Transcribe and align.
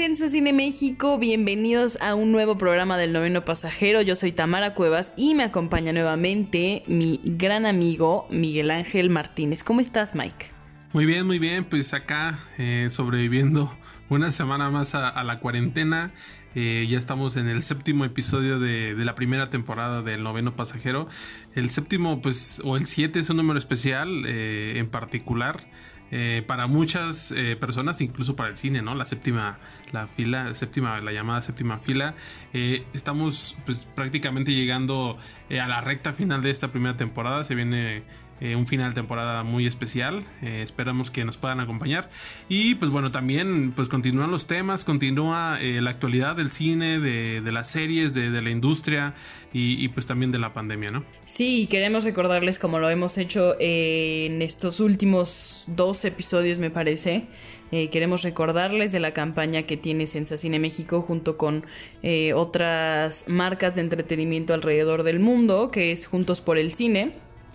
Sensa 0.00 0.30
Cine 0.30 0.54
México, 0.54 1.18
bienvenidos 1.18 1.98
a 2.00 2.14
un 2.14 2.32
nuevo 2.32 2.56
programa 2.56 2.96
del 2.96 3.12
Noveno 3.12 3.44
Pasajero. 3.44 4.00
Yo 4.00 4.16
soy 4.16 4.32
Tamara 4.32 4.72
Cuevas 4.72 5.12
y 5.14 5.34
me 5.34 5.42
acompaña 5.42 5.92
nuevamente 5.92 6.84
mi 6.86 7.20
gran 7.22 7.66
amigo 7.66 8.26
Miguel 8.30 8.70
Ángel 8.70 9.10
Martínez. 9.10 9.62
¿Cómo 9.62 9.82
estás, 9.82 10.14
Mike? 10.14 10.52
Muy 10.94 11.04
bien, 11.04 11.26
muy 11.26 11.38
bien, 11.38 11.64
pues 11.64 11.92
acá 11.92 12.38
eh, 12.56 12.88
sobreviviendo 12.90 13.70
una 14.08 14.30
semana 14.30 14.70
más 14.70 14.94
a, 14.94 15.22
la 15.22 15.38
cuarentena. 15.38 16.12
Eh, 16.54 16.86
ya 16.88 16.98
estamos 16.98 17.36
en 17.36 17.48
el 17.48 17.60
séptimo 17.60 18.06
episodio 18.06 18.58
de, 18.58 18.94
de, 18.94 19.04
la 19.04 19.14
primera 19.14 19.50
temporada 19.50 20.00
del 20.00 20.22
noveno 20.22 20.56
pasajero. 20.56 21.10
El 21.54 21.68
séptimo, 21.68 22.22
pues, 22.22 22.62
o 22.64 22.78
el 22.78 22.86
siete 22.86 23.18
es 23.18 23.28
un 23.28 23.36
número 23.36 23.58
especial 23.58 24.24
eh, 24.26 24.78
en 24.78 24.88
particular. 24.88 25.62
Eh, 26.12 26.42
para 26.46 26.66
muchas 26.66 27.30
eh, 27.32 27.56
personas, 27.56 28.00
incluso 28.00 28.34
para 28.34 28.48
el 28.48 28.56
cine, 28.56 28.82
¿no? 28.82 28.94
La 28.94 29.06
séptima, 29.06 29.58
la 29.92 30.06
fila, 30.06 30.54
séptima, 30.54 31.00
la 31.00 31.12
llamada 31.12 31.42
séptima 31.42 31.78
fila. 31.78 32.14
Eh, 32.52 32.84
estamos 32.92 33.56
pues 33.64 33.86
prácticamente 33.94 34.52
llegando 34.52 35.18
a 35.50 35.68
la 35.68 35.80
recta 35.80 36.12
final 36.12 36.42
de 36.42 36.50
esta 36.50 36.72
primera 36.72 36.96
temporada. 36.96 37.44
Se 37.44 37.54
viene 37.54 38.02
eh, 38.40 38.56
un 38.56 38.66
final 38.66 38.90
de 38.90 38.94
temporada 38.94 39.42
muy 39.42 39.66
especial. 39.66 40.24
Eh, 40.42 40.62
esperamos 40.62 41.10
que 41.10 41.24
nos 41.24 41.36
puedan 41.36 41.60
acompañar. 41.60 42.08
Y 42.48 42.74
pues 42.76 42.90
bueno, 42.90 43.12
también 43.12 43.72
pues 43.72 43.88
continúan 43.88 44.30
los 44.30 44.46
temas, 44.46 44.84
continúa 44.84 45.58
eh, 45.60 45.82
la 45.82 45.90
actualidad 45.90 46.36
del 46.36 46.50
cine, 46.50 46.98
de, 46.98 47.42
las 47.52 47.68
series, 47.68 48.14
de, 48.14 48.40
la 48.40 48.50
industria 48.50 49.14
y, 49.52 49.88
pues 49.88 50.06
también 50.06 50.32
de 50.32 50.38
la 50.38 50.52
pandemia, 50.52 50.90
¿no? 50.90 51.04
Sí, 51.24 51.66
queremos 51.66 52.04
recordarles 52.04 52.58
como 52.58 52.78
lo 52.78 52.88
hemos 52.88 53.18
hecho 53.18 53.56
en 53.58 54.40
estos 54.40 54.80
últimos 54.80 55.64
dos 55.66 56.04
episodios, 56.04 56.58
me 56.58 56.70
parece. 56.70 57.26
queremos 57.70 58.22
recordarles 58.22 58.92
de 58.92 59.00
la 59.00 59.10
campaña 59.10 59.64
que 59.64 59.76
tiene 59.76 60.06
Sensacine 60.06 60.58
México 60.58 61.02
junto 61.02 61.36
con 61.36 61.66
otras 62.34 63.24
marcas 63.26 63.74
de 63.74 63.82
entretenimiento 63.82 64.54
alrededor 64.54 65.02
del 65.02 65.18
mundo, 65.18 65.70
que 65.70 65.92
es 65.92 66.06
Juntos 66.06 66.40
por 66.40 66.56
el 66.56 66.72
Cine 66.72 67.12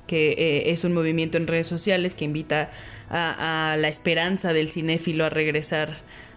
que 0.08 0.32
eh, 0.32 0.72
es 0.72 0.84
un 0.84 0.94
movimiento 0.94 1.38
en 1.38 1.48
redes 1.48 1.68
sociales 1.68 2.16
que 2.16 2.26
invita 2.26 2.72
a, 3.10 3.76
la 3.80 3.88
esperanza 3.88 4.54
del 4.54 4.70
cinéfilo 4.70 5.26
a 5.26 5.30
regresar 5.30 5.90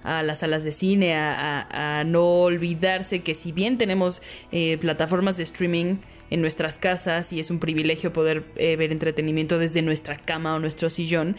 a 0.04 0.22
las 0.22 0.38
salas 0.38 0.64
de 0.64 0.72
cine, 0.72 1.14
a, 1.14 2.04
no 2.06 2.24
olvidarse 2.42 3.20
que 3.20 3.34
si 3.34 3.52
bien 3.52 3.78
tenemos 3.78 4.22
eh, 4.52 4.78
plataformas 4.78 5.36
de 5.36 5.42
streaming 5.42 5.96
en 6.30 6.40
nuestras 6.40 6.78
casas 6.78 7.32
y 7.32 7.40
es 7.40 7.50
un 7.50 7.58
privilegio 7.58 8.12
poder 8.12 8.44
eh, 8.56 8.76
ver 8.76 8.92
entretenimiento 8.92 9.58
desde 9.58 9.82
nuestra 9.82 10.16
cama 10.16 10.54
o 10.54 10.58
nuestro 10.58 10.90
sillón, 10.90 11.36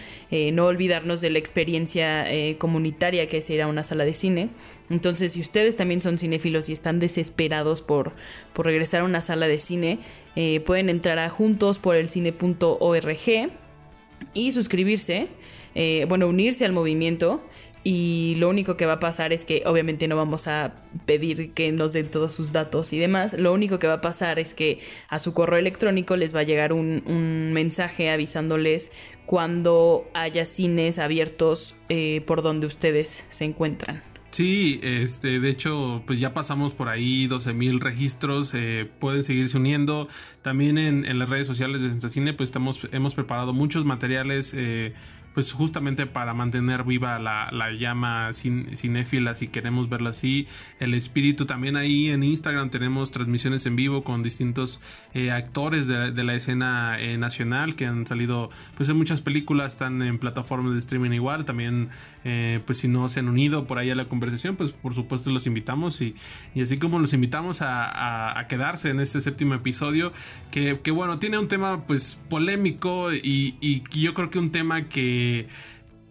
no 0.53 0.65
olvidarnos 0.65 1.21
de 1.21 1.29
la 1.29 1.39
experiencia 1.39 2.25
comunitaria 2.57 3.27
que 3.27 3.37
es 3.37 3.49
ir 3.49 3.61
a 3.61 3.67
una 3.67 3.83
sala 3.83 4.05
de 4.05 4.13
cine. 4.13 4.49
Entonces, 4.89 5.33
si 5.33 5.41
ustedes 5.41 5.75
también 5.75 6.01
son 6.01 6.17
cinéfilos 6.17 6.69
y 6.69 6.73
están 6.73 6.99
desesperados 6.99 7.81
por, 7.81 8.13
por 8.53 8.65
regresar 8.65 9.01
a 9.01 9.03
una 9.03 9.21
sala 9.21 9.47
de 9.47 9.59
cine, 9.59 9.99
pueden 10.65 10.89
entrar 10.89 11.19
a 11.19 11.29
juntosporelcine.org 11.29 13.49
y 14.33 14.51
suscribirse, 14.51 15.27
eh, 15.75 16.05
bueno, 16.09 16.27
unirse 16.27 16.65
al 16.65 16.71
movimiento. 16.71 17.43
Y 17.91 18.35
lo 18.35 18.49
único 18.49 18.77
que 18.77 18.85
va 18.85 18.93
a 18.93 18.99
pasar 18.99 19.33
es 19.33 19.45
que 19.45 19.63
obviamente 19.65 20.07
no 20.07 20.15
vamos 20.15 20.47
a 20.47 20.75
pedir 21.07 21.53
que 21.53 21.71
nos 21.71 21.93
den 21.93 22.11
todos 22.11 22.31
sus 22.31 22.51
datos 22.51 22.93
y 22.93 22.99
demás. 22.99 23.33
Lo 23.33 23.51
único 23.51 23.79
que 23.79 23.87
va 23.87 23.93
a 23.93 24.01
pasar 24.01 24.37
es 24.37 24.53
que 24.53 24.77
a 25.07 25.17
su 25.17 25.33
correo 25.33 25.57
electrónico 25.57 26.15
les 26.15 26.35
va 26.35 26.41
a 26.41 26.43
llegar 26.43 26.71
un, 26.71 27.01
mensaje 27.51 28.11
avisándoles 28.11 28.91
cuando 29.25 30.05
haya 30.13 30.45
cines 30.45 30.99
abiertos 30.99 31.77
eh, 31.89 32.21
por 32.27 32.43
donde 32.43 32.67
ustedes 32.67 33.25
se 33.31 33.45
encuentran. 33.45 34.03
Sí, 34.29 34.79
este, 34.83 35.39
de 35.39 35.49
hecho, 35.49 36.03
pues 36.05 36.19
ya 36.19 36.35
pasamos 36.35 36.73
por 36.73 36.89
ahí 36.89 37.25
12 37.25 37.53
mil 37.53 37.79
registros, 37.79 38.53
eh, 38.53 38.87
pueden 38.99 39.23
seguirse 39.23 39.57
uniendo. 39.57 40.07
También 40.43 40.77
en, 40.77 41.05
en, 41.05 41.17
las 41.17 41.31
redes 41.31 41.47
sociales 41.47 41.81
de 41.81 41.89
Sensacine, 41.89 42.33
pues 42.33 42.49
estamos, 42.49 42.87
hemos 42.91 43.15
preparado 43.15 43.53
muchos 43.53 43.85
materiales 43.85 44.53
eh, 44.55 44.93
pues 45.33 45.53
justamente 45.53 46.05
para 46.05 46.33
mantener 46.33 46.83
viva 46.83 47.19
la, 47.19 47.71
llama 47.71 48.31
cinéfila, 48.33 49.35
si 49.35 49.47
queremos 49.47 49.89
verla 49.89 50.09
así, 50.11 50.47
el 50.79 50.93
espíritu. 50.93 51.45
También 51.45 51.75
ahí 51.75 52.09
en 52.09 52.23
Instagram 52.23 52.69
tenemos 52.69 53.11
transmisiones 53.11 53.65
en 53.65 53.75
vivo 53.75 54.03
con 54.03 54.23
distintos 54.23 54.81
eh, 55.13 55.31
actores 55.31 55.87
de, 55.87 56.23
la 56.23 56.35
escena 56.35 56.97
eh, 56.99 57.17
nacional 57.17 57.75
que 57.75 57.85
han 57.85 58.05
salido 58.05 58.49
pues 58.75 58.89
en 58.89 58.97
muchas 58.97 59.21
películas, 59.21 59.73
están 59.73 60.01
en 60.01 60.19
plataformas 60.19 60.73
de 60.73 60.79
streaming 60.79 61.11
igual. 61.11 61.45
También 61.45 61.89
eh, 62.25 62.59
pues 62.65 62.79
si 62.79 62.87
no 62.87 63.07
se 63.09 63.19
han 63.19 63.29
unido 63.29 63.67
por 63.67 63.77
ahí 63.77 63.89
a 63.91 63.95
la 63.95 64.05
conversación, 64.05 64.55
pues 64.55 64.71
por 64.71 64.93
supuesto 64.93 65.31
los 65.31 65.47
invitamos 65.47 66.01
y, 66.01 66.15
así 66.61 66.77
como 66.77 66.99
los 66.99 67.13
invitamos 67.13 67.59
a, 67.61 68.45
quedarse 68.49 68.89
en 68.89 68.99
este 68.99 69.21
séptimo 69.21 69.53
episodio, 69.53 70.11
que, 70.49 70.91
bueno, 70.91 71.19
tiene 71.19 71.37
un 71.37 71.47
tema 71.47 71.85
pues 71.85 72.19
polémico 72.29 73.13
y, 73.13 73.55
y 73.61 73.83
yo 73.99 74.13
creo 74.13 74.31
que 74.31 74.39
un 74.39 74.51
tema 74.51 74.89
que 74.89 75.18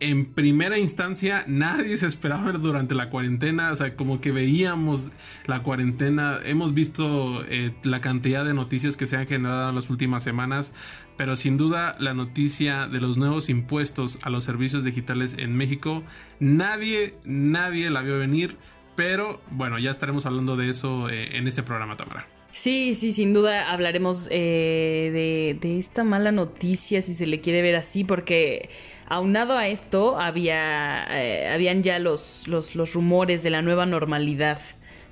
en 0.00 0.26
primera 0.26 0.78
instancia 0.78 1.44
nadie 1.46 1.96
se 1.96 2.06
esperaba 2.06 2.52
durante 2.52 2.94
la 2.94 3.10
cuarentena, 3.10 3.72
o 3.72 3.76
sea, 3.76 3.96
como 3.96 4.20
que 4.20 4.32
veíamos 4.32 5.10
la 5.46 5.62
cuarentena, 5.62 6.38
hemos 6.44 6.74
visto 6.74 7.44
eh, 7.48 7.74
la 7.82 8.00
cantidad 8.00 8.44
de 8.44 8.54
noticias 8.54 8.96
que 8.96 9.06
se 9.06 9.16
han 9.16 9.26
generado 9.26 9.70
en 9.70 9.74
las 9.74 9.90
últimas 9.90 10.22
semanas, 10.22 10.72
pero 11.16 11.36
sin 11.36 11.56
duda 11.56 11.96
la 11.98 12.14
noticia 12.14 12.86
de 12.86 13.00
los 13.00 13.16
nuevos 13.16 13.48
impuestos 13.48 14.18
a 14.22 14.30
los 14.30 14.44
servicios 14.44 14.84
digitales 14.84 15.34
en 15.38 15.56
México, 15.56 16.04
nadie, 16.38 17.16
nadie 17.24 17.90
la 17.90 18.02
vio 18.02 18.18
venir, 18.18 18.56
pero 18.94 19.40
bueno, 19.50 19.78
ya 19.78 19.90
estaremos 19.90 20.26
hablando 20.26 20.56
de 20.56 20.70
eso 20.70 21.08
eh, 21.08 21.36
en 21.36 21.48
este 21.48 21.62
programa, 21.62 21.96
Tamara. 21.96 22.37
Sí, 22.52 22.94
sí, 22.94 23.12
sin 23.12 23.32
duda 23.32 23.70
hablaremos 23.70 24.28
eh, 24.30 25.58
de, 25.60 25.78
esta 25.78 26.02
mala 26.02 26.32
noticia, 26.32 27.02
si 27.02 27.14
se 27.14 27.26
le 27.26 27.40
quiere 27.40 27.62
ver 27.62 27.76
así, 27.76 28.04
porque 28.04 28.68
aunado 29.06 29.56
a 29.56 29.68
esto 29.68 30.18
había, 30.18 31.06
eh, 31.10 31.48
habían 31.48 31.82
ya 31.82 31.98
los, 31.98 32.48
los, 32.48 32.74
rumores 32.94 33.42
de 33.42 33.50
la 33.50 33.62
nueva 33.62 33.86
normalidad, 33.86 34.60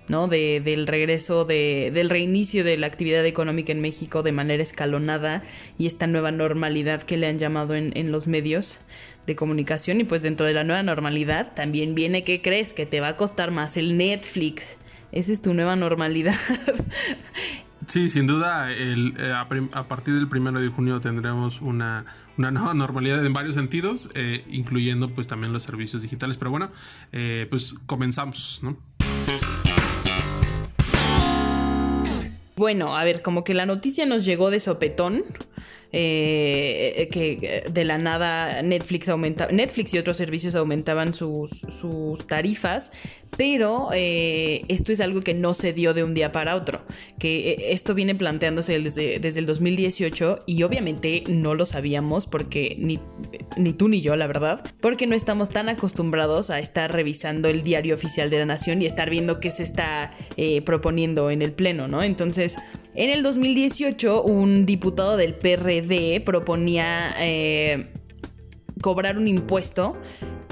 ¿no? 0.09 0.29
De, 0.29 0.61
del 0.61 0.87
regreso, 0.87 1.45
de, 1.45 1.93
del 1.95 2.11
reinicio 2.11 2.65
de 2.65 2.79
la 2.79 2.87
actividad 2.87 3.25
económica 3.25 3.71
en 3.71 3.81
México 3.81 4.23
de 4.23 4.33
manera 4.33 4.63
escalonada 4.63 5.45
y 5.79 5.87
esta 5.87 6.07
nueva 6.07 6.33
normalidad 6.33 7.03
que 7.03 7.17
le 7.17 7.29
han 7.29 7.39
llamado 7.39 7.75
en, 7.75 7.93
en 7.97 8.13
los 8.13 8.27
medios 8.27 8.81
de 9.27 9.37
comunicación 9.37 10.01
y 10.01 10.05
pues 10.05 10.23
dentro 10.23 10.47
de 10.47 10.55
la 10.55 10.65
nueva 10.65 10.83
normalidad 10.83 11.53
también 11.55 11.95
viene 11.95 12.25
que 12.25 12.41
crees 12.43 12.73
que 12.73 12.87
te 12.87 13.01
va 13.01 13.09
a 13.09 13.17
costar 13.17 13.51
más 13.51 13.77
el 13.77 13.97
Netflix 13.99 14.79
esa 15.17 15.33
es 15.33 15.41
tu 15.41 15.55
nueva 15.55 15.77
normalidad. 15.77 16.35
Sí, 17.87 18.09
sin 18.09 18.27
duda, 18.27 18.73
el, 18.73 19.15
eh, 19.17 19.33
a, 19.33 19.87
partir 19.87 20.15
del 20.15 20.29
primero 20.29 20.61
de 20.61 20.67
junio 20.67 21.01
tendremos 21.01 21.61
una, 21.61 22.05
nueva 22.37 22.75
normalidad 22.75 23.25
en 23.25 23.33
varios 23.33 23.55
sentidos, 23.55 24.11
eh, 24.15 24.45
incluyendo 24.51 25.15
pues 25.15 25.29
también 25.29 25.53
los 25.53 25.63
servicios 25.63 26.03
digitales. 26.03 26.37
Pero 26.37 26.51
bueno, 26.51 26.73
eh, 27.13 27.47
pues 27.49 27.75
comenzamos, 27.87 28.59
¿no? 28.61 28.77
Bueno, 32.57 32.97
a 32.97 33.05
ver, 33.05 33.23
como 33.23 33.45
que 33.45 33.55
la 33.55 33.67
noticia 33.67 34.05
nos 34.05 34.25
llegó 34.25 34.51
de 34.51 34.59
sopetón. 34.59 35.23
Eh, 35.93 37.09
que 37.13 37.65
de 37.71 37.85
la 37.85 37.97
nada 37.97 38.61
Netflix 38.63 39.09
aumenta, 39.09 39.47
Netflix 39.53 39.95
y 39.95 39.99
otros 39.99 40.17
servicios 40.17 40.57
aumentaban 40.57 41.15
sus, 41.15 41.51
sus 41.51 42.27
tarifas, 42.27 42.91
pero 43.37 43.89
eh, 43.95 44.65
esto 44.69 44.93
es 44.93 45.01
algo 45.01 45.21
que 45.21 45.33
no 45.33 45.55
se 45.55 45.73
dio 45.73 45.95
de 45.95 46.03
un 46.03 46.13
día 46.13 46.33
para 46.33 46.57
otro, 46.57 46.83
que 47.21 47.53
eh, 47.53 47.57
esto 47.71 47.95
viene 47.95 48.17
planteándose 48.17 48.79
desde, 48.81 49.21
desde 49.21 49.39
el 49.41 49.47
2018 49.47 50.41
y 50.45 50.65
obviamente 50.65 51.23
no 51.29 51.55
lo 51.55 51.65
sabíamos 51.65 52.27
porque 52.27 52.77
ni, 52.79 52.99
ni 53.57 53.73
tú 53.73 53.89
ni 53.89 54.01
yo, 54.01 54.17
la 54.17 54.27
verdad, 54.27 54.65
porque 54.81 55.07
no 55.07 55.15
estamos 55.15 55.51
tan 55.51 55.69
acostumbrados 55.69 56.51
a 56.51 56.59
estar 56.59 56.93
revisando 56.93 57.49
el 57.49 57.63
diario 57.63 57.95
oficial 57.95 58.29
de 58.29 58.41
la 58.41 58.47
nación 58.47 58.83
y 58.83 58.87
estar 58.87 59.09
viendo 59.09 59.39
qué 59.39 59.53
se 59.53 59.63
está 59.63 60.13
proponiendo 60.65 61.31
en 61.31 61.43
el 61.43 61.53
Pleno, 61.53 61.89
¿no? 61.89 62.03
Entonces, 62.03 62.57
en 62.97 63.11
el 63.11 63.23
2018, 63.23 64.23
un 64.23 64.65
diputado 64.67 65.17
del 65.17 65.35
PRD 65.35 66.21
proponía 66.25 67.15
eh, 67.21 67.93
cobrar 68.81 69.19
un 69.19 69.29
impuesto 69.29 69.93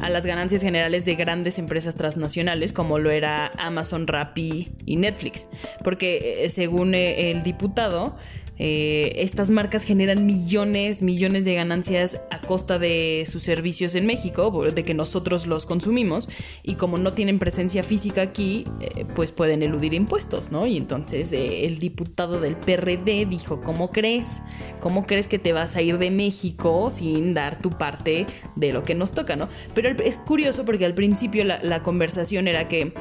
a 0.02 0.10
las 0.10 0.26
ganancias 0.26 0.62
generales 0.62 1.06
de 1.06 1.14
grandes 1.14 1.58
empresas 1.58 1.96
transnacionales 1.96 2.74
como 2.74 2.98
lo 2.98 3.10
era 3.10 3.50
Amazon, 3.56 4.06
Rappi 4.06 4.72
y 4.84 4.96
Netflix. 4.96 5.48
Porque 5.82 6.44
eh, 6.44 6.50
según 6.50 6.94
eh, 6.94 7.30
el 7.30 7.42
diputado, 7.42 8.16
eh, 8.58 9.12
estas 9.16 9.50
marcas 9.50 9.84
generan 9.84 10.26
millones, 10.26 11.02
millones 11.02 11.44
de 11.44 11.54
ganancias 11.54 12.20
a 12.30 12.40
costa 12.40 12.78
de 12.78 13.24
sus 13.26 13.42
servicios 13.42 13.94
en 13.94 14.06
México, 14.06 14.70
de 14.70 14.84
que 14.84 14.94
nosotros 14.94 15.46
los 15.46 15.66
consumimos, 15.66 16.28
y 16.62 16.74
como 16.74 16.98
no 16.98 17.14
tienen 17.14 17.38
presencia 17.38 17.82
física 17.82 18.22
aquí, 18.22 18.64
eh, 18.80 19.04
pues 19.14 19.32
pueden 19.32 19.62
eludir 19.62 19.94
impuestos, 19.94 20.52
¿no? 20.52 20.66
Y 20.66 20.76
entonces 20.76 21.32
eh, 21.32 21.66
el 21.66 21.78
diputado 21.78 22.40
del 22.40 22.56
PRD 22.56 23.26
dijo, 23.26 23.62
¿cómo 23.62 23.90
crees? 23.90 24.42
¿Cómo 24.80 25.06
crees 25.06 25.26
que 25.26 25.38
te 25.38 25.52
vas 25.52 25.76
a 25.76 25.82
ir 25.82 25.98
de 25.98 26.10
México 26.10 26.90
sin 26.90 27.34
dar 27.34 27.60
tu 27.60 27.70
parte 27.70 28.26
de 28.54 28.72
lo 28.72 28.84
que 28.84 28.94
nos 28.94 29.12
toca, 29.12 29.34
¿no? 29.34 29.48
Pero 29.74 29.90
es 30.04 30.16
curioso 30.18 30.64
porque 30.64 30.84
al 30.84 30.94
principio 30.94 31.44
la, 31.44 31.82
conversación 31.82 32.48
era 32.48 32.68
que 32.68 32.94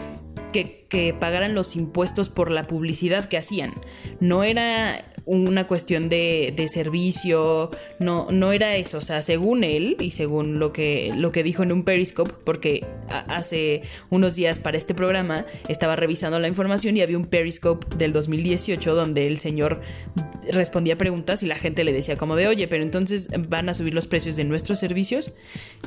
que, 0.52 0.86
que, 0.88 1.16
pagaran 1.16 1.56
los 1.56 1.76
impuestos 1.76 2.30
por 2.30 2.52
la 2.52 2.68
publicidad 2.68 3.26
que 3.26 3.38
hacían. 3.38 3.74
No 4.20 4.44
era 4.44 5.04
una 5.26 5.68
cuestión 5.68 6.10
de, 6.10 6.54
de, 6.56 6.68
servicio, 6.68 7.72
no, 8.00 8.28
no 8.30 8.52
era 8.52 8.76
eso, 8.76 8.98
o 8.98 9.02
sea, 9.02 9.22
según 9.22 9.64
él 9.64 9.96
y 10.00 10.12
según 10.12 10.60
lo 10.60 10.74
que, 10.74 11.14
lo 11.16 11.32
que 11.32 11.44
dijo 11.44 11.64
en 11.64 11.72
un 11.72 11.84
Periscope, 11.84 12.34
porque 12.44 12.86
hace 13.08 13.84
unos 14.10 14.36
días 14.36 14.60
para 14.60 14.78
este 14.78 14.94
programa 14.94 15.46
estaba 15.70 15.96
revisando 15.96 16.40
la 16.40 16.48
información 16.48 16.98
y 16.98 17.02
había 17.02 17.18
un 17.18 17.26
Periscope 17.26 17.96
del 17.96 18.12
2018 18.12 18.96
donde 18.96 19.28
el 19.28 19.40
señor 19.40 19.82
respondía 20.52 20.98
preguntas 20.98 21.42
y 21.44 21.48
la 21.48 21.56
gente 21.56 21.86
le 21.86 21.94
decía 21.94 22.18
como 22.18 22.36
de, 22.36 22.48
oye, 22.48 22.68
pero 22.68 22.84
entonces 22.84 23.30
van 23.48 23.70
a 23.70 23.74
subir 23.74 23.94
los 23.94 24.08
precios 24.08 24.36
de 24.36 24.44
nuestros 24.44 24.80
servicios. 24.80 25.34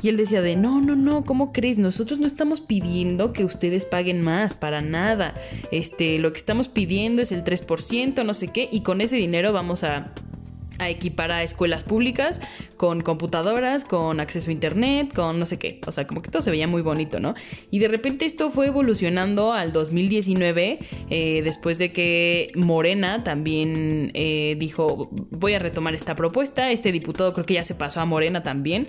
Y 0.01 0.09
él 0.09 0.17
decía 0.17 0.41
de, 0.41 0.55
no, 0.55 0.81
no, 0.81 0.95
no, 0.95 1.25
¿cómo 1.25 1.53
crees? 1.53 1.77
Nosotros 1.77 2.19
no 2.19 2.25
estamos 2.25 2.61
pidiendo 2.61 3.33
que 3.33 3.45
ustedes 3.45 3.85
paguen 3.85 4.21
más, 4.21 4.55
para 4.55 4.81
nada. 4.81 5.35
Este, 5.71 6.17
lo 6.17 6.31
que 6.31 6.39
estamos 6.39 6.69
pidiendo 6.69 7.21
es 7.21 7.31
el 7.31 7.43
3%, 7.43 8.25
no 8.25 8.33
sé 8.33 8.47
qué, 8.47 8.67
y 8.71 8.81
con 8.81 9.01
ese 9.01 9.15
dinero 9.15 9.26
dinero 9.27 9.53
vamos 9.53 9.83
a 9.83 10.11
equipar 10.85 11.31
a 11.31 11.43
escuelas 11.43 11.83
públicas 11.83 12.39
con 12.75 13.01
computadoras, 13.01 13.83
con 13.83 14.19
acceso 14.19 14.49
a 14.49 14.53
internet, 14.53 15.11
con 15.13 15.39
no 15.39 15.45
sé 15.45 15.57
qué. 15.57 15.81
O 15.87 15.91
sea, 15.91 16.05
como 16.05 16.21
que 16.21 16.29
todo 16.29 16.41
se 16.41 16.51
veía 16.51 16.67
muy 16.67 16.81
bonito, 16.81 17.19
¿no? 17.19 17.33
Y 17.71 17.79
de 17.79 17.87
repente 17.87 18.25
esto 18.25 18.51
fue 18.51 18.67
evolucionando 18.67 19.53
al 19.53 19.71
2019, 19.71 20.79
eh, 21.09 21.41
después 21.43 21.79
de 21.79 21.91
que 21.91 22.51
Morena 22.55 23.23
también 23.23 24.11
eh, 24.13 24.55
dijo, 24.59 25.09
voy 25.11 25.53
a 25.53 25.59
retomar 25.59 25.95
esta 25.95 26.15
propuesta. 26.15 26.71
Este 26.71 26.91
diputado 26.91 27.33
creo 27.33 27.45
que 27.45 27.55
ya 27.55 27.63
se 27.63 27.75
pasó 27.75 27.99
a 27.99 28.05
Morena 28.05 28.43
también. 28.43 28.87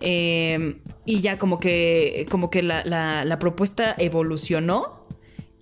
Eh, 0.00 0.76
y 1.06 1.20
ya 1.20 1.38
como 1.38 1.58
que, 1.58 2.26
como 2.30 2.50
que 2.50 2.62
la 2.62 3.36
propuesta 3.40 3.94
evolucionó 3.98 5.00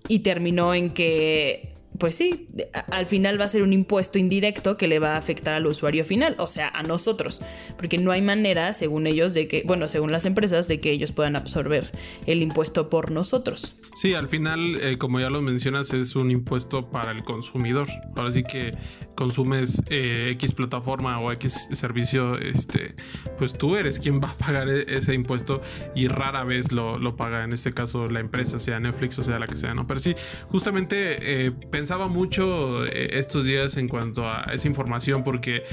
y 0.08 0.20
terminó 0.20 0.74
en 0.74 0.90
que 0.90 1.77
pues 1.98 2.14
sí, 2.14 2.48
al 2.90 3.06
final 3.06 3.40
va 3.40 3.44
a 3.44 3.48
ser 3.48 3.62
un 3.62 3.72
impuesto 3.72 4.18
indirecto 4.18 4.76
que 4.76 4.88
le 4.88 4.98
va 4.98 5.14
a 5.14 5.16
afectar 5.16 5.54
al 5.54 5.66
usuario 5.66 6.04
final, 6.04 6.36
o 6.38 6.48
sea, 6.48 6.68
a 6.68 6.82
nosotros, 6.82 7.42
porque 7.76 7.98
no 7.98 8.12
hay 8.12 8.22
manera, 8.22 8.74
según 8.74 9.06
ellos, 9.06 9.34
de 9.34 9.48
que, 9.48 9.62
bueno, 9.66 9.88
según 9.88 10.12
las 10.12 10.24
empresas, 10.24 10.68
de 10.68 10.80
que 10.80 10.90
ellos 10.90 11.12
puedan 11.12 11.36
absorber 11.36 11.90
el 12.26 12.42
impuesto 12.42 12.88
por 12.88 13.10
nosotros. 13.10 13.74
Sí, 13.94 14.14
al 14.14 14.28
final, 14.28 14.76
eh, 14.80 14.96
como 14.96 15.18
ya 15.20 15.30
lo 15.30 15.42
mencionas, 15.42 15.92
es 15.92 16.14
un 16.14 16.30
impuesto 16.30 16.90
para 16.90 17.10
el 17.10 17.24
consumidor. 17.24 17.88
Ahora 18.16 18.30
sí 18.30 18.42
que 18.44 18.76
consumes 19.16 19.82
eh, 19.88 20.30
X 20.34 20.52
plataforma 20.52 21.18
o 21.20 21.32
X 21.32 21.68
servicio, 21.72 22.38
este, 22.38 22.94
pues 23.36 23.52
tú 23.52 23.74
eres 23.74 23.98
quien 23.98 24.20
va 24.20 24.30
a 24.30 24.34
pagar 24.34 24.68
e-, 24.68 24.84
ese 24.96 25.14
impuesto 25.14 25.60
y 25.96 26.06
rara 26.06 26.44
vez 26.44 26.70
lo, 26.70 26.98
lo 26.98 27.16
paga, 27.16 27.42
en 27.42 27.52
este 27.52 27.72
caso, 27.72 28.08
la 28.08 28.20
empresa, 28.20 28.58
sea 28.58 28.78
Netflix 28.78 29.18
o 29.18 29.24
sea 29.24 29.38
la 29.38 29.46
que 29.46 29.56
sea, 29.56 29.74
¿no? 29.74 29.86
Pero 29.86 30.00
sí, 30.00 30.14
justamente 30.48 31.46
eh, 31.46 31.52
pensaba 31.88 32.08
mucho 32.08 32.84
eh, 32.84 33.18
estos 33.18 33.44
días 33.44 33.78
en 33.78 33.88
cuanto 33.88 34.28
a 34.28 34.42
esa 34.52 34.68
información 34.68 35.22
porque 35.22 35.64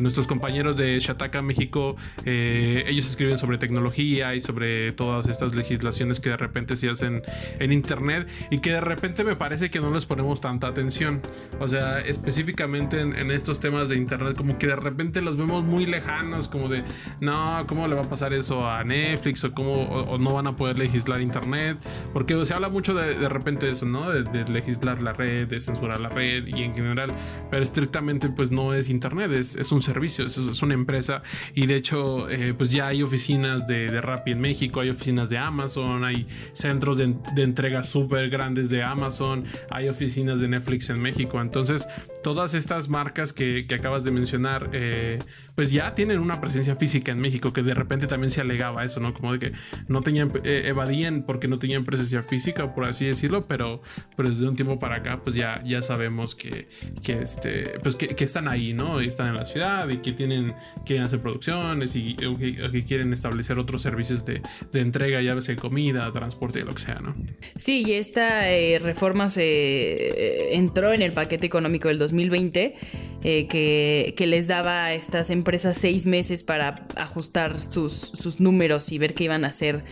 nuestros 0.00 0.26
compañeros 0.26 0.76
de 0.76 0.98
Shataka 0.98 1.42
México, 1.42 1.96
ellos 2.24 3.08
escriben 3.08 3.36
sobre 3.36 3.58
tecnología 3.58 4.34
y 4.34 4.40
sobre 4.40 4.92
todas 4.92 5.28
estas 5.28 5.54
legislaciones 5.54 6.20
que 6.20 6.30
de 6.30 6.36
repente 6.36 6.76
se 6.76 6.88
hacen 6.88 7.22
en 7.58 7.72
internet 7.72 8.26
y 8.50 8.58
que 8.60 8.70
de 8.70 8.80
repente 8.80 9.24
me 9.24 9.36
parece 9.36 9.70
que 9.70 9.80
no 9.80 9.92
les 9.92 10.06
ponemos 10.06 10.40
tanta 10.40 10.68
atención. 10.68 11.20
O 11.60 11.68
sea, 11.68 12.00
específicamente 12.00 13.00
en, 13.00 13.30
estos 13.30 13.60
temas 13.60 13.88
de 13.88 13.96
internet, 13.96 14.36
como 14.36 14.58
que 14.58 14.66
de 14.66 14.76
repente 14.76 15.20
los 15.20 15.36
vemos 15.36 15.64
muy 15.64 15.86
lejanos, 15.86 16.48
como 16.48 16.68
de, 16.68 16.82
no, 17.20 17.64
¿cómo 17.66 17.88
le 17.88 17.94
va 17.94 18.02
a 18.02 18.08
pasar 18.08 18.32
eso 18.32 18.68
a 18.68 18.84
Netflix? 18.84 19.44
O 19.44 19.52
cómo 19.52 20.16
no 20.18 20.32
van 20.32 20.46
a 20.46 20.56
poder 20.56 20.78
legislar 20.78 21.20
internet, 21.20 21.78
porque 22.12 22.44
se 22.46 22.54
habla 22.54 22.68
mucho 22.68 22.94
de, 22.94 23.14
de 23.14 23.28
repente 23.28 23.70
eso, 23.70 23.86
¿no? 23.86 24.10
De, 24.10 24.42
legislar 24.52 25.00
la 25.00 25.12
red, 25.12 25.41
de 25.46 25.60
censurar 25.60 26.00
la 26.00 26.08
red 26.08 26.46
y 26.46 26.62
en 26.62 26.74
general, 26.74 27.12
pero 27.50 27.62
estrictamente 27.62 28.28
pues 28.28 28.50
no 28.50 28.74
es 28.74 28.88
internet, 28.88 29.32
es, 29.32 29.56
es 29.56 29.72
un 29.72 29.82
servicio, 29.82 30.26
es, 30.26 30.38
es, 30.38 30.62
una 30.62 30.74
empresa 30.74 31.22
y 31.54 31.66
de 31.66 31.76
hecho 31.76 32.28
eh, 32.28 32.54
pues 32.54 32.70
ya 32.70 32.88
hay 32.88 33.02
oficinas 33.02 33.66
de, 33.66 33.90
de 33.90 34.00
Rappi 34.00 34.32
en 34.32 34.40
México, 34.40 34.80
hay 34.80 34.90
oficinas 34.90 35.30
de 35.30 35.38
Amazon, 35.38 36.04
hay 36.04 36.26
centros 36.52 36.98
de, 36.98 37.14
de 37.34 37.42
entrega 37.42 37.82
súper 37.84 38.30
grandes 38.30 38.68
de 38.68 38.82
Amazon, 38.82 39.44
hay 39.70 39.88
oficinas 39.88 40.40
de 40.40 40.48
Netflix 40.48 40.90
en 40.90 41.00
México, 41.00 41.40
entonces 41.40 41.88
todas 42.22 42.54
estas 42.54 42.88
marcas 42.88 43.32
que, 43.32 43.66
acabas 43.72 44.04
de 44.04 44.10
mencionar, 44.10 44.70
eh, 44.72 45.18
pues 45.54 45.72
ya 45.72 45.94
tienen 45.94 46.20
una 46.20 46.40
presencia 46.40 46.76
física 46.76 47.12
en 47.12 47.20
México, 47.20 47.52
que 47.52 47.62
de 47.62 47.74
repente 47.74 48.06
también 48.06 48.30
se 48.30 48.40
alegaba 48.40 48.84
eso, 48.84 49.00
¿no? 49.00 49.12
Como 49.12 49.32
de 49.32 49.38
que 49.38 49.52
no 49.88 50.02
tenían, 50.02 50.32
eh, 50.44 50.64
evadían 50.66 51.24
porque 51.26 51.48
no 51.48 51.58
tenían 51.58 51.84
presencia 51.84 52.22
física, 52.22 52.74
por 52.74 52.84
así 52.84 53.04
decirlo, 53.04 53.46
pero, 53.46 53.82
pero 54.16 54.28
desde 54.28 54.48
un 54.48 54.56
tiempo 54.56 54.78
para 54.78 54.96
acá, 54.96 55.20
pues 55.22 55.31
ya, 55.34 55.62
ya 55.64 55.82
sabemos 55.82 56.34
que, 56.34 56.68
que 57.02 57.20
este, 57.20 57.78
pues 57.82 57.96
que, 57.96 58.24
están 58.24 58.48
ahí, 58.48 58.72
¿no? 58.72 59.00
están 59.00 59.28
en 59.28 59.36
la 59.36 59.44
ciudad 59.44 59.88
y 59.88 59.98
que 59.98 60.12
tienen, 60.12 60.54
quieren 60.84 61.04
hacer 61.04 61.20
producciones 61.20 61.96
y 61.96 62.14
que, 62.14 62.84
quieren 62.86 63.12
establecer 63.12 63.58
otros 63.58 63.82
servicios 63.82 64.24
de, 64.24 64.42
entrega, 64.74 65.20
ya 65.22 65.40
sea 65.40 65.56
comida, 65.56 66.10
transporte, 66.12 66.62
lo 66.62 66.74
que 66.74 66.82
sea, 66.82 67.00
¿no? 67.00 67.14
Sí, 67.56 67.84
y 67.86 67.92
esta 67.92 68.50
eh, 68.50 68.78
reforma 68.78 69.30
se 69.30 70.54
entró 70.54 70.92
en 70.92 71.02
el 71.02 71.12
paquete 71.12 71.46
económico 71.46 71.88
del 71.88 71.98
2020 71.98 72.74
eh, 73.24 73.46
que, 73.46 74.26
les 74.26 74.48
daba 74.48 74.86
a 74.86 74.94
estas 74.94 75.30
empresas 75.30 75.76
seis 75.76 76.06
meses 76.06 76.42
para 76.42 76.86
ajustar 76.96 77.60
sus, 77.60 78.40
números 78.40 78.90
y 78.92 78.98
ver 78.98 79.14
qué 79.14 79.24
iban 79.24 79.44
a 79.44 79.48
hacer, 79.48 79.84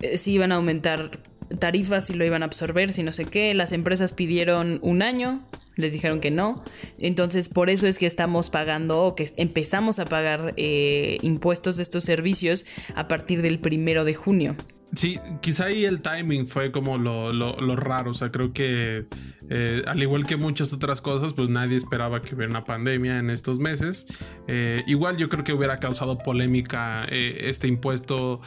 eh, 0.00 0.18
si 0.18 0.32
iban 0.32 0.52
a 0.52 0.56
aumentar 0.56 1.20
tarifas, 1.58 2.06
si 2.06 2.14
lo 2.14 2.24
iban 2.24 2.42
a 2.42 2.46
absorber, 2.46 2.90
si 2.90 3.02
no 3.02 3.12
sé 3.12 3.24
qué. 3.24 3.54
Las 3.54 3.72
empresas 3.72 4.12
pidieron 4.12 4.78
un 4.82 5.02
año, 5.02 5.42
les 5.76 5.92
dijeron 5.92 6.20
que 6.20 6.30
no. 6.30 6.62
Entonces, 6.98 7.48
por 7.48 7.70
eso 7.70 7.86
es 7.86 7.98
que 7.98 8.06
estamos 8.06 8.50
pagando 8.50 9.02
o 9.02 9.14
que 9.14 9.30
empezamos 9.36 9.98
a 9.98 10.06
pagar 10.06 10.54
eh, 10.56 11.18
impuestos 11.22 11.76
de 11.76 11.82
estos 11.82 12.04
servicios 12.04 12.66
a 12.94 13.08
partir 13.08 13.42
del 13.42 13.58
primero 13.58 14.04
de 14.04 14.14
junio. 14.14 14.56
Sí, 14.96 15.20
quizá 15.42 15.66
ahí 15.66 15.84
el 15.84 16.00
timing 16.00 16.46
fue 16.48 16.72
como 16.72 16.96
lo, 16.96 17.30
lo, 17.30 17.76
raro. 17.76 18.12
O 18.12 18.14
sea, 18.14 18.32
creo 18.32 18.54
que 18.54 19.04
eh, 19.50 19.82
al 19.86 20.02
igual 20.02 20.24
que 20.24 20.36
muchas 20.36 20.72
otras 20.72 21.02
cosas, 21.02 21.34
pues 21.34 21.50
nadie 21.50 21.76
esperaba 21.76 22.22
que 22.22 22.34
hubiera 22.34 22.50
una 22.50 22.64
pandemia 22.64 23.18
en 23.18 23.28
estos 23.28 23.58
meses. 23.58 24.06
Eh, 24.48 24.82
igual 24.86 25.18
yo 25.18 25.28
creo 25.28 25.44
que 25.44 25.52
hubiera 25.52 25.80
causado 25.80 26.16
polémica 26.16 27.04
eh, 27.10 27.42
este 27.42 27.68
impuesto 27.68 28.40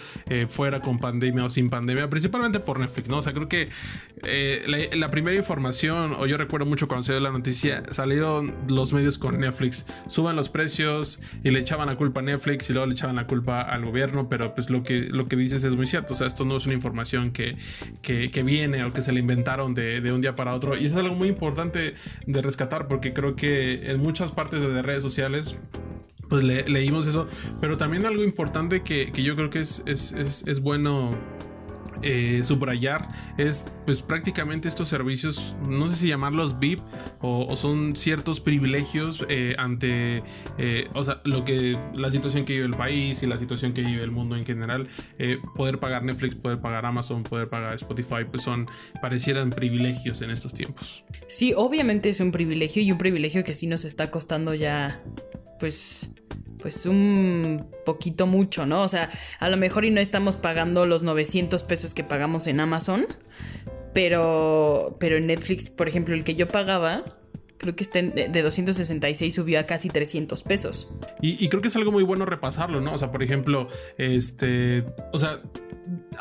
fuera 0.48 0.82
con 0.82 0.98
pandemia 1.00 1.46
o 1.46 1.50
sin 1.50 1.70
pandemia, 1.70 2.10
principalmente 2.10 2.60
por 2.60 2.80
Netflix, 2.80 3.10
¿no? 3.10 3.18
O 3.18 3.22
sea, 3.22 3.34
creo 3.34 3.48
que 3.48 3.70
la, 4.96 5.12
primera 5.12 5.38
información, 5.38 6.16
o 6.18 6.26
yo 6.26 6.38
recuerdo 6.38 6.66
mucho 6.66 6.88
cuando 6.88 7.04
se 7.04 7.14
dio 7.14 7.22
la 7.22 7.32
noticia, 7.32 7.84
salieron 7.92 8.56
los 8.68 8.92
medios 8.92 9.20
con 9.20 9.40
Netflix, 9.40 9.86
suban 10.08 10.36
los 10.36 10.50
precios 10.50 11.20
y 11.44 11.52
le 11.52 11.60
echaban 11.60 11.88
la 11.88 11.96
culpa 11.96 12.22
a 12.22 12.24
Netflix 12.24 12.70
y 12.70 12.74
luego 12.74 12.88
le 12.88 12.94
echaban 12.94 13.16
la 13.16 13.28
culpa 13.28 13.62
al 13.62 13.86
gobierno, 13.86 14.30
pero 14.30 14.56
pues 14.56 14.70
lo 14.70 14.82
que, 14.82 15.04
lo 15.12 15.28
que 15.28 15.36
dices 15.36 15.64
es 15.64 15.76
muy 15.76 15.86
cierto. 15.86 16.14
O 16.14 16.16
sea, 16.16 16.28
no 16.46 16.58
es 16.58 16.66
una 16.66 16.76
información 16.76 17.32
que, 17.32 17.58
que, 18.02 18.44
viene 18.44 18.84
o 18.84 18.94
que 18.94 19.02
se 19.02 19.12
le 19.12 19.20
inventaron 19.20 19.74
de, 19.74 20.02
de, 20.02 20.12
un 20.12 20.22
día 20.22 20.36
para 20.36 20.54
otro. 20.54 20.78
Y 20.78 20.86
es 20.86 20.96
algo 20.96 21.16
muy 21.16 21.28
importante 21.28 21.96
de 22.26 22.42
rescatar 22.42 22.88
porque 22.88 23.14
creo 23.14 23.36
que 23.36 23.92
en 23.92 24.00
muchas 24.00 24.32
partes 24.32 24.62
de 24.62 24.82
redes 24.82 25.02
sociales 25.02 25.58
pues 26.30 26.44
leímos 26.44 27.08
eso, 27.08 27.28
pero 27.60 27.78
también 27.78 28.06
algo 28.06 28.24
importante 28.24 28.84
que, 28.84 29.12
que 29.12 29.24
yo 29.24 29.36
creo 29.36 29.50
que 29.50 29.60
es, 29.60 29.82
es, 29.88 30.14
es 30.14 30.60
bueno 30.60 31.18
eh, 32.02 32.42
subrayar 32.44 33.08
es 33.38 33.72
pues 33.86 34.02
prácticamente 34.02 34.68
estos 34.68 34.90
servicios, 34.90 35.56
no 35.62 35.90
sé 35.90 35.96
si 35.96 36.08
llamarlos 36.08 36.60
VIP 36.60 36.82
o, 37.22 37.56
son 37.56 37.96
ciertos 37.96 38.40
privilegios 38.40 39.26
eh, 39.30 39.56
ante, 39.58 40.24
eh, 40.58 40.88
o 40.94 41.04
sea, 41.04 41.22
lo 41.26 41.44
que 41.44 41.78
la 41.94 42.12
situación 42.12 42.46
que 42.46 42.54
vive 42.54 42.66
el 42.66 42.76
país 42.76 43.22
y 43.24 43.28
la 43.28 43.38
situación 43.38 43.74
que 43.74 43.82
vive 43.82 44.04
el 44.04 44.12
mundo 44.12 44.36
en 44.36 44.46
general, 44.46 44.88
poder 45.56 45.80
pagar 45.80 46.04
Netflix, 46.04 46.36
poder 46.36 46.60
pagar 46.60 46.86
Amazon, 46.86 47.24
poder 47.24 47.50
pagar 47.50 47.76
Spotify, 47.76 48.26
pues 48.30 48.44
son, 48.44 48.68
parecieran 49.02 49.50
privilegios 49.50 50.22
en 50.22 50.32
estos 50.32 50.54
tiempos. 50.54 51.04
Sí, 51.28 51.54
obviamente 51.56 52.10
es 52.10 52.20
un 52.20 52.32
privilegio 52.32 52.82
y 52.82 52.92
un 52.92 52.98
privilegio 52.98 53.44
que 53.44 53.54
sí 53.54 53.68
nos 53.68 53.86
está 53.86 54.12
costando 54.12 54.54
ya, 54.54 55.02
pues 55.60 56.16
pues 56.60 56.86
un 56.86 57.68
poquito 57.86 58.28
mucho, 58.28 58.66
¿no? 58.66 58.82
O 58.82 58.88
sea, 58.88 59.10
a 59.40 59.50
lo 59.50 59.58
mejor 59.58 59.86
y 59.86 59.92
no 59.92 60.02
estamos 60.02 60.38
pagando 60.38 60.86
los 60.86 61.04
900 61.04 61.64
pesos 61.64 61.94
que 61.94 62.04
pagamos 62.04 62.48
en 62.48 62.60
Amazon, 62.60 63.06
pero, 63.94 64.98
pero 65.00 65.18
en 65.18 65.28
Netflix, 65.28 65.70
por 65.70 65.88
ejemplo, 65.88 66.14
el 66.14 66.24
que 66.24 66.36
yo 66.36 66.48
pagaba, 66.50 67.04
creo 67.58 67.76
que 67.76 67.84
está 67.84 68.02
de 68.02 68.42
266 68.42 69.34
subió 69.34 69.60
a 69.60 69.64
casi 69.64 69.90
300 69.90 70.44
pesos. 70.44 70.96
Y, 71.22 71.44
y, 71.44 71.50
creo 71.50 71.62
que 71.62 71.68
es 71.70 71.76
algo 71.76 71.92
muy 71.92 72.04
bueno 72.04 72.26
repasarlo, 72.26 72.82
¿no? 72.82 72.94
O 72.94 72.98
sea, 72.98 73.12
por 73.12 73.24
ejemplo, 73.24 73.68
este, 73.98 74.86
o 75.12 75.18
sea, 75.18 75.42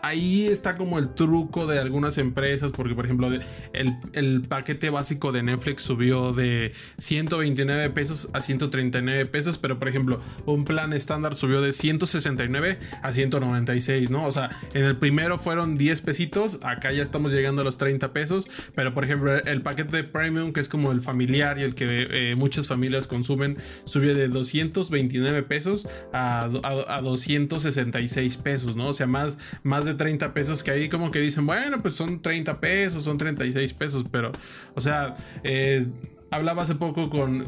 ahí 0.03 0.47
está 0.47 0.77
como 0.77 0.99
el 0.99 1.15
truco 1.15 1.67
de 1.67 1.79
algunas 1.79 2.19
empresas, 2.19 2.73
porque 2.73 2.95
por 2.95 3.05
ejemplo 3.05 3.29
el, 3.73 4.43
paquete 4.49 4.91
básico 4.91 5.33
de 5.33 5.43
Netflix 5.43 5.83
subió 5.83 6.33
de 6.33 6.73
129 6.99 7.91
pesos 7.91 8.29
a 8.33 8.41
139 8.41 9.27
pesos, 9.27 9.59
pero 9.59 9.79
por 9.79 9.89
ejemplo 9.89 10.21
un 10.47 10.65
plan 10.65 10.93
estándar 10.93 11.35
subió 11.35 11.61
de 11.61 11.73
169 11.73 12.79
a 13.03 13.13
196, 13.13 14.11
¿no? 14.11 14.27
O 14.27 14.33
sea, 14.33 14.51
en 14.75 14.85
el 14.85 14.97
primero 14.97 15.39
fueron 15.39 15.77
10 15.77 16.03
pesitos, 16.03 16.59
acá 16.63 16.93
ya 16.93 17.03
estamos 17.03 17.33
llegando 17.33 17.63
a 17.63 17.65
los 17.65 17.77
30 17.77 18.13
pesos, 18.13 18.49
pero 18.75 18.95
por 18.95 19.05
ejemplo 19.05 19.35
el 19.37 19.63
paquete 19.63 19.97
de 19.97 20.05
premium, 20.05 20.53
que 20.53 20.61
es 20.61 20.69
como 20.69 20.93
el 20.93 21.01
familiar 21.01 21.59
y 21.59 21.63
el 21.63 21.75
que 21.75 22.07
eh, 22.11 22.35
muchas 22.37 22.67
familias 22.67 23.07
consumen, 23.07 23.59
subió 23.85 24.15
de 24.15 24.29
229 24.29 25.43
pesos 25.43 25.87
a, 26.13 26.49
a, 26.63 26.97
a 26.97 27.03
266 27.03 28.37
pesos, 28.39 28.77
¿no? 28.77 28.89
O 28.89 28.93
sea, 28.93 29.07
más 29.07 29.39
más 29.63 29.85
de 29.85 29.95
30 29.95 30.35
pesos 30.35 30.63
que 30.63 30.71
ahí 30.71 30.89
como 30.89 31.11
que 31.11 31.21
dicen, 31.21 31.47
bueno, 31.47 31.81
pues 31.81 31.95
son 31.95 32.21
30 32.21 32.61
pesos, 32.61 33.05
son 33.05 33.19
36 33.19 33.73
pesos, 33.75 34.05
pero, 34.11 34.33
o 34.75 34.81
sea, 34.81 35.15
eh, 35.45 35.87
hablaba 36.31 36.63
hace 36.63 36.75
poco 36.75 37.11
con, 37.11 37.47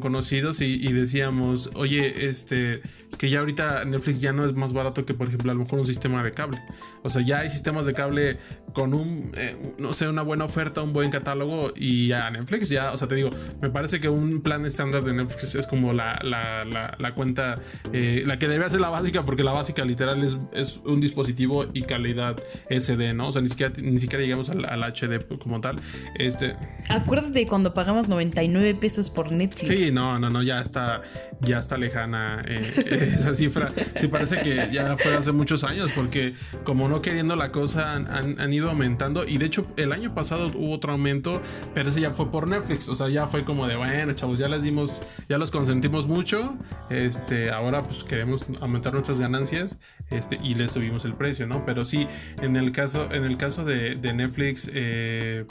conocidos 0.00 0.60
y, 0.60 0.92
decíamos, 0.92 1.70
oye, 1.74 2.28
este, 2.28 2.82
es 3.07 3.07
que 3.16 3.30
ya 3.30 3.40
ahorita 3.40 3.84
Netflix 3.84 4.20
ya 4.20 4.32
no 4.32 4.44
es 4.44 4.54
más 4.54 4.72
barato 4.72 5.04
que, 5.04 5.14
por 5.14 5.28
ejemplo, 5.28 5.50
a 5.50 5.54
lo 5.54 5.60
mejor 5.60 5.80
un 5.80 5.86
sistema 5.86 6.22
de 6.22 6.30
cable. 6.30 6.60
O 7.02 7.10
sea, 7.10 7.22
ya 7.22 7.40
hay 7.40 7.50
sistemas 7.50 7.86
de 7.86 7.94
cable 7.94 8.38
con 8.72 8.94
un, 8.94 9.32
eh, 9.36 9.56
no 9.78 9.92
sé, 9.92 10.08
una 10.08 10.22
buena 10.22 10.44
oferta, 10.44 10.82
un 10.82 10.92
buen 10.92 11.10
catálogo 11.10 11.72
y 11.74 12.08
ya 12.08 12.30
Netflix 12.30 12.68
ya, 12.68 12.92
o 12.92 12.98
sea, 12.98 13.08
te 13.08 13.14
digo, 13.14 13.30
me 13.60 13.70
parece 13.70 14.00
que 14.00 14.08
un 14.08 14.40
plan 14.40 14.64
estándar 14.66 15.02
de 15.04 15.14
Netflix 15.14 15.54
es 15.54 15.66
como 15.66 15.92
la, 15.92 16.18
la, 16.22 17.14
cuenta, 17.14 17.56
eh, 17.92 18.22
la 18.26 18.38
que 18.38 18.48
debe 18.48 18.68
ser 18.70 18.80
la 18.80 18.90
básica, 18.90 19.24
porque 19.24 19.42
la 19.42 19.52
básica 19.52 19.84
literal 19.84 20.22
es, 20.22 20.36
es, 20.52 20.80
un 20.84 21.00
dispositivo 21.00 21.66
y 21.72 21.82
calidad 21.82 22.36
SD, 22.70 23.14
¿no? 23.14 23.28
O 23.28 23.32
sea, 23.32 23.42
ni 23.42 23.48
siquiera, 23.48 23.72
ni 23.78 23.98
siquiera 23.98 24.22
llegamos 24.22 24.50
al, 24.50 24.64
al 24.66 24.82
HD 24.82 25.38
como 25.38 25.60
tal. 25.60 25.80
Este. 26.16 26.56
Acuérdate 26.88 27.46
cuando 27.46 27.74
pagamos 27.74 28.08
99 28.08 28.74
pesos 28.74 29.10
por 29.10 29.32
Netflix. 29.32 29.68
Sí, 29.68 29.90
no, 29.92 30.18
no, 30.18 30.30
no, 30.30 30.42
ya 30.42 30.60
está, 30.60 31.02
ya 31.40 31.58
está 31.58 31.78
lejana 31.78 32.44
eh, 32.46 32.60
esa 33.14 33.32
cifra. 33.34 33.72
Sí, 33.96 34.08
parece 34.08 34.40
que 34.40 34.68
ya 34.72 34.96
fue 34.96 35.14
hace 35.16 35.32
muchos 35.32 35.64
años, 35.64 35.90
porque 35.94 36.34
como 36.64 36.88
no 36.88 37.02
queriendo 37.02 37.36
la 37.36 37.52
cosa, 37.52 37.94
han, 37.94 38.52
ido 38.52 38.70
aumentando. 38.70 39.24
Y 39.26 39.38
de 39.38 39.46
hecho, 39.46 39.66
el 39.76 39.92
año 39.92 40.14
pasado 40.14 40.48
hubo 40.48 40.72
otro 40.72 40.92
aumento, 40.92 41.40
pero 41.74 41.90
ese 41.90 42.00
ya 42.00 42.10
fue 42.10 42.30
por 42.30 42.48
Netflix. 42.48 42.88
O 42.88 42.94
sea, 42.94 43.08
ya 43.08 43.26
fue 43.26 43.44
como 43.44 43.66
de, 43.66 43.76
bueno, 43.76 44.12
chavos, 44.12 44.38
ya 44.38 44.48
les 44.48 44.62
dimos, 44.62 45.02
ya 45.28 45.38
los 45.38 45.50
consentimos 45.50 46.06
mucho. 46.06 46.56
Este, 46.90 47.50
ahora 47.50 47.82
pues 47.82 48.04
queremos 48.04 48.44
aumentar 48.60 48.92
nuestras 48.92 49.20
ganancias 49.20 49.78
este, 50.10 50.38
y 50.42 50.54
les 50.54 50.72
subimos 50.72 51.04
el 51.04 51.14
precio, 51.14 51.46
¿no? 51.46 51.64
Pero 51.64 51.84
sí, 51.84 52.06
en 52.40 52.56
el 52.56 52.72
caso, 52.72 53.08
en 53.12 53.24
el 53.24 53.36
caso 53.36 53.64
de, 53.64 53.96
Netflix, 54.08 54.70
eh, 54.72 55.44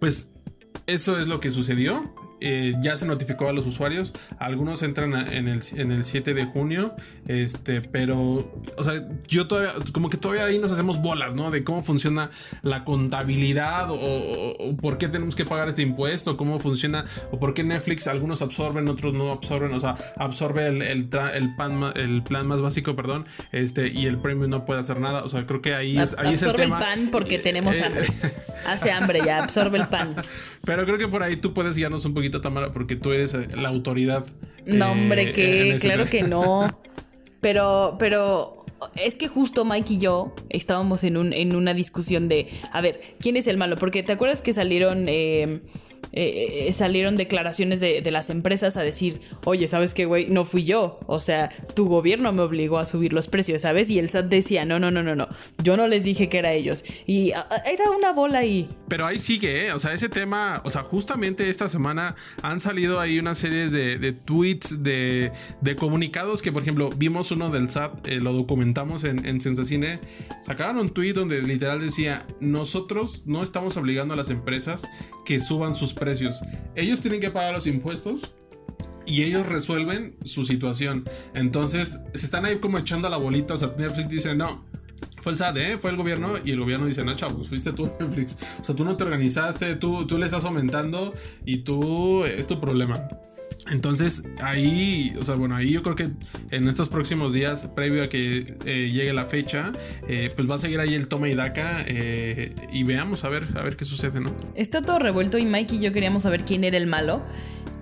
pues 0.00 0.30
eso 0.86 1.20
es 1.20 1.28
lo 1.28 1.38
que 1.40 1.50
sucedió. 1.50 2.14
Eh, 2.40 2.74
ya 2.82 2.96
se 2.96 3.06
notificó 3.06 3.48
a 3.48 3.52
los 3.52 3.66
usuarios. 3.66 4.12
Algunos 4.38 4.82
entran 4.82 5.14
en, 5.32 5.48
el, 5.48 5.60
en, 5.74 5.92
el, 5.92 6.04
7 6.04 6.34
de 6.34 6.44
junio. 6.44 6.94
Este, 7.26 7.80
pero, 7.80 8.52
o 8.76 8.82
sea, 8.82 9.08
yo 9.26 9.48
todavía, 9.48 9.72
como 9.92 10.10
que 10.10 10.18
todavía 10.18 10.44
ahí 10.44 10.58
nos 10.58 10.72
hacemos 10.72 11.00
bolas, 11.00 11.34
¿no? 11.34 11.50
De 11.50 11.64
cómo 11.64 11.82
funciona 11.82 12.30
la 12.62 12.84
contabilidad 12.84 13.88
o, 13.90 14.76
por 14.80 14.98
qué 14.98 15.08
tenemos 15.08 15.34
que 15.34 15.44
pagar 15.44 15.68
este 15.68 15.82
impuesto, 15.82 16.36
cómo 16.36 16.58
funciona 16.58 17.06
o 17.30 17.38
por 17.38 17.54
qué 17.54 17.64
Netflix 17.64 18.06
algunos 18.06 18.42
absorben, 18.42 18.88
otros 18.88 19.14
no 19.14 19.32
absorben. 19.32 19.72
O 19.72 19.80
sea, 19.80 19.96
absorbe 20.16 20.66
el, 20.66 20.82
el, 20.82 21.08
pan, 21.08 21.92
el 21.94 22.22
plan 22.22 22.46
más 22.46 22.60
básico, 22.60 22.94
perdón, 22.94 23.26
este, 23.52 23.88
y 23.88 24.06
el 24.06 24.18
premium 24.18 24.50
no 24.50 24.64
puede 24.64 24.80
hacer 24.80 25.00
nada. 25.00 25.24
O 25.24 25.28
sea, 25.28 25.46
creo 25.46 25.62
que 25.62 25.74
ahí 25.74 25.98
es, 25.98 26.14
ahí 26.18 26.34
absorbe 26.34 26.64
el, 26.64 26.70
pan 26.70 27.08
porque 27.10 27.38
tenemos 27.38 27.76
eh, 27.76 27.84
hambre. 27.84 28.06
Hace 28.66 28.90
hambre 28.90 29.20
ya, 29.24 29.42
absorbe 29.42 29.78
el 29.78 29.88
pan. 29.88 30.16
Pero 30.64 30.84
creo 30.84 30.98
que 30.98 31.06
por 31.06 31.22
ahí 31.22 31.36
tú 31.36 31.54
puedes 31.54 31.76
guiarnos 31.76 32.04
un 32.04 32.12
poquito, 32.12 32.25
Tamara, 32.30 32.72
porque 32.72 32.96
tú 32.96 33.12
eres 33.12 33.34
eh, 33.34 33.48
la 33.56 33.68
autoridad. 33.68 34.26
No, 34.66 34.92
hombre, 34.92 35.30
eh, 35.30 35.32
que 35.32 35.76
claro 35.80 36.06
que 36.06 36.22
no. 36.22 36.80
Pero, 37.40 37.96
pero 38.00 38.64
es 38.96 39.16
que 39.16 39.28
justo 39.28 39.64
Mike 39.64 39.92
y 39.92 39.98
yo 39.98 40.34
estábamos 40.48 41.04
en, 41.04 41.16
un, 41.16 41.32
en 41.32 41.54
una 41.54 41.74
discusión 41.74 42.28
de, 42.28 42.48
a 42.72 42.80
ver, 42.80 43.00
¿quién 43.20 43.36
es 43.36 43.46
el 43.46 43.56
malo? 43.56 43.76
Porque 43.76 44.02
te 44.02 44.12
acuerdas 44.12 44.42
que 44.42 44.52
salieron... 44.52 45.04
Eh, 45.08 45.60
eh, 46.12 46.72
salieron 46.72 47.16
declaraciones 47.16 47.80
de, 47.80 48.02
las 48.10 48.30
empresas 48.30 48.76
a 48.76 48.82
decir, 48.82 49.20
oye, 49.44 49.68
¿sabes 49.68 49.92
qué, 49.92 50.06
güey? 50.06 50.28
No 50.28 50.44
fui 50.44 50.64
yo. 50.64 51.00
O 51.06 51.20
sea, 51.20 51.50
tu 51.74 51.88
gobierno 51.88 52.32
me 52.32 52.42
obligó 52.42 52.78
a 52.78 52.86
subir 52.86 53.12
los 53.12 53.28
precios, 53.28 53.62
¿sabes? 53.62 53.90
Y 53.90 53.98
el 53.98 54.08
SAT 54.08 54.26
decía, 54.26 54.64
no, 54.64 54.78
no, 54.78 54.90
no, 54.90 55.02
no, 55.02 55.14
no. 55.14 55.28
Yo 55.62 55.76
no 55.76 55.86
les 55.86 56.04
dije 56.04 56.28
que 56.28 56.38
era 56.38 56.52
ellos. 56.52 56.84
Y 57.06 57.30
era 57.30 57.90
una 57.96 58.12
bola 58.12 58.38
ahí. 58.38 58.68
Pero 58.88 59.04
ahí 59.04 59.18
sigue, 59.18 59.66
¿eh? 59.66 59.72
O 59.72 59.78
sea, 59.78 59.92
ese 59.92 60.08
tema, 60.08 60.62
o 60.64 60.70
sea, 60.70 60.82
justamente 60.82 61.50
esta 61.50 61.68
semana 61.68 62.16
han 62.42 62.60
salido 62.60 63.00
ahí 63.00 63.18
una 63.18 63.34
serie 63.34 63.68
de, 63.68 64.12
tweets, 64.12 64.82
de, 64.82 65.32
comunicados 65.78 66.40
que, 66.40 66.52
por 66.52 66.62
ejemplo, 66.62 66.90
vimos 66.96 67.30
uno 67.30 67.50
del 67.50 67.68
SAT, 67.68 68.08
eh, 68.08 68.20
lo 68.20 68.32
documentamos 68.32 69.04
en, 69.04 69.26
en 69.26 69.40
Sensacine. 69.40 70.00
Sacaron 70.42 70.78
un 70.78 70.90
tweet 70.90 71.12
donde 71.12 71.42
literal 71.42 71.80
decía, 71.80 72.24
nosotros 72.40 73.22
no 73.26 73.42
estamos 73.42 73.76
obligando 73.76 74.14
a 74.14 74.16
las 74.16 74.30
empresas 74.30 74.88
que 75.24 75.40
suban 75.40 75.74
sus 75.74 75.92
precios. 75.96 76.40
Ellos 76.74 77.00
tienen 77.00 77.20
que 77.20 77.30
pagar 77.30 77.52
los 77.52 77.66
impuestos 77.66 78.32
y 79.04 79.22
ellos 79.22 79.46
resuelven 79.46 80.16
su 80.24 80.44
situación. 80.44 81.04
Entonces, 81.34 82.00
se 82.14 82.26
están 82.26 82.44
ahí 82.44 82.58
como 82.58 82.78
echando 82.78 83.08
la 83.08 83.16
bolita. 83.16 83.54
O 83.54 83.58
sea, 83.58 83.72
Netflix 83.78 84.08
dice, 84.08 84.34
no, 84.34 84.64
fue 85.20 85.32
el 85.32 85.38
SAT, 85.38 85.56
¿eh? 85.56 85.78
fue 85.78 85.90
el 85.90 85.96
gobierno 85.96 86.34
y 86.44 86.50
el 86.50 86.60
gobierno 86.60 86.86
dice, 86.86 87.04
no, 87.04 87.14
chavos, 87.16 87.48
fuiste 87.48 87.72
tú 87.72 87.90
Netflix. 88.00 88.36
O 88.60 88.64
sea, 88.64 88.74
tú 88.74 88.84
no 88.84 88.96
te 88.96 89.04
organizaste, 89.04 89.76
tú, 89.76 90.06
tú 90.06 90.18
le 90.18 90.26
estás 90.26 90.44
aumentando 90.44 91.14
y 91.44 91.58
tú 91.58 92.24
es 92.24 92.46
tu 92.46 92.60
problema. 92.60 93.08
Entonces 93.70 94.22
ahí, 94.40 95.14
o 95.18 95.24
sea, 95.24 95.34
bueno, 95.34 95.56
ahí 95.56 95.72
yo 95.72 95.82
creo 95.82 95.96
que 95.96 96.10
en 96.50 96.68
estos 96.68 96.88
próximos 96.88 97.32
días, 97.32 97.68
previo 97.74 98.04
a 98.04 98.08
que 98.08 98.56
eh, 98.64 98.90
llegue 98.92 99.12
la 99.12 99.24
fecha, 99.24 99.72
eh, 100.08 100.32
pues 100.34 100.48
va 100.48 100.54
a 100.54 100.58
seguir 100.58 100.80
ahí 100.80 100.94
el 100.94 101.08
toma 101.08 101.28
y 101.28 101.34
daca 101.34 101.84
eh, 101.86 102.54
y 102.72 102.84
veamos 102.84 103.24
a 103.24 103.28
ver, 103.28 103.44
a 103.56 103.62
ver 103.62 103.76
qué 103.76 103.84
sucede, 103.84 104.20
¿no? 104.20 104.32
Está 104.54 104.82
todo 104.82 104.98
revuelto 104.98 105.38
y 105.38 105.44
Mike 105.44 105.76
y 105.76 105.80
yo 105.80 105.92
queríamos 105.92 106.22
saber 106.22 106.44
quién 106.44 106.64
era 106.64 106.76
el 106.76 106.86
malo 106.86 107.22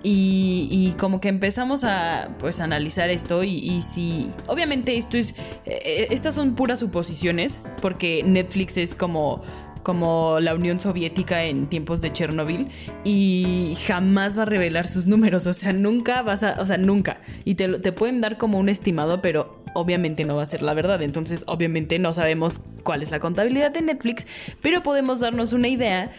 y, 0.07 0.93
como 0.99 1.19
que 1.19 1.29
empezamos 1.29 1.83
a 1.83 2.29
pues 2.37 2.59
analizar 2.59 3.09
esto 3.09 3.43
y, 3.43 3.55
y 3.55 3.81
si 3.81 4.29
obviamente 4.45 4.97
esto 4.97 5.17
es 5.17 5.33
estas 5.65 6.35
son 6.35 6.53
puras 6.53 6.79
suposiciones 6.79 7.59
porque 7.81 8.21
Netflix 8.23 8.77
es 8.77 8.93
como 8.93 9.43
como 9.85 10.39
la 10.41 10.55
Unión 10.55 10.79
Soviética 10.79 11.43
en 11.43 11.67
tiempos 11.67 12.01
de 12.01 12.11
Chernobyl 12.11 12.69
y 13.03 13.77
jamás 13.85 14.35
va 14.35 14.41
a 14.41 14.45
revelar 14.45 14.87
sus 14.87 15.05
números, 15.05 15.45
o 15.45 15.53
sea, 15.53 15.73
nunca 15.73 16.23
vas 16.23 16.41
a, 16.41 16.59
o 16.59 16.65
sea, 16.65 16.77
nunca. 16.77 17.19
Y 17.45 17.53
te, 17.53 17.79
te 17.79 17.91
pueden 17.91 18.19
dar 18.19 18.37
como 18.37 18.57
un 18.57 18.67
estimado, 18.67 19.21
pero 19.21 19.63
obviamente 19.75 20.25
no 20.25 20.37
va 20.37 20.43
a 20.43 20.47
ser 20.47 20.61
la 20.61 20.73
verdad. 20.73 21.01
Entonces, 21.03 21.43
obviamente 21.47 21.99
no 21.99 22.13
sabemos 22.13 22.61
cuál 22.83 23.03
es 23.03 23.11
la 23.11 23.19
contabilidad 23.19 23.71
de 23.71 23.81
Netflix, 23.81 24.25
pero 24.61 24.81
podemos 24.81 25.19
darnos 25.19 25.53
una 25.53 25.67
idea 25.67 26.11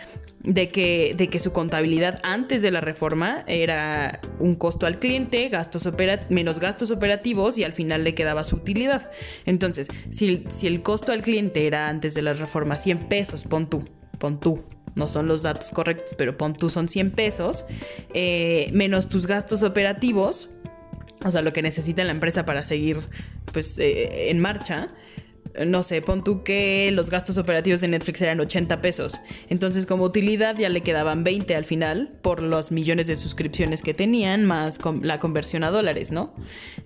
de 0.46 0.70
que, 0.70 1.14
de 1.16 1.28
que 1.28 1.40
su 1.40 1.52
contabilidad 1.52 2.20
antes 2.22 2.62
de 2.62 2.70
la 2.70 2.80
reforma 2.80 3.42
era 3.48 4.20
un 4.38 4.54
costo 4.54 4.86
al 4.86 4.98
cliente, 5.00 5.48
gastos 5.48 5.88
menos 6.28 6.60
gastos 6.60 6.90
operativos 6.90 7.58
y 7.58 7.64
al 7.64 7.72
final 7.72 8.04
le 8.04 8.14
quedaba 8.14 8.44
su 8.44 8.56
utilidad. 8.56 9.10
Entonces, 9.44 9.88
si, 10.10 10.44
si 10.48 10.66
el 10.66 10.82
costo 10.82 11.12
al 11.12 11.22
cliente 11.22 11.66
era 11.66 11.88
antes 11.88 12.14
de 12.14 12.22
la 12.22 12.32
reforma 12.32 12.76
100 12.76 13.08
pesos, 13.08 13.44
pon 13.44 13.68
tú, 13.68 13.84
pon 14.18 14.38
tú, 14.38 14.62
no 14.94 15.08
son 15.08 15.26
los 15.26 15.42
datos 15.42 15.70
correctos, 15.70 16.14
pero 16.16 16.36
pon 16.36 16.54
tú 16.54 16.68
son 16.68 16.88
100 16.88 17.10
pesos, 17.12 17.64
eh, 18.14 18.70
menos 18.72 19.08
tus 19.08 19.26
gastos 19.26 19.62
operativos, 19.62 20.50
o 21.24 21.30
sea, 21.30 21.42
lo 21.42 21.52
que 21.52 21.62
necesita 21.62 22.04
la 22.04 22.12
empresa 22.12 22.44
para 22.44 22.64
seguir 22.64 22.98
pues, 23.52 23.78
eh, 23.78 24.30
en 24.30 24.40
marcha, 24.40 24.90
no 25.64 25.82
sé, 25.82 26.02
pon 26.02 26.22
tú 26.22 26.42
que 26.42 26.90
los 26.92 27.10
gastos 27.10 27.38
operativos 27.38 27.80
de 27.80 27.88
Netflix 27.88 28.20
eran 28.20 28.40
80 28.40 28.80
pesos. 28.80 29.20
Entonces, 29.48 29.86
como 29.86 30.04
utilidad 30.04 30.56
ya 30.58 30.68
le 30.68 30.82
quedaban 30.82 31.24
20 31.24 31.54
al 31.54 31.64
final 31.64 32.18
por 32.22 32.42
los 32.42 32.72
millones 32.72 33.06
de 33.06 33.16
suscripciones 33.16 33.82
que 33.82 33.94
tenían, 33.94 34.44
más 34.44 34.78
la 35.02 35.18
conversión 35.18 35.64
a 35.64 35.70
dólares, 35.70 36.10
¿no? 36.10 36.34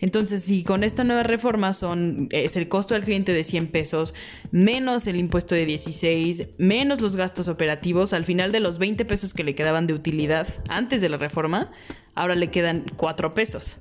Entonces, 0.00 0.44
si 0.44 0.62
con 0.62 0.84
esta 0.84 1.04
nueva 1.04 1.22
reforma 1.22 1.72
son, 1.72 2.28
es 2.30 2.56
el 2.56 2.68
costo 2.68 2.94
al 2.94 3.02
cliente 3.02 3.32
de 3.32 3.44
100 3.44 3.68
pesos, 3.68 4.14
menos 4.52 5.06
el 5.06 5.16
impuesto 5.16 5.54
de 5.54 5.66
16, 5.66 6.48
menos 6.58 7.00
los 7.00 7.16
gastos 7.16 7.48
operativos, 7.48 8.12
al 8.12 8.24
final 8.24 8.52
de 8.52 8.60
los 8.60 8.78
20 8.78 9.04
pesos 9.04 9.34
que 9.34 9.44
le 9.44 9.54
quedaban 9.54 9.86
de 9.86 9.94
utilidad 9.94 10.46
antes 10.68 11.00
de 11.00 11.08
la 11.08 11.16
reforma, 11.16 11.72
ahora 12.14 12.34
le 12.34 12.50
quedan 12.50 12.84
4 12.96 13.34
pesos. 13.34 13.78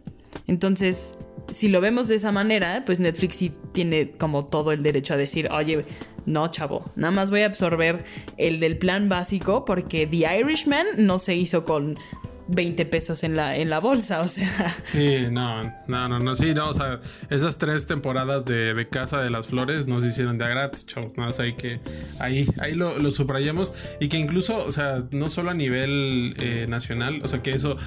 Entonces, 0.48 1.18
si 1.52 1.68
lo 1.68 1.82
vemos 1.82 2.08
de 2.08 2.16
esa 2.16 2.32
manera, 2.32 2.84
pues 2.86 3.00
Netflix 3.00 3.36
sí 3.38 3.52
tiene 3.74 4.12
como 4.12 4.46
todo 4.46 4.72
el 4.72 4.84
derecho 4.84 5.14
a 5.14 5.18
decir, 5.18 5.50
oye, 5.52 5.86
no, 6.26 6.50
chavo, 6.50 6.92
nada 6.96 7.12
más 7.12 7.32
voy 7.32 7.42
a 7.42 7.46
absorber 7.48 8.06
el 8.38 8.60
del 8.60 8.78
plan 8.78 9.10
básico 9.10 9.66
porque 9.66 10.06
The 10.06 10.40
Irishman 10.40 10.86
no 10.98 11.18
se 11.20 11.36
hizo 11.36 11.64
con 11.64 11.98
20 12.50 12.86
pesos 12.88 13.24
en 13.24 13.36
la, 13.36 13.56
en 13.56 13.70
la 13.70 13.80
bolsa, 13.80 14.22
o 14.22 14.28
sea. 14.28 14.50
Sí, 14.84 15.28
no, 15.32 15.64
no, 15.88 16.10
no, 16.10 16.20
no, 16.20 16.36
sí, 16.36 16.54
no, 16.54 16.70
o 16.70 16.74
sea, 16.74 17.00
esas 17.30 17.58
tres 17.58 17.86
temporadas 17.86 18.46
de, 18.46 18.88
Casa 18.90 19.22
de 19.22 19.30
las 19.30 19.48
Flores 19.48 19.86
nos 19.86 20.04
hicieron 20.04 20.38
de 20.38 20.46
a 20.46 20.48
gratis, 20.50 20.86
chavos, 20.86 21.40
hay 21.40 21.54
que, 21.54 21.80
ahí, 22.20 22.48
ahí 22.60 22.74
lo, 22.74 22.98
lo, 22.98 23.12
subrayamos 23.12 23.74
y 24.00 24.08
que 24.08 24.18
incluso, 24.18 24.58
o 24.66 24.72
sea, 24.72 25.04
no 25.12 25.30
solo 25.30 25.52
a 25.52 25.54
nivel 25.54 26.34
eh, 26.38 26.66
nacional, 26.68 27.20
o 27.24 27.28
sea, 27.28 27.44
que 27.44 27.52
eso 27.52 27.78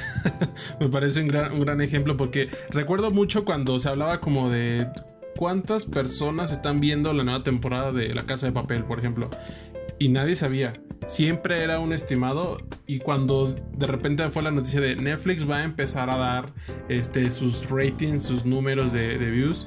me 0.80 0.88
parece 0.88 1.20
un 1.20 1.28
gran, 1.28 1.52
un 1.52 1.60
gran 1.60 1.80
ejemplo 1.80 2.16
porque 2.16 2.48
recuerdo 2.70 3.10
mucho 3.12 3.44
cuando 3.44 3.78
se 3.78 3.88
hablaba 3.88 4.20
como 4.20 4.50
de 4.50 4.88
cuántas 5.36 5.86
personas 5.86 6.50
están 6.50 6.80
viendo 6.80 7.12
la 7.12 7.24
nueva 7.24 7.42
temporada 7.42 7.92
de 7.92 8.14
La 8.14 8.24
Casa 8.24 8.46
de 8.46 8.52
Papel, 8.52 8.84
por 8.84 8.98
ejemplo, 8.98 9.30
y 10.00 10.08
nadie 10.08 10.34
sabía 10.34 10.72
siempre 11.06 11.62
era 11.64 11.80
un 11.80 11.92
estimado 11.92 12.58
y 12.86 12.98
cuando 12.98 13.46
de 13.46 13.86
repente 13.86 14.28
fue 14.30 14.42
la 14.42 14.50
noticia 14.50 14.80
de 14.80 14.96
Netflix 14.96 15.48
va 15.48 15.58
a 15.58 15.64
empezar 15.64 16.10
a 16.10 16.16
dar 16.16 16.52
este, 16.88 17.30
sus 17.30 17.68
ratings, 17.70 18.22
sus 18.22 18.44
números 18.44 18.92
de, 18.92 19.18
views 19.30 19.66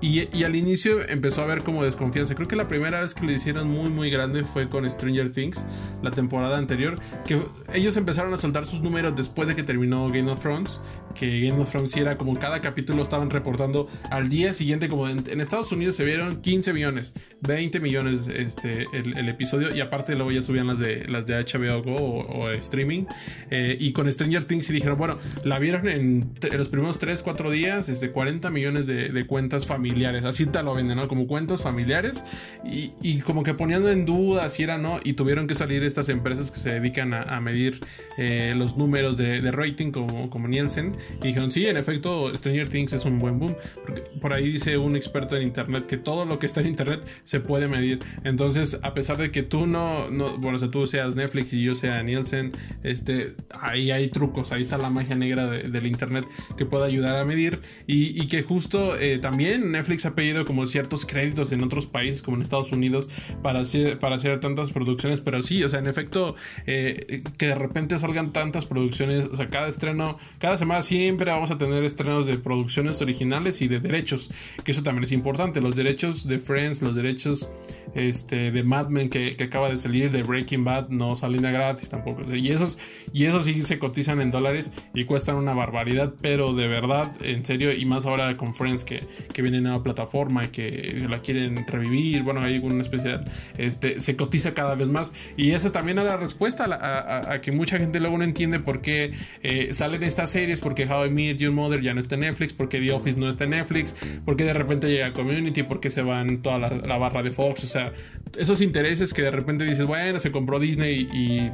y, 0.00 0.42
al 0.42 0.56
inicio 0.56 1.06
empezó 1.08 1.40
a 1.40 1.44
haber 1.44 1.62
como 1.62 1.84
desconfianza. 1.84 2.34
Creo 2.34 2.48
que 2.48 2.56
la 2.56 2.68
primera 2.68 3.00
vez 3.00 3.14
que 3.14 3.24
lo 3.24 3.32
hicieron 3.32 3.68
muy 3.68 3.90
muy 3.90 4.10
grande 4.10 4.44
fue 4.44 4.68
con 4.68 4.88
Stranger 4.88 5.30
Things, 5.30 5.64
la 6.02 6.10
temporada 6.10 6.58
anterior, 6.58 6.98
que 7.24 7.40
ellos 7.72 7.96
empezaron 7.96 8.34
a 8.34 8.36
soltar 8.36 8.66
sus 8.66 8.80
números 8.80 9.14
después 9.16 9.48
de 9.48 9.54
que 9.54 9.62
terminó 9.62 10.08
Game 10.08 10.30
of 10.30 10.40
Thrones, 10.40 10.80
que 11.14 11.40
Game 11.40 11.60
of 11.60 11.70
Thrones 11.70 11.96
era 11.96 12.16
como 12.18 12.38
cada 12.38 12.60
capítulo 12.60 13.02
estaban 13.02 13.30
reportando 13.30 13.88
al 14.10 14.28
día 14.28 14.52
siguiente, 14.52 14.88
como 14.88 15.08
en, 15.08 15.40
Estados 15.40 15.72
Unidos 15.72 15.96
se 15.96 16.04
vieron 16.04 16.40
15 16.40 16.72
millones, 16.72 17.12
20 17.40 17.80
millones 17.80 18.28
este, 18.28 18.86
el, 18.92 19.28
episodio 19.28 19.74
y 19.74 19.80
aparte 19.80 20.14
luego 20.14 20.30
ya 20.30 20.42
subían 20.42 20.66
las 20.66 20.78
de, 20.78 21.06
las 21.08 21.26
de 21.26 21.34
HBO 21.34 21.82
Go 21.82 21.96
o, 21.96 22.50
streaming. 22.50 23.04
Eh, 23.50 23.76
y 23.78 23.92
con 23.92 24.10
Stranger 24.10 24.44
Things 24.44 24.68
y 24.70 24.72
dijeron, 24.72 24.98
bueno, 24.98 25.18
la 25.44 25.58
vieron 25.58 25.88
en, 25.88 26.34
los 26.52 26.68
primeros 26.68 26.98
3, 26.98 27.22
4 27.22 27.50
días, 27.50 28.00
de 28.00 28.10
40 28.10 28.50
millones 28.50 28.86
de, 28.86 29.26
cuentas 29.26 29.66
familiares, 29.66 30.24
así 30.24 30.46
te 30.46 30.62
lo 30.62 30.74
venden, 30.74 30.96
¿no? 30.96 31.06
Como 31.06 31.26
cuentos 31.26 31.62
familiares 31.62 32.24
y, 32.64 33.20
como 33.20 33.44
que 33.44 33.54
poniendo 33.54 33.90
en 33.90 34.04
duda 34.04 34.50
si 34.50 34.64
era 34.64 34.78
no 34.78 34.98
y 35.04 35.12
tuvieron 35.12 35.46
que 35.46 35.54
salir 35.54 35.84
estas 35.84 36.08
empresas 36.08 36.50
que 36.50 36.58
se 36.58 36.70
dedican 36.70 37.14
a, 37.14 37.40
medir 37.40 37.80
eh, 38.18 38.54
los 38.56 38.76
números 38.76 39.16
de, 39.16 39.50
rating 39.52 39.90
como 39.92 40.48
Nielsen 40.48 40.96
y 41.22 41.28
dijeron, 41.28 41.50
sí, 41.50 41.66
en 41.66 41.76
efecto, 41.76 42.34
Stranger 42.34 42.68
Things 42.68 42.92
es 42.92 43.04
un 43.04 43.18
buen 43.18 43.38
boom. 43.38 43.56
Porque 43.84 44.02
por 44.20 44.32
ahí 44.32 44.50
dice 44.52 44.76
un 44.78 44.96
experto 44.96 45.36
en 45.36 45.42
internet 45.42 45.86
que 45.86 45.96
todo 45.96 46.24
lo 46.24 46.38
que 46.38 46.46
está 46.46 46.60
en 46.60 46.68
internet 46.68 47.06
se 47.24 47.40
puede 47.40 47.68
medir. 47.68 48.00
Entonces, 48.24 48.78
a 48.82 48.94
pesar 48.94 49.16
de 49.16 49.30
que 49.30 49.42
tú 49.42 49.66
no, 49.66 50.10
no 50.10 50.36
bueno, 50.38 50.56
o 50.56 50.58
sea, 50.58 50.70
tú 50.70 50.86
seas 50.86 51.14
Netflix 51.14 51.52
y 51.52 51.62
yo 51.62 51.74
sea 51.74 52.02
Nielsen, 52.02 52.52
este, 52.82 53.34
ahí 53.50 53.90
hay 53.90 54.08
trucos, 54.08 54.52
ahí 54.52 54.62
está 54.62 54.78
la 54.78 54.90
magia 54.90 55.14
negra 55.14 55.46
del 55.46 55.86
internet 55.86 56.24
que 56.56 56.66
puede 56.66 56.86
ayudar 56.86 57.16
a 57.16 57.24
medir 57.24 57.60
y, 57.86 58.20
y 58.20 58.26
que 58.26 58.42
justo 58.42 58.98
eh, 58.98 59.18
también 59.18 59.72
Netflix 59.72 60.06
ha 60.06 60.14
pedido 60.14 60.44
como 60.44 60.66
ciertos 60.66 61.06
créditos 61.06 61.52
en 61.52 61.62
otros 61.62 61.86
países 61.86 62.22
como 62.22 62.36
en 62.36 62.42
Estados 62.42 62.72
Unidos 62.72 63.08
para 63.42 63.60
hacer, 63.60 63.98
para 63.98 64.16
hacer 64.16 64.40
tantas 64.40 64.70
producciones, 64.70 65.20
pero 65.20 65.42
sí, 65.42 65.62
o 65.64 65.68
sea, 65.68 65.80
en 65.80 65.86
efecto, 65.86 66.34
eh, 66.66 67.22
que 67.38 67.46
de 67.46 67.54
repente 67.54 67.98
salgan 67.98 68.32
tantas 68.32 68.66
producciones, 68.66 69.26
o 69.26 69.36
sea, 69.36 69.48
cada 69.48 69.68
estreno, 69.68 70.18
cada 70.38 70.56
semana 70.56 70.82
siempre 70.92 71.30
vamos 71.30 71.50
a 71.50 71.56
tener 71.56 71.82
estrenos 71.84 72.26
de 72.26 72.36
producciones 72.36 73.00
originales 73.00 73.62
y 73.62 73.68
de 73.68 73.80
derechos, 73.80 74.30
que 74.62 74.72
eso 74.72 74.82
también 74.82 75.04
es 75.04 75.12
importante, 75.12 75.62
los 75.62 75.74
derechos 75.74 76.28
de 76.28 76.38
Friends, 76.38 76.82
los 76.82 76.94
derechos 76.94 77.48
este, 77.94 78.50
de 78.50 78.62
Mad 78.62 78.88
Men 78.88 79.08
que, 79.08 79.34
acaba 79.42 79.70
de 79.70 79.78
salir, 79.78 80.10
de 80.10 80.22
Breaking 80.22 80.64
Bad, 80.64 80.90
no 80.90 81.16
salen 81.16 81.40
gratis 81.40 81.88
tampoco, 81.88 82.30
y 82.34 82.50
esos, 82.50 82.78
y 83.10 83.24
esos 83.24 83.46
sí 83.46 83.62
se 83.62 83.78
cotizan 83.78 84.20
en 84.20 84.30
dólares 84.30 84.70
y 84.92 85.06
cuestan 85.06 85.36
una 85.36 85.54
barbaridad, 85.54 86.12
pero 86.20 86.52
de 86.52 86.68
verdad, 86.68 87.10
en 87.22 87.42
serio, 87.42 87.72
y 87.72 87.86
más 87.86 88.04
ahora 88.04 88.36
con 88.36 88.52
Friends 88.52 88.84
que, 88.84 89.00
que 89.32 89.40
viene 89.40 89.56
en 89.56 89.62
nueva 89.62 89.82
plataforma 89.82 90.44
y 90.44 90.48
que 90.48 91.06
la 91.08 91.20
quieren 91.20 91.66
revivir, 91.66 92.22
bueno, 92.22 92.42
hay 92.42 92.58
un 92.58 92.82
especial, 92.82 93.24
este, 93.56 93.98
se 93.98 94.14
cotiza 94.14 94.52
cada 94.52 94.74
vez 94.74 94.88
más. 94.88 95.14
Y 95.38 95.52
esa 95.52 95.72
también 95.72 95.98
es 95.98 96.04
la 96.04 96.18
respuesta 96.18 96.66
a, 96.70 97.40
que 97.40 97.50
mucha 97.50 97.78
gente 97.78 97.98
luego 97.98 98.18
no 98.18 98.24
entiende 98.24 98.60
por 98.60 98.82
qué 98.82 99.12
eh, 99.42 99.72
salen 99.72 100.02
estas 100.02 100.28
series, 100.28 100.60
porque 100.60 100.81
How 100.88 101.06
I 101.06 101.10
Met 101.10 101.38
Your 101.38 101.52
Mother 101.52 101.80
ya 101.80 101.94
no 101.94 102.00
está 102.00 102.14
en 102.14 102.22
Netflix, 102.22 102.52
porque 102.52 102.80
The 102.80 102.92
Office 102.92 103.18
no 103.18 103.28
está 103.28 103.44
en 103.44 103.50
Netflix, 103.50 103.94
porque 104.24 104.44
de 104.44 104.52
repente 104.52 104.88
llega 104.88 105.12
Community, 105.12 105.62
porque 105.62 105.90
se 105.90 106.02
van 106.02 106.42
toda 106.42 106.58
la, 106.58 106.98
barra 106.98 107.22
de 107.22 107.30
Fox, 107.30 107.64
o 107.64 107.66
sea, 107.66 107.92
esos 108.38 108.60
intereses 108.60 109.12
que 109.12 109.22
de 109.22 109.30
repente 109.30 109.64
dices, 109.64 109.84
bueno, 109.84 110.20
se 110.20 110.30
compró 110.30 110.60
Disney 110.60 111.08
y 111.12 111.50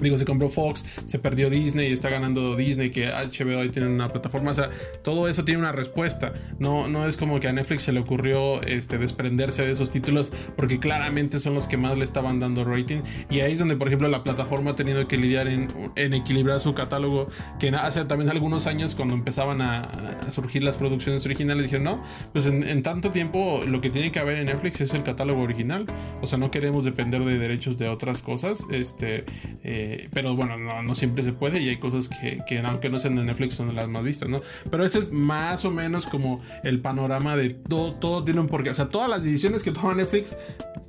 Digo, 0.00 0.18
se 0.18 0.24
compró 0.24 0.48
Fox, 0.48 0.84
se 1.04 1.18
perdió 1.18 1.48
Disney, 1.48 1.88
y 1.88 1.92
está 1.92 2.10
ganando 2.10 2.56
Disney, 2.56 2.90
que 2.90 3.08
HBO 3.08 3.60
ahí 3.60 3.68
tiene 3.68 3.88
una 3.88 4.08
plataforma. 4.08 4.50
O 4.50 4.54
sea, 4.54 4.70
todo 5.04 5.28
eso 5.28 5.44
tiene 5.44 5.60
una 5.60 5.72
respuesta. 5.72 6.32
No, 6.58 6.88
no 6.88 7.06
es 7.06 7.16
como 7.16 7.38
que 7.40 7.48
a 7.48 7.52
Netflix 7.52 7.82
se 7.82 7.92
le 7.92 8.00
ocurrió 8.00 8.62
este, 8.62 8.98
desprenderse 8.98 9.64
de 9.64 9.72
esos 9.72 9.90
títulos, 9.90 10.32
porque 10.56 10.80
claramente 10.80 11.38
son 11.38 11.54
los 11.54 11.68
que 11.68 11.76
más 11.76 11.96
le 11.96 12.04
estaban 12.04 12.40
dando 12.40 12.64
rating. 12.64 13.02
Y 13.30 13.40
ahí 13.40 13.52
es 13.52 13.58
donde, 13.58 13.76
por 13.76 13.86
ejemplo, 13.86 14.08
la 14.08 14.24
plataforma 14.24 14.72
ha 14.72 14.76
tenido 14.76 15.06
que 15.06 15.16
lidiar 15.16 15.46
en, 15.48 15.68
equilibrar 15.94 16.58
su 16.58 16.74
catálogo. 16.74 17.28
Que 17.58 17.68
hace 17.68 18.04
también 18.04 18.30
algunos 18.30 18.61
años, 18.66 18.94
cuando 18.94 19.14
empezaban 19.14 19.60
a, 19.60 20.30
surgir 20.30 20.62
las 20.62 20.76
producciones 20.76 21.24
originales, 21.26 21.64
dijeron: 21.64 21.84
No, 21.84 22.02
pues 22.32 22.46
en, 22.46 22.82
tanto 22.82 23.10
tiempo 23.10 23.62
lo 23.66 23.80
que 23.80 23.90
tiene 23.90 24.12
que 24.12 24.18
haber 24.18 24.38
en 24.38 24.46
Netflix 24.46 24.80
es 24.80 24.94
el 24.94 25.02
catálogo 25.02 25.42
original. 25.42 25.86
O 26.20 26.26
sea, 26.26 26.38
no 26.38 26.50
queremos 26.50 26.84
depender 26.84 27.24
de 27.24 27.38
derechos 27.38 27.76
de 27.78 27.88
otras 27.88 28.22
cosas. 28.22 28.66
Este. 28.70 29.24
Eh, 29.64 30.08
pero 30.12 30.34
bueno, 30.36 30.56
no, 30.58 30.94
siempre 30.94 31.22
se 31.22 31.32
puede 31.32 31.60
y 31.60 31.68
hay 31.68 31.78
cosas 31.78 32.08
que, 32.08 32.42
que, 32.46 32.58
aunque 32.60 32.88
no 32.88 32.98
sean 32.98 33.14
de 33.14 33.24
Netflix 33.24 33.54
son 33.54 33.74
las 33.74 33.88
más 33.88 34.04
vistas, 34.04 34.28
¿no? 34.28 34.40
Pero 34.70 34.84
este 34.84 34.98
es 34.98 35.12
más 35.12 35.64
o 35.64 35.70
menos 35.70 36.06
como 36.06 36.40
el 36.62 36.80
panorama 36.80 37.36
de 37.36 37.50
todo, 37.50 37.94
todo 37.94 38.24
tiene 38.24 38.40
un 38.40 38.48
porqué. 38.48 38.70
O 38.70 38.74
sea, 38.74 38.88
todas 38.88 39.08
las 39.08 39.24
decisiones 39.24 39.62
que 39.62 39.72
toma 39.72 39.94
Netflix 39.94 40.36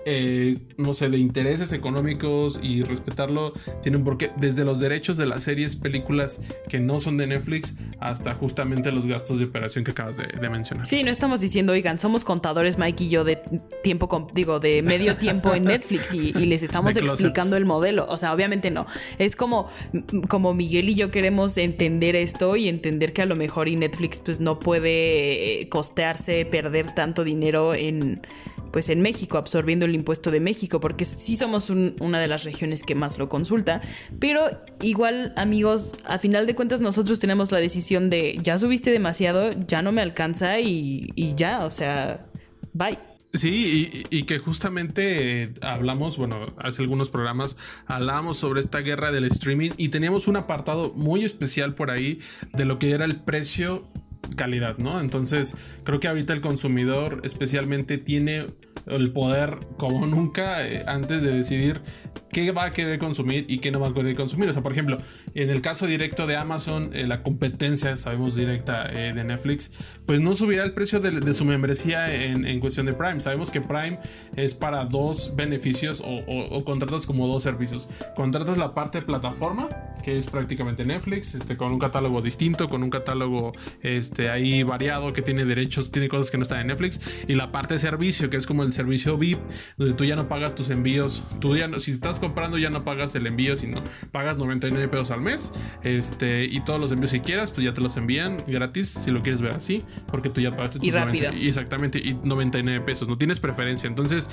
eh, 0.05 0.57
no 0.77 0.93
sé, 0.93 1.09
de 1.09 1.17
intereses 1.17 1.71
económicos 1.71 2.59
y 2.61 2.83
respetarlo 2.83 3.53
tienen 3.81 4.03
porque 4.03 4.31
desde 4.35 4.65
los 4.65 4.79
derechos 4.79 5.15
de 5.15 5.25
las 5.25 5.43
series, 5.43 5.77
películas 5.77 6.41
que 6.67 6.79
no 6.79 6.99
son 6.99 7.15
de 7.17 7.27
Netflix 7.27 7.62
hasta 7.99 8.33
justamente 8.35 8.91
los 8.91 9.05
gastos 9.05 9.39
de 9.39 9.45
operación 9.45 9.83
que 9.83 9.91
acabas 9.91 10.17
de, 10.17 10.49
mencionar. 10.49 10.85
Sí, 10.85 11.03
no 11.03 11.11
estamos 11.11 11.39
diciendo, 11.39 11.73
oigan, 11.73 11.99
somos 11.99 12.23
contadores 12.23 12.77
Mike 12.77 13.05
y 13.05 13.09
yo 13.09 13.23
de 13.23 13.37
tiempo, 13.81 14.27
digo, 14.33 14.59
de 14.59 14.81
medio 14.83 15.15
tiempo 15.15 15.53
en 15.53 15.65
Netflix 15.65 16.13
y, 16.13 16.33
les 16.45 16.63
estamos 16.63 16.95
explicando 16.95 17.55
el 17.55 17.65
modelo. 17.65 18.05
O 18.09 18.17
sea, 18.17 18.33
obviamente 18.33 18.71
no. 18.71 18.85
Es 19.17 19.35
como, 19.35 19.69
como 20.27 20.53
Miguel 20.53 20.89
y 20.89 20.95
yo 20.95 21.11
queremos 21.11 21.57
entender 21.57 22.15
esto 22.15 22.55
y 22.55 22.67
entender 22.67 23.13
que 23.13 23.21
a 23.21 23.25
lo 23.25 23.35
mejor 23.35 23.67
y 23.69 23.75
Netflix 23.75 24.19
pues 24.19 24.39
no 24.39 24.59
puede 24.59 25.61
eh, 25.61 25.69
costearse 25.69 26.45
perder 26.45 26.93
tanto 26.93 27.23
dinero 27.23 27.73
en 27.73 28.21
pues 28.73 28.89
en 28.89 29.01
México, 29.03 29.37
absorbiendo 29.37 29.85
el 29.85 29.93
impuesto 29.93 30.31
de 30.31 30.39
México, 30.39 30.79
porque 30.79 31.05
sí 31.05 31.35
somos 31.35 31.69
una 31.69 32.19
de 32.19 32.27
las 32.27 32.43
regiones 32.43 32.81
que 32.81 32.95
más 32.95 33.19
lo 33.19 33.29
consulta. 33.29 33.81
Pero 34.19 34.41
igual, 34.81 35.31
amigos, 35.37 35.95
a 36.05 36.17
final 36.17 36.47
de 36.47 36.55
cuentas 36.55 36.81
nosotros 36.81 37.19
tenemos 37.19 37.51
la 37.51 37.59
decisión 37.59 38.09
de 38.09 38.39
ya 38.41 38.57
subiste 38.57 38.89
demasiado, 38.89 39.51
ya 39.67 39.83
no 39.83 39.91
me 39.91 40.01
alcanza 40.01 40.59
y, 40.59 41.35
ya, 41.35 41.65
o 41.65 41.69
sea, 41.69 42.25
bye. 42.73 42.97
Sí, 43.31 44.05
y, 44.09 44.23
que 44.23 44.39
justamente 44.39 45.43
eh, 45.43 45.53
hablamos, 45.61 46.17
bueno, 46.17 46.53
hace 46.57 46.81
algunos 46.81 47.09
programas 47.11 47.57
hablamos 47.85 48.37
sobre 48.37 48.59
esta 48.59 48.79
guerra 48.79 49.11
del 49.11 49.25
streaming 49.25 49.71
y 49.77 49.89
teníamos 49.89 50.27
un 50.27 50.35
apartado 50.35 50.93
muy 50.95 51.23
especial 51.23 51.75
por 51.75 51.91
ahí 51.91 52.19
de 52.53 52.65
lo 52.65 52.79
que 52.79 52.91
era 52.91 53.05
el 53.05 53.17
precio 53.17 53.87
calidad, 54.35 54.77
¿no? 54.77 54.99
Entonces, 54.99 55.55
creo 55.83 55.99
que 55.99 56.07
ahorita 56.07 56.33
el 56.33 56.41
consumidor 56.41 57.21
especialmente 57.23 57.97
tiene 57.97 58.47
el 58.87 59.11
poder 59.11 59.59
como 59.77 60.05
nunca 60.07 60.67
eh, 60.67 60.83
antes 60.87 61.21
de 61.21 61.33
decidir 61.33 61.81
qué 62.31 62.51
va 62.51 62.65
a 62.65 62.71
querer 62.71 62.99
consumir 62.99 63.45
y 63.47 63.59
qué 63.59 63.71
no 63.71 63.79
va 63.79 63.89
a 63.89 63.93
querer 63.93 64.15
consumir. 64.15 64.49
O 64.49 64.53
sea, 64.53 64.63
por 64.63 64.71
ejemplo, 64.71 64.97
en 65.35 65.49
el 65.49 65.61
caso 65.61 65.85
directo 65.85 66.25
de 66.27 66.35
Amazon, 66.35 66.89
eh, 66.93 67.07
la 67.07 67.21
competencia, 67.21 67.95
sabemos 67.95 68.35
directa 68.35 68.87
eh, 68.91 69.13
de 69.13 69.23
Netflix, 69.23 69.71
pues 70.05 70.19
no 70.19 70.33
subirá 70.35 70.63
el 70.63 70.73
precio 70.73 70.99
de, 70.99 71.33
su 71.33 71.45
membresía 71.45 72.13
en, 72.13 72.59
cuestión 72.59 72.85
de 72.85 72.93
Prime. 72.93 73.21
Sabemos 73.21 73.51
que 73.51 73.61
Prime 73.61 73.99
es 74.35 74.55
para 74.55 74.85
dos 74.85 75.35
beneficios 75.35 76.01
o, 76.03 76.63
contratas 76.65 77.05
como 77.05 77.27
dos 77.27 77.43
servicios. 77.43 77.87
Contratas 78.15 78.57
la 78.57 78.73
parte 78.73 78.99
de 78.99 79.05
plataforma, 79.05 79.69
que 80.03 80.17
es 80.17 80.25
prácticamente 80.25 80.85
Netflix, 80.85 81.35
este, 81.35 81.55
con 81.55 81.71
un 81.71 81.79
catálogo 81.79 82.21
distinto, 82.21 82.69
con 82.69 82.83
un 82.83 82.89
catálogo 82.89 83.53
este, 83.81 84.12
ahí 84.17 84.63
variado, 84.63 85.13
que 85.13 85.21
tiene 85.21 85.45
derechos, 85.45 85.91
tiene 85.91 86.07
cosas 86.07 86.31
que 86.31 86.37
no 86.37 86.43
están 86.43 86.61
en 86.61 86.67
Netflix, 86.67 87.01
y 87.27 87.35
la 87.35 87.51
parte 87.51 87.75
de 87.75 87.79
servicio, 87.79 88.29
que 88.29 88.37
es 88.37 88.45
como 88.45 88.63
el 88.63 88.73
servicio 88.73 89.17
VIP, 89.17 89.39
donde 89.77 89.93
tú 89.93 90.05
ya 90.05 90.15
no 90.15 90.27
pagas 90.27 90.55
tus 90.55 90.69
envíos. 90.69 91.23
Tú 91.39 91.55
ya 91.55 91.67
no, 91.67 91.79
si 91.79 91.91
estás 91.91 92.19
comprando, 92.19 92.57
ya 92.57 92.69
no 92.69 92.83
pagas 92.83 93.15
el 93.15 93.27
envío, 93.27 93.55
sino 93.57 93.83
pagas 94.11 94.37
99 94.37 94.87
pesos 94.87 95.11
al 95.11 95.21
mes. 95.21 95.51
Este, 95.83 96.45
y 96.45 96.63
todos 96.63 96.79
los 96.79 96.91
envíos 96.91 97.11
que 97.11 97.21
quieras, 97.21 97.51
pues 97.51 97.65
ya 97.65 97.73
te 97.73 97.81
los 97.81 97.97
envían 97.97 98.43
gratis, 98.47 98.87
si 98.87 99.11
lo 99.11 99.21
quieres 99.21 99.41
ver 99.41 99.53
así, 99.53 99.83
porque 100.07 100.29
tú 100.29 100.41
ya 100.41 100.55
pagaste 100.55 100.79
y 100.81 100.91
rápido. 100.91 101.31
exactamente, 101.31 101.99
y 101.99 102.17
99 102.23 102.81
pesos. 102.85 103.07
No 103.07 103.17
tienes 103.17 103.39
preferencia. 103.39 103.87
Entonces, 103.87 104.29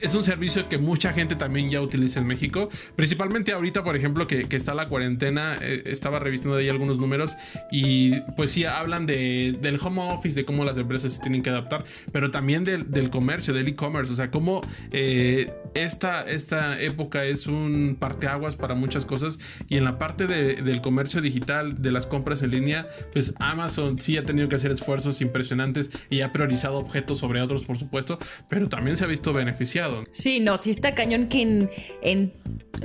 es 0.00 0.14
un 0.14 0.22
servicio 0.22 0.68
que 0.68 0.78
mucha 0.78 1.12
gente 1.12 1.36
también 1.36 1.70
ya 1.70 1.80
utiliza 1.80 2.20
en 2.20 2.26
México. 2.26 2.68
Principalmente 2.94 3.52
ahorita, 3.52 3.84
por 3.84 3.96
ejemplo, 3.96 4.26
que, 4.26 4.46
está 4.56 4.74
la 4.74 4.88
cuarentena, 4.88 5.58
eh, 5.60 5.82
estaba 5.86 6.18
revisando 6.18 6.56
ahí 6.56 6.70
algunos 6.70 6.98
números 6.98 7.36
y 7.70 8.20
pues 8.36 8.52
sí 8.52 8.64
hablan 8.78 9.06
de, 9.06 9.56
del 9.60 9.78
home 9.80 10.00
office, 10.12 10.34
de 10.38 10.44
cómo 10.44 10.64
las 10.64 10.78
empresas 10.78 11.12
se 11.12 11.20
tienen 11.20 11.42
que 11.42 11.50
adaptar, 11.50 11.84
pero 12.12 12.30
también 12.30 12.64
del, 12.64 12.90
del 12.90 13.10
comercio, 13.10 13.54
del 13.54 13.68
e-commerce, 13.68 14.12
o 14.12 14.16
sea, 14.16 14.30
cómo 14.30 14.60
eh, 14.92 15.52
esta, 15.74 16.22
esta 16.22 16.80
época 16.80 17.24
es 17.24 17.46
un 17.46 17.96
parteaguas 17.98 18.56
para 18.56 18.74
muchas 18.74 19.04
cosas 19.04 19.38
y 19.68 19.76
en 19.76 19.84
la 19.84 19.98
parte 19.98 20.26
del 20.26 20.80
comercio 20.80 21.20
digital, 21.20 21.80
de 21.82 21.92
las 21.92 22.06
compras 22.06 22.42
en 22.42 22.50
línea, 22.50 22.86
pues 23.12 23.34
Amazon 23.38 24.00
sí 24.00 24.16
ha 24.16 24.24
tenido 24.24 24.48
que 24.48 24.56
hacer 24.56 24.70
esfuerzos 24.70 25.20
impresionantes 25.20 25.90
y 26.10 26.20
ha 26.20 26.32
priorizado 26.32 26.78
objetos 26.78 27.18
sobre 27.18 27.40
otros, 27.40 27.64
por 27.64 27.78
supuesto, 27.78 28.18
pero 28.48 28.68
también 28.68 28.96
se 28.96 29.04
ha 29.04 29.06
visto 29.06 29.32
beneficiado. 29.32 30.02
Sí, 30.10 30.40
no, 30.40 30.56
sí 30.56 30.70
está 30.70 30.94
cañón 30.94 31.26
que 31.26 31.42
en, 31.42 31.70
en 32.02 32.32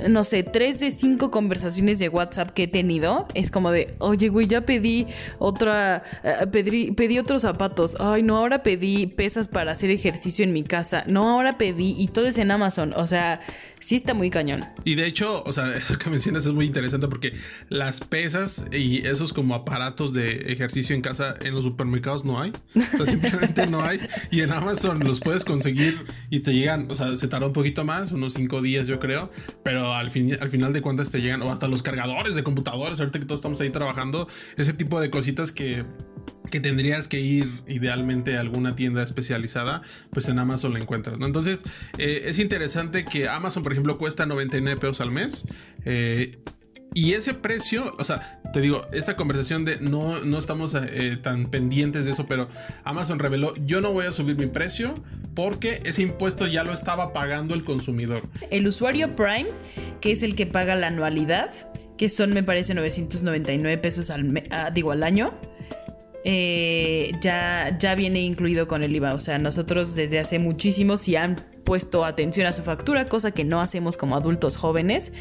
no 0.08 0.24
sé, 0.24 0.42
tres 0.42 0.80
de 0.80 0.90
cinco 0.90 1.30
conversaciones 1.30 1.98
de 1.98 2.08
WhatsApp 2.08 2.50
que 2.50 2.64
he 2.64 2.68
tenido 2.68 3.26
es 3.34 3.50
como 3.50 3.70
de, 3.70 3.94
oye, 3.98 4.28
güey, 4.28 4.46
ya 4.46 4.62
pedí 4.62 5.06
otra, 5.38 5.81
eh, 6.22 6.46
pedí, 6.50 6.92
pedí 6.92 7.18
otros 7.18 7.42
zapatos, 7.42 7.96
ay, 8.00 8.22
no, 8.22 8.36
ahora 8.36 8.62
pedí 8.62 9.06
pesas 9.06 9.48
para 9.48 9.72
hacer 9.72 9.90
ejercicio 9.90 10.44
en 10.44 10.52
mi 10.52 10.62
casa, 10.62 11.04
no, 11.06 11.30
ahora 11.30 11.58
pedí, 11.58 11.94
y 11.98 12.08
todo 12.08 12.26
es 12.26 12.38
en 12.38 12.50
Amazon, 12.50 12.92
o 12.96 13.06
sea, 13.06 13.40
sí 13.82 13.96
está 13.96 14.14
muy 14.14 14.30
cañón. 14.30 14.64
Y 14.84 14.94
de 14.94 15.06
hecho, 15.06 15.42
o 15.44 15.52
sea, 15.52 15.76
eso 15.76 15.98
que 15.98 16.08
mencionas 16.08 16.46
es 16.46 16.52
muy 16.52 16.66
interesante 16.66 17.08
porque 17.08 17.34
las 17.68 18.00
pesas 18.00 18.64
y 18.72 19.06
esos 19.06 19.32
como 19.32 19.54
aparatos 19.54 20.12
de 20.12 20.52
ejercicio 20.52 20.94
en 20.94 21.02
casa 21.02 21.34
en 21.42 21.54
los 21.54 21.64
supermercados 21.64 22.24
no 22.24 22.40
hay. 22.40 22.52
O 22.74 22.96
sea, 22.96 23.06
simplemente 23.06 23.66
no 23.66 23.82
hay. 23.82 24.00
Y 24.30 24.40
en 24.40 24.52
Amazon 24.52 25.00
los 25.00 25.20
puedes 25.20 25.44
conseguir 25.44 26.04
y 26.30 26.40
te 26.40 26.54
llegan, 26.54 26.90
o 26.90 26.94
sea, 26.94 27.16
se 27.16 27.28
tarda 27.28 27.46
un 27.46 27.52
poquito 27.52 27.84
más, 27.84 28.12
unos 28.12 28.34
cinco 28.34 28.62
días 28.62 28.86
yo 28.86 28.98
creo, 29.00 29.30
pero 29.62 29.94
al, 29.94 30.10
fin, 30.10 30.36
al 30.40 30.50
final 30.50 30.72
de 30.72 30.82
cuentas 30.82 31.10
te 31.10 31.20
llegan, 31.20 31.42
o 31.42 31.50
hasta 31.50 31.68
los 31.68 31.82
cargadores 31.82 32.34
de 32.34 32.42
computadores, 32.42 33.00
ahorita 33.00 33.18
que 33.18 33.26
todos 33.26 33.40
estamos 33.40 33.60
ahí 33.60 33.70
trabajando, 33.70 34.28
ese 34.56 34.72
tipo 34.72 35.00
de 35.00 35.10
cositas 35.10 35.52
que 35.52 35.84
que 36.50 36.60
tendrías 36.60 37.08
que 37.08 37.20
ir 37.20 37.48
idealmente 37.66 38.36
a 38.36 38.40
alguna 38.40 38.74
tienda 38.74 39.02
especializada, 39.02 39.82
pues 40.10 40.28
en 40.28 40.38
Amazon 40.38 40.74
la 40.74 40.80
encuentras, 40.80 41.18
¿no? 41.18 41.26
Entonces, 41.26 41.64
eh, 41.98 42.24
es 42.26 42.38
interesante 42.38 43.04
que 43.04 43.28
Amazon, 43.28 43.62
por 43.62 43.72
ejemplo, 43.72 43.96
cuesta 43.96 44.26
99 44.26 44.78
pesos 44.78 45.00
al 45.00 45.10
mes. 45.10 45.46
Eh, 45.84 46.38
y 46.94 47.14
ese 47.14 47.32
precio, 47.32 47.94
o 47.98 48.04
sea, 48.04 48.40
te 48.52 48.60
digo, 48.60 48.86
esta 48.92 49.16
conversación 49.16 49.64
de 49.64 49.78
no, 49.80 50.18
no 50.20 50.38
estamos 50.38 50.74
eh, 50.74 51.16
tan 51.16 51.50
pendientes 51.50 52.04
de 52.04 52.10
eso, 52.10 52.26
pero 52.26 52.48
Amazon 52.84 53.18
reveló, 53.18 53.54
yo 53.64 53.80
no 53.80 53.92
voy 53.92 54.04
a 54.04 54.12
subir 54.12 54.36
mi 54.36 54.46
precio 54.46 54.94
porque 55.34 55.80
ese 55.84 56.02
impuesto 56.02 56.46
ya 56.46 56.64
lo 56.64 56.74
estaba 56.74 57.14
pagando 57.14 57.54
el 57.54 57.64
consumidor. 57.64 58.28
El 58.50 58.66
usuario 58.66 59.16
Prime, 59.16 59.48
que 60.02 60.12
es 60.12 60.22
el 60.22 60.34
que 60.34 60.46
paga 60.46 60.74
la 60.74 60.88
anualidad, 60.88 61.50
que 61.96 62.10
son, 62.10 62.34
me 62.34 62.42
parece, 62.42 62.74
999 62.74 63.78
pesos 63.78 64.10
al, 64.10 64.44
ah, 64.50 64.70
digo, 64.70 64.92
al 64.92 65.02
año 65.02 65.32
eh, 66.24 67.12
ya, 67.20 67.76
ya 67.78 67.94
viene 67.94 68.20
incluido 68.20 68.66
con 68.66 68.82
el 68.82 68.94
IVA. 68.94 69.14
O 69.14 69.20
sea, 69.20 69.38
nosotros 69.38 69.94
desde 69.94 70.18
hace 70.18 70.38
muchísimo, 70.38 70.96
si 70.96 71.16
han 71.16 71.36
puesto 71.64 72.04
atención 72.04 72.46
a 72.46 72.52
su 72.52 72.62
factura, 72.62 73.08
cosa 73.08 73.30
que 73.30 73.44
no 73.44 73.60
hacemos 73.60 73.96
como 73.96 74.16
adultos 74.16 74.56
jóvenes. 74.56 75.12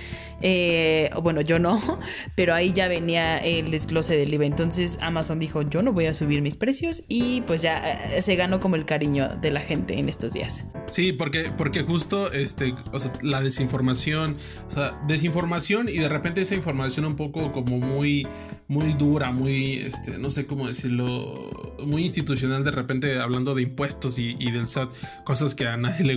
Eh, 0.42 1.10
bueno, 1.22 1.42
yo 1.42 1.60
no, 1.60 1.82
pero 2.36 2.54
ahí 2.54 2.74
ya 2.74 2.88
venía 2.88 3.38
el 3.38 3.72
desglose 3.72 4.16
del 4.18 4.34
IVA. 4.34 4.46
Entonces 4.46 5.00
Amazon 5.02 5.40
dijo, 5.40 5.62
yo 5.62 5.82
no 5.82 5.94
voy 5.94 6.08
a 6.08 6.14
subir 6.14 6.42
mis 6.42 6.56
precios 6.56 7.04
y 7.08 7.42
pues 7.42 7.62
ya 7.62 7.78
eh, 7.78 8.22
se 8.22 8.36
ganó 8.36 8.60
como 8.60 8.76
el 8.76 8.86
cariño 8.86 9.30
de 9.42 9.52
la 9.52 9.60
gente 9.60 10.00
en 10.00 10.10
estos 10.10 10.34
días. 10.34 10.66
Sí, 10.90 11.14
porque, 11.14 11.52
porque 11.56 11.84
justo 11.84 12.32
este, 12.32 12.74
la 13.22 13.42
desinformación, 13.42 14.38
o 14.68 14.72
sea, 14.72 15.00
desinformación 15.08 15.90
y 15.90 15.98
de 15.98 16.10
repente 16.10 16.42
esa 16.42 16.56
información 16.56 17.06
un 17.06 17.16
poco 17.16 17.52
como 17.52 17.78
muy, 17.78 18.28
muy 18.68 18.94
dura, 18.94 19.32
muy, 19.32 19.76
este, 19.76 20.18
no 20.18 20.30
sé 20.30 20.46
cómo 20.46 20.68
decirlo, 20.68 21.76
muy 21.86 22.04
institucional 22.04 22.64
de 22.64 22.72
repente 22.72 23.20
hablando 23.20 23.56
de 23.56 23.64
impuestos 23.64 24.18
y, 24.18 24.34
del 24.52 24.68
SAT, 24.68 24.92
cosas 25.24 25.56
que 25.56 25.68
a 25.68 25.78
nadie 25.78 26.06
le 26.06 26.16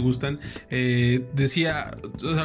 eh, 0.70 1.24
decía, 1.34 1.96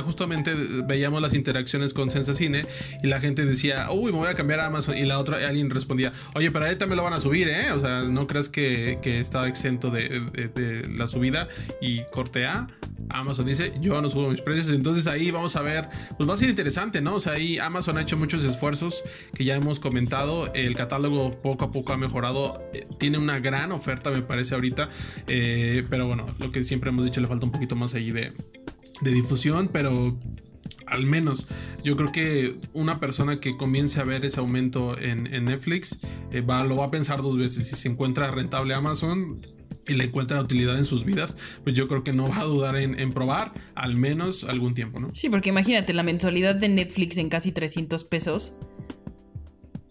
justamente 0.03 0.53
veíamos 0.85 1.21
las 1.21 1.33
interacciones 1.33 1.93
con 1.93 2.09
Sensacine 2.09 2.65
y 3.03 3.07
la 3.07 3.19
gente 3.19 3.45
decía, 3.45 3.91
uy, 3.91 4.11
me 4.11 4.19
voy 4.19 4.29
a 4.29 4.35
cambiar 4.35 4.59
a 4.59 4.67
Amazon. 4.67 4.97
Y 4.97 5.05
la 5.05 5.19
otra, 5.19 5.37
alguien 5.47 5.69
respondía, 5.69 6.13
oye, 6.35 6.51
pero 6.51 6.65
ahí 6.65 6.75
también 6.75 6.97
lo 6.97 7.03
van 7.03 7.13
a 7.13 7.19
subir, 7.19 7.47
¿eh? 7.47 7.71
O 7.71 7.79
sea, 7.79 8.03
no 8.03 8.27
crees 8.27 8.49
que, 8.49 8.99
que 9.01 9.19
estaba 9.19 9.47
exento 9.47 9.91
de, 9.91 10.89
la 10.95 11.07
subida 11.07 11.47
y 11.81 12.01
corte 12.11 12.45
A. 12.45 12.67
Amazon 13.09 13.45
dice, 13.45 13.73
yo 13.81 14.01
no 14.01 14.09
subo 14.09 14.29
mis 14.29 14.41
precios. 14.41 14.69
Entonces 14.69 15.07
ahí 15.07 15.31
vamos 15.31 15.55
a 15.55 15.61
ver, 15.61 15.89
pues 16.17 16.29
va 16.29 16.33
a 16.33 16.37
ser 16.37 16.49
interesante, 16.49 17.01
¿no? 17.01 17.15
O 17.15 17.19
sea, 17.19 17.33
ahí 17.33 17.57
Amazon 17.57 17.97
ha 17.97 18.01
hecho 18.01 18.17
muchos 18.17 18.43
esfuerzos 18.43 19.03
que 19.33 19.45
ya 19.45 19.55
hemos 19.55 19.79
comentado. 19.79 20.53
El 20.53 20.75
catálogo 20.75 21.41
poco 21.41 21.65
a 21.65 21.71
poco 21.71 21.93
ha 21.93 21.97
mejorado. 21.97 22.61
Eh, 22.73 22.85
tiene 22.97 23.17
una 23.17 23.39
gran 23.39 23.71
oferta, 23.71 24.11
me 24.11 24.21
parece 24.21 24.55
ahorita. 24.55 24.89
Eh, 25.27 25.83
pero 25.89 26.07
bueno, 26.07 26.27
lo 26.39 26.51
que 26.51 26.63
siempre 26.63 26.89
hemos 26.89 27.05
dicho, 27.05 27.21
le 27.21 27.27
falta 27.27 27.45
un 27.45 27.51
poquito 27.59 27.75
más 27.75 27.93
ahí 27.93 28.11
de, 28.11 28.31
difusión, 29.01 29.69
pero 29.71 30.17
al 30.87 31.05
menos 31.05 31.45
yo 31.83 31.97
creo 31.97 32.11
que 32.13 32.55
una 32.71 33.01
persona 33.01 33.41
que 33.41 33.57
comience 33.57 33.99
a 33.99 34.05
ver 34.05 34.23
ese 34.23 34.39
aumento 34.39 34.97
en, 34.97 35.23
Netflix 35.43 35.99
eh, 36.31 36.39
va, 36.39 36.63
lo 36.63 36.77
va 36.77 36.85
a 36.85 36.91
pensar 36.91 37.21
dos 37.21 37.37
veces. 37.37 37.67
Si 37.67 37.75
se 37.75 37.89
encuentra 37.89 38.31
rentable 38.31 38.73
Amazon 38.73 39.45
y 39.87 39.95
le 39.95 40.05
encuentra 40.05 40.39
utilidad 40.39 40.77
en 40.77 40.85
sus 40.85 41.03
vidas, 41.03 41.35
pues 41.65 41.75
yo 41.75 41.89
creo 41.89 42.05
que 42.05 42.13
no 42.13 42.29
va 42.29 42.39
a 42.39 42.43
dudar 42.45 42.77
en, 42.77 43.11
probar 43.11 43.51
al 43.75 43.95
menos 43.95 44.45
algún 44.45 44.73
tiempo, 44.73 45.01
¿no? 45.01 45.09
Sí, 45.11 45.29
porque 45.29 45.49
imagínate 45.49 45.93
la 45.93 46.03
mensualidad 46.03 46.55
de 46.55 46.69
Netflix 46.69 47.17
en 47.17 47.27
casi 47.27 47.51
300 47.51 48.05
pesos 48.05 48.57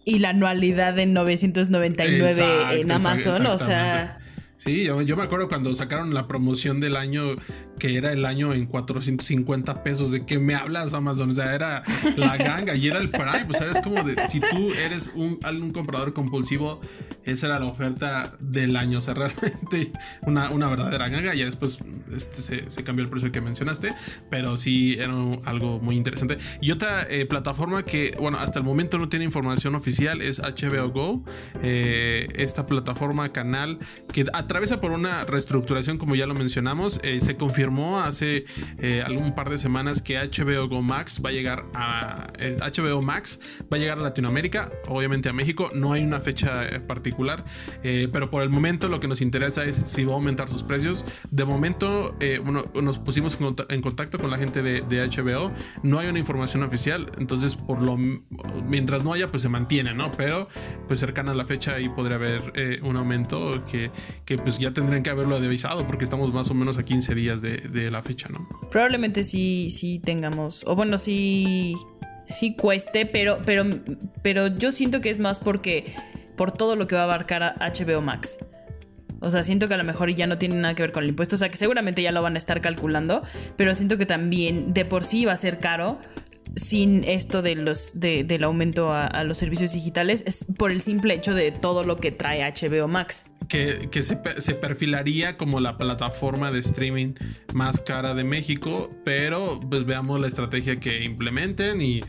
y 0.05 0.17
la 0.17 0.29
anualidad 0.29 0.97
en 0.97 1.13
999 1.13 2.81
en 2.81 2.91
Amazon, 2.91 3.45
o 3.45 3.59
sea... 3.59 4.19
Sí, 4.59 4.83
yo, 4.83 5.15
me 5.15 5.23
acuerdo 5.23 5.47
cuando 5.47 5.73
sacaron 5.73 6.13
la 6.13 6.27
promoción 6.27 6.81
del 6.81 6.97
año, 6.97 7.37
que 7.79 7.97
era 7.97 8.11
el 8.11 8.25
año 8.25 8.53
en 8.53 8.65
450 8.65 9.83
pesos, 9.83 10.11
de 10.11 10.25
que 10.25 10.37
me 10.39 10.55
hablas 10.55 10.93
Amazon, 10.93 11.31
o 11.31 11.33
sea, 11.33 11.55
era 11.55 11.83
la 12.17 12.37
ganga 12.37 12.75
y 12.75 12.87
era 12.87 12.99
el 12.99 13.09
Prime, 13.09 13.45
pues 13.45 13.57
sabes 13.57 13.81
como 13.81 14.03
de, 14.03 14.27
si 14.27 14.39
tú 14.39 14.69
eres 14.85 15.11
un, 15.15 15.39
un 15.61 15.71
comprador 15.71 16.13
compulsivo, 16.13 16.81
esa 17.23 17.47
era 17.47 17.59
la 17.59 17.65
oferta 17.65 18.35
del 18.39 18.75
año, 18.75 18.99
o 18.99 19.01
sea, 19.01 19.13
realmente 19.13 19.91
una, 20.21 20.51
una 20.51 20.67
verdadera 20.67 21.09
ganga, 21.09 21.33
y 21.33 21.43
después 21.43 21.79
este, 22.13 22.69
se, 22.69 22.83
cambió 22.83 23.03
el 23.03 23.09
precio 23.09 23.31
que 23.31 23.41
mencionaste, 23.41 23.93
pero 24.29 24.57
sí 24.57 24.95
era 24.99 25.13
algo 25.45 25.79
muy 25.79 25.95
interesante. 25.95 26.37
Y 26.61 26.71
otra 26.71 27.07
eh, 27.09 27.25
plataforma 27.25 27.83
que, 27.83 28.15
bueno, 28.19 28.37
hasta 28.39 28.59
el 28.59 28.65
momento 28.65 28.97
no 28.97 29.09
tiene 29.09 29.25
información 29.25 29.75
oficial 29.75 30.21
es 30.21 30.39
HBO 30.39 30.89
Go, 30.91 31.23
eh, 31.61 32.27
esta 32.35 32.67
plataforma, 32.67 33.31
canal 33.31 33.79
que 34.11 34.25
atraviesa 34.33 34.81
por 34.81 34.91
una 34.91 35.23
reestructuración, 35.25 35.97
como 35.97 36.15
ya 36.15 36.25
lo 36.25 36.33
mencionamos. 36.33 36.99
Eh, 37.03 37.19
se 37.21 37.35
confirmó 37.35 37.68
hace 37.99 38.45
eh, 38.79 39.03
algún 39.05 39.33
par 39.35 39.49
de 39.49 39.57
semanas 39.57 40.01
que 40.01 40.17
HBO 40.17 40.67
Go 40.67 40.81
Max 40.81 41.21
va 41.23 41.29
a 41.29 41.31
llegar 41.31 41.65
a 41.73 42.27
HBO 42.37 42.99
eh, 42.99 43.05
Max 43.05 43.39
va 43.71 43.77
a 43.77 43.79
llegar 43.79 43.99
a 43.99 44.01
Latinoamérica, 44.01 44.71
obviamente 44.87 45.29
a 45.29 45.33
México. 45.33 45.69
No 45.73 45.93
hay 45.93 46.03
una 46.03 46.19
fecha 46.19 46.81
particular, 46.87 47.43
pero 47.81 48.29
por 48.29 48.43
el 48.43 48.49
momento 48.49 48.89
lo 48.89 48.99
que 48.99 49.07
nos 49.07 49.21
interesa 49.21 49.63
es 49.63 49.83
si 49.85 50.03
va 50.03 50.13
a 50.13 50.15
aumentar 50.15 50.49
sus 50.49 50.63
precios. 50.63 51.05
De 51.31 51.45
momento, 51.45 52.15
bueno, 52.43 52.65
nos 52.81 52.99
pusimos 52.99 53.37
en 53.69 53.81
contacto 53.81 54.17
con 54.17 54.29
la 54.29 54.37
gente 54.37 54.61
de, 54.61 54.99
HBO. 54.99 55.51
No 55.83 55.99
hay 55.99 56.07
una 56.07 56.19
información 56.19 56.63
oficial, 56.63 57.09
entonces 57.17 57.55
por 57.55 57.81
lo 57.81 57.97
mientras 57.97 59.03
no 59.03 59.13
haya, 59.13 59.27
pues 59.27 59.43
se 59.43 59.49
mantiene, 59.49 59.93
¿no? 59.93 60.11
Pero 60.11 60.49
pues 60.87 60.99
cercana 60.99 61.31
a 61.31 61.35
la 61.35 61.45
fecha 61.45 61.75
ahí 61.75 61.89
podría 61.89 62.15
haber 62.15 62.81
un 62.83 62.97
aumento 62.97 63.63
que, 63.65 63.91
que 64.25 64.37
pues 64.37 64.57
ya 64.59 64.71
tendrían 64.71 65.03
que 65.03 65.09
haberlo 65.09 65.35
avisado 65.35 65.85
porque 65.87 66.03
estamos 66.03 66.33
más 66.33 66.49
o 66.51 66.53
menos 66.53 66.77
a 66.77 66.83
15 66.83 67.15
días 67.15 67.41
de, 67.41 67.58
la 67.91 68.01
fecha, 68.01 68.29
¿no? 68.29 68.47
Probablemente 68.71 69.23
sí, 69.23 69.69
sí 69.71 69.99
tengamos, 69.99 70.63
o 70.67 70.75
bueno, 70.75 70.97
sí, 70.97 71.75
sí 72.25 72.55
cueste, 72.55 73.05
pero, 73.05 73.39
pero, 73.45 73.65
pero 74.21 74.47
yo 74.47 74.71
siento 74.71 75.01
que 75.01 75.09
es 75.09 75.19
más 75.19 75.39
porque 75.39 75.93
por 76.35 76.51
todo 76.51 76.75
lo 76.75 76.87
que 76.87 76.95
va 76.95 77.01
a 77.01 77.05
abarcar 77.05 77.43
a 77.43 77.55
HBO 77.59 78.01
Max. 78.01 78.39
O 79.21 79.29
sea, 79.29 79.43
siento 79.43 79.67
que 79.67 79.73
a 79.73 79.77
lo 79.77 79.83
mejor 79.83 80.09
ya 80.11 80.27
no 80.27 80.37
tiene 80.37 80.55
nada 80.55 80.73
que 80.75 80.83
ver 80.83 80.91
con 80.91 81.03
el 81.03 81.09
impuesto. 81.09 81.35
O 81.35 81.37
sea, 81.37 81.49
que 81.49 81.57
seguramente 81.57 82.01
ya 82.01 82.11
lo 82.11 82.21
van 82.21 82.35
a 82.35 82.37
estar 82.37 82.61
calculando. 82.61 83.21
Pero 83.55 83.75
siento 83.75 83.97
que 83.97 84.05
también 84.05 84.73
de 84.73 84.85
por 84.85 85.03
sí 85.03 85.25
va 85.25 85.33
a 85.33 85.37
ser 85.37 85.59
caro 85.59 85.99
sin 86.55 87.03
esto 87.03 87.41
de 87.41 87.55
los, 87.55 87.99
del 87.99 88.43
aumento 88.43 88.93
a, 88.93 89.23
los 89.23 89.37
servicios 89.37 89.73
digitales. 89.73 90.23
Es 90.25 90.45
por 90.57 90.71
el 90.71 90.81
simple 90.81 91.13
hecho 91.13 91.33
de 91.33 91.51
todo 91.51 91.83
lo 91.83 91.99
que 91.99 92.11
trae 92.11 92.41
HBO 92.41 92.87
Max. 92.87 93.31
Que, 93.47 94.03
se, 94.03 94.55
perfilaría 94.55 95.37
como 95.37 95.59
la 95.59 95.77
plataforma 95.77 96.51
de 96.51 96.59
streaming 96.59 97.13
más 97.53 97.79
cara 97.79 98.13
de 98.13 98.23
México, 98.23 98.91
pero 99.03 99.59
pues 99.69 99.85
veamos 99.85 100.19
la 100.19 100.27
estrategia 100.27 100.79
que 100.79 101.03
implementen 101.03 101.81
y, 101.81 102.01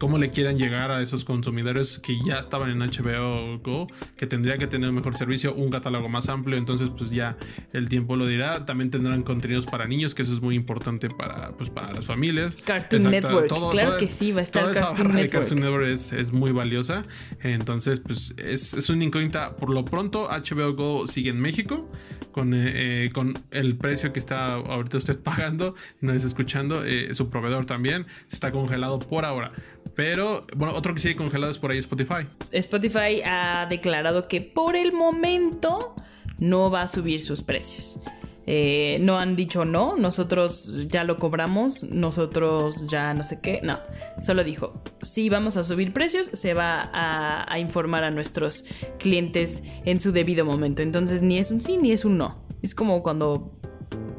cómo 0.00 0.18
le 0.18 0.30
quieran 0.30 0.58
llegar 0.58 0.90
a 0.90 1.00
esos 1.00 1.24
consumidores 1.24 2.00
que 2.00 2.16
ya 2.24 2.40
estaban 2.40 2.70
en 2.70 2.78
HBO 2.78 3.58
Go, 3.60 3.86
que 4.16 4.26
tendría 4.26 4.58
que 4.58 4.66
tener 4.66 4.88
un 4.88 4.96
mejor 4.96 5.16
servicio, 5.16 5.54
un 5.54 5.70
catálogo 5.70 6.08
más 6.08 6.28
amplio, 6.28 6.56
entonces 6.56 6.90
pues 6.96 7.10
ya 7.10 7.36
el 7.72 7.88
tiempo 7.88 8.16
lo 8.16 8.26
dirá. 8.26 8.64
También 8.66 8.90
tendrán 8.90 9.22
contenidos 9.22 9.66
para 9.66 9.86
niños, 9.86 10.14
que 10.14 10.22
eso 10.22 10.32
es 10.32 10.40
muy 10.40 10.56
importante 10.56 11.08
para, 11.08 11.52
pues, 11.56 11.70
para 11.70 11.92
las 11.92 12.06
familias. 12.06 12.56
Cartoon 12.56 13.04
Network, 13.04 13.48
claro 13.70 13.98
que 13.98 14.08
sí, 14.08 14.32
va 14.32 14.40
a 14.40 14.44
estar 14.44 14.62
toda 14.62 14.72
esa 14.74 14.90
barra 14.90 15.14
de 15.14 15.28
Cartoon 15.28 15.60
Network 15.60 15.86
es, 15.86 16.32
muy 16.32 16.50
valiosa, 16.50 17.04
entonces 17.42 18.00
pues 18.00 18.34
es, 18.36 18.74
es 18.74 18.90
una 18.90 19.04
incógnita. 19.04 19.56
Por 19.56 19.70
lo 19.70 19.84
pronto 19.84 20.28
HBO 20.28 20.75
Sigue 21.06 21.30
en 21.30 21.40
México 21.40 21.88
con, 22.32 22.54
eh, 22.54 23.04
eh, 23.04 23.10
con 23.12 23.34
el 23.50 23.76
precio 23.76 24.12
que 24.12 24.18
está 24.18 24.54
ahorita 24.54 24.98
usted 24.98 25.18
pagando, 25.22 25.74
no 26.00 26.12
está 26.12 26.28
escuchando, 26.28 26.84
eh, 26.84 27.14
su 27.14 27.30
proveedor 27.30 27.66
también 27.66 28.06
está 28.30 28.52
congelado 28.52 28.98
por 28.98 29.24
ahora. 29.24 29.52
Pero, 29.94 30.42
bueno, 30.54 30.74
otro 30.74 30.92
que 30.94 31.00
sigue 31.00 31.16
congelado 31.16 31.50
es 31.50 31.58
por 31.58 31.70
ahí 31.70 31.78
Spotify. 31.78 32.26
Spotify 32.52 33.22
ha 33.24 33.66
declarado 33.70 34.28
que 34.28 34.42
por 34.42 34.76
el 34.76 34.92
momento 34.92 35.94
no 36.38 36.70
va 36.70 36.82
a 36.82 36.88
subir 36.88 37.22
sus 37.22 37.42
precios. 37.42 38.00
Eh, 38.48 38.98
no 39.00 39.18
han 39.18 39.34
dicho 39.34 39.64
no, 39.64 39.96
nosotros 39.96 40.86
ya 40.86 41.02
lo 41.02 41.18
cobramos, 41.18 41.82
nosotros 41.82 42.86
ya 42.86 43.12
no 43.12 43.24
sé 43.24 43.40
qué, 43.40 43.60
no, 43.64 43.80
solo 44.20 44.44
dijo, 44.44 44.80
si 45.02 45.28
vamos 45.28 45.56
a 45.56 45.64
subir 45.64 45.92
precios, 45.92 46.28
se 46.32 46.54
va 46.54 46.88
a, 46.92 47.58
informar 47.58 48.04
a 48.04 48.12
nuestros 48.12 48.64
clientes 48.98 49.64
en 49.84 50.00
su 50.00 50.12
debido 50.12 50.44
momento, 50.44 50.82
entonces 50.82 51.22
ni 51.22 51.38
es 51.38 51.50
un 51.50 51.60
sí 51.60 51.76
ni 51.76 51.90
es 51.90 52.04
un 52.04 52.18
no, 52.18 52.36
es 52.62 52.76
como 52.76 53.02
cuando 53.02 53.50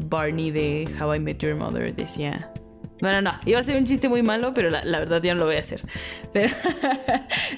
Barney 0.10 0.52
de 0.52 0.90
How 1.00 1.16
I 1.16 1.20
Met 1.20 1.40
Your 1.40 1.56
Mother 1.56 1.96
decía, 1.96 2.52
bueno, 3.02 3.22
no, 3.22 3.32
iba 3.46 3.60
a 3.60 3.64
ser 3.64 3.78
un 3.78 3.86
chiste 3.86 4.10
muy 4.10 4.24
malo, 4.24 4.54
pero 4.54 4.70
la, 4.70 4.82
verdad 5.00 5.22
ya 5.22 5.34
no 5.34 5.42
lo 5.42 5.46
voy 5.46 5.56
a 5.56 5.60
hacer. 5.60 5.82
Pero, 6.34 6.50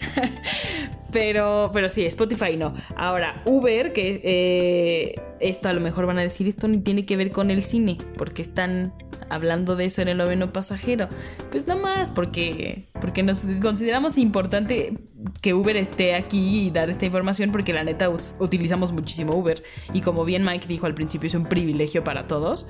pero, 1.12 1.72
pero 1.74 1.90
sí, 1.90 2.06
Spotify 2.06 2.58
no. 2.58 2.74
Ahora, 2.96 3.42
Uber, 3.46 3.94
que 3.94 4.22
eh, 4.24 5.22
esto 5.40 5.70
a 5.70 5.74
lo 5.74 5.82
mejor 5.82 6.06
van 6.06 6.20
a 6.20 6.22
decir, 6.22 6.48
esto 6.48 6.68
ni 6.68 6.80
tiene 6.80 7.06
que 7.06 7.16
ver 7.16 7.32
con 7.32 7.52
el 7.52 7.64
cine, 7.64 7.98
porque 8.18 8.42
están 8.42 8.94
hablando 9.30 9.76
de 9.76 9.86
eso 9.86 10.02
en 10.02 10.10
el 10.10 10.18
noveno 10.18 10.52
pasajero. 10.52 11.08
Pues 11.52 11.68
nada 11.68 11.80
más, 11.80 12.12
porque, 12.12 12.90
porque 13.00 13.24
nos 13.24 13.46
consideramos 13.62 14.18
importante 14.18 14.98
que 15.42 15.54
Uber 15.54 15.78
esté 15.78 16.16
aquí 16.16 16.66
y 16.66 16.72
dar 16.72 16.90
esta 16.90 17.06
información, 17.06 17.52
porque 17.52 17.74
la 17.74 17.84
neta 17.84 18.10
utilizamos 18.40 18.92
muchísimo 18.92 19.36
Uber. 19.36 19.64
Y 19.94 20.02
como 20.02 20.26
bien 20.26 20.44
Mike 20.44 20.68
dijo 20.68 20.86
al 20.86 20.96
principio, 20.96 21.28
es 21.28 21.36
un 21.36 21.46
privilegio 21.46 22.04
para 22.04 22.28
todos. 22.28 22.70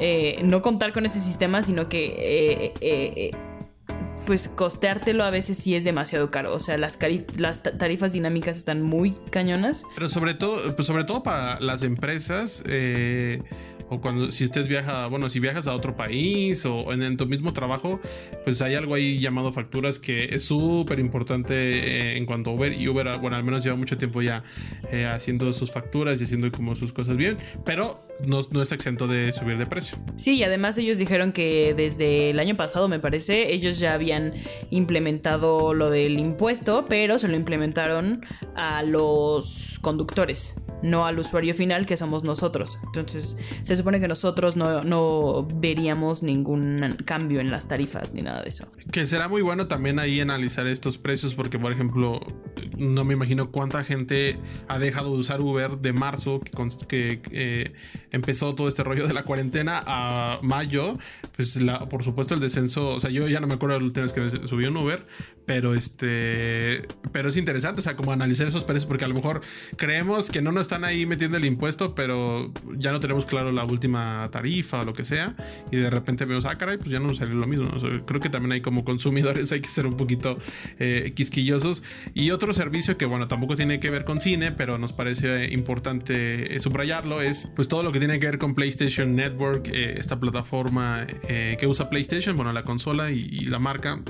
Eh, 0.00 0.40
no 0.42 0.62
contar 0.62 0.92
con 0.92 1.06
ese 1.06 1.20
sistema, 1.20 1.62
sino 1.62 1.88
que 1.88 2.06
eh, 2.18 2.74
eh, 2.80 3.30
pues 4.26 4.48
costeártelo 4.48 5.22
a 5.24 5.30
veces 5.30 5.56
sí 5.56 5.74
es 5.74 5.84
demasiado 5.84 6.30
caro. 6.30 6.54
O 6.54 6.60
sea, 6.60 6.78
las, 6.78 6.98
tarifas 7.78 8.12
dinámicas 8.12 8.56
están 8.56 8.82
muy 8.82 9.12
cañonas. 9.30 9.84
Pero 9.94 10.08
sobre 10.08 10.34
todo, 10.34 10.74
pues 10.74 10.86
sobre 10.86 11.04
todo 11.04 11.22
para 11.22 11.60
las 11.60 11.82
empresas, 11.82 12.64
o 13.90 14.00
cuando 14.00 14.32
si 14.32 14.44
usted 14.44 14.66
viaja, 14.66 15.08
bueno, 15.08 15.28
si 15.28 15.40
viajas 15.40 15.66
a 15.66 15.74
otro 15.74 15.94
país 15.94 16.64
o 16.64 16.90
en, 16.92 17.16
tu 17.18 17.26
mismo 17.26 17.52
trabajo, 17.52 18.00
pues 18.42 18.62
hay 18.62 18.74
algo 18.74 18.94
ahí 18.94 19.20
llamado 19.20 19.52
facturas 19.52 19.98
que 19.98 20.24
es 20.34 20.42
súper 20.42 20.98
importante 20.98 22.16
en 22.16 22.24
cuanto 22.24 22.50
a 22.50 22.54
Uber 22.54 22.72
y 22.72 22.88
Uber, 22.88 23.18
bueno, 23.18 23.36
al 23.36 23.44
menos 23.44 23.62
lleva 23.62 23.76
mucho 23.76 23.98
tiempo 23.98 24.22
ya 24.22 24.42
haciendo 25.12 25.52
sus 25.52 25.70
facturas 25.70 26.18
y 26.20 26.24
haciendo 26.24 26.50
como 26.50 26.74
sus 26.76 26.94
cosas 26.94 27.18
bien, 27.18 27.36
pero 27.66 28.04
no, 28.26 28.40
no 28.50 28.62
está 28.62 28.74
exento 28.74 29.06
de 29.06 29.32
subir 29.32 29.58
de 29.58 29.66
precio. 29.66 29.98
Sí, 30.16 30.36
y 30.36 30.44
además 30.44 30.78
ellos 30.78 30.98
dijeron 30.98 31.32
que 31.32 31.74
desde 31.74 32.30
el 32.30 32.38
año 32.38 32.56
pasado, 32.56 32.88
me 32.88 32.98
parece, 32.98 33.52
ellos 33.52 33.78
ya 33.78 33.94
habían 33.94 34.34
implementado 34.70 35.74
lo 35.74 35.90
del 35.90 36.18
impuesto, 36.18 36.86
pero 36.88 37.18
se 37.18 37.28
lo 37.28 37.36
implementaron 37.36 38.24
a 38.54 38.82
los 38.82 39.78
conductores 39.82 40.54
no 40.84 41.06
al 41.06 41.18
usuario 41.18 41.54
final 41.54 41.86
que 41.86 41.96
somos 41.96 42.24
nosotros. 42.24 42.78
Entonces 42.84 43.38
se 43.62 43.74
supone 43.74 44.00
que 44.00 44.06
nosotros 44.06 44.56
no, 44.56 45.48
veríamos 45.54 46.22
ningún 46.22 46.96
cambio 47.04 47.40
en 47.40 47.50
las 47.50 47.66
tarifas 47.66 48.12
ni 48.12 48.22
nada 48.22 48.42
de 48.42 48.50
eso. 48.50 48.70
Que 48.92 49.06
será 49.06 49.28
muy 49.28 49.42
bueno 49.42 49.66
también 49.66 49.98
ahí 49.98 50.20
analizar 50.20 50.66
estos 50.66 50.98
precios 50.98 51.34
porque 51.34 51.58
por 51.58 51.72
ejemplo 51.72 52.20
no 52.76 53.04
me 53.04 53.14
imagino 53.14 53.50
cuánta 53.50 53.82
gente 53.82 54.38
ha 54.68 54.78
dejado 54.78 55.14
de 55.14 55.18
usar 55.18 55.40
Uber 55.40 55.78
de 55.78 55.92
marzo 55.94 56.40
que, 56.86 57.22
eh, 57.32 57.72
empezó 58.14 58.54
todo 58.54 58.68
este 58.68 58.82
rollo 58.82 59.06
de 59.06 59.14
la 59.14 59.24
cuarentena 59.24 59.82
a 59.86 60.38
mayo. 60.42 60.98
Pues 61.36 61.56
la, 61.56 61.88
por 61.88 62.04
supuesto 62.04 62.34
el 62.34 62.40
descenso, 62.40 62.90
o 62.90 63.00
sea 63.00 63.10
yo 63.10 63.26
ya 63.28 63.40
no 63.40 63.46
me 63.46 63.54
acuerdo 63.54 63.78
la 63.78 63.84
última 63.84 64.04
vez 64.04 64.12
que 64.12 64.46
subí 64.46 64.66
un 64.66 64.76
Uber, 64.76 65.06
pero 65.46 65.74
este, 65.74 66.82
pero 67.12 67.28
es 67.28 67.36
interesante, 67.36 67.80
o 67.80 67.84
sea, 67.84 67.96
como 67.96 68.12
analizar 68.12 68.46
esos 68.46 68.64
precios 68.64 68.86
porque 68.86 69.04
a 69.04 69.08
lo 69.08 69.14
mejor 69.14 69.42
creemos 69.76 70.30
que 70.30 70.42
no 70.42 70.52
nos 70.52 70.62
están 70.62 70.84
ahí 70.84 71.06
metiendo 71.06 71.36
el 71.36 71.44
impuesto, 71.44 71.94
pero 71.94 72.52
ya 72.76 72.92
no 72.92 73.00
tenemos 73.00 73.26
claro 73.26 73.52
la 73.52 73.64
última 73.64 74.28
tarifa 74.30 74.80
o 74.80 74.84
lo 74.84 74.94
que 74.94 75.04
sea, 75.04 75.36
y 75.70 75.76
de 75.76 75.90
repente 75.90 76.24
vemos, 76.24 76.46
ah, 76.46 76.56
caray, 76.56 76.78
pues 76.78 76.90
ya 76.90 76.98
no 76.98 77.08
nos 77.08 77.18
salió 77.18 77.34
lo 77.34 77.46
mismo. 77.46 77.70
creo 78.06 78.20
que 78.20 78.30
también 78.30 78.52
hay 78.52 78.60
como 78.60 78.84
consumidores, 78.84 79.52
hay 79.52 79.60
que 79.60 79.68
ser 79.68 79.86
un 79.86 79.96
poquito 79.96 80.38
eh, 80.78 81.12
quisquillosos. 81.14 81.82
Y 82.14 82.30
otro 82.30 82.52
servicio 82.52 82.96
que, 82.96 83.06
bueno, 83.06 83.28
tampoco 83.28 83.56
tiene 83.56 83.80
que 83.80 83.90
ver 83.90 84.04
con 84.04 84.20
cine, 84.20 84.52
pero 84.52 84.78
nos 84.78 84.92
parece 84.92 85.52
importante 85.52 86.56
eh, 86.56 86.60
subrayarlo, 86.60 87.20
es 87.20 87.48
pues 87.54 87.68
todo 87.68 87.82
lo 87.82 87.92
que 87.92 87.98
tiene 87.98 88.18
que 88.18 88.26
ver 88.26 88.38
con 88.38 88.54
PlayStation 88.54 89.14
Network, 89.14 89.68
eh, 89.72 89.94
esta 89.98 90.18
plataforma 90.18 91.06
que 91.26 91.66
usa 91.66 91.88
PlayStation, 91.88 92.36
bueno, 92.36 92.52
la 92.52 92.62
consola 92.62 93.10
y 93.10 93.46
la 93.46 93.58
marca 93.58 94.02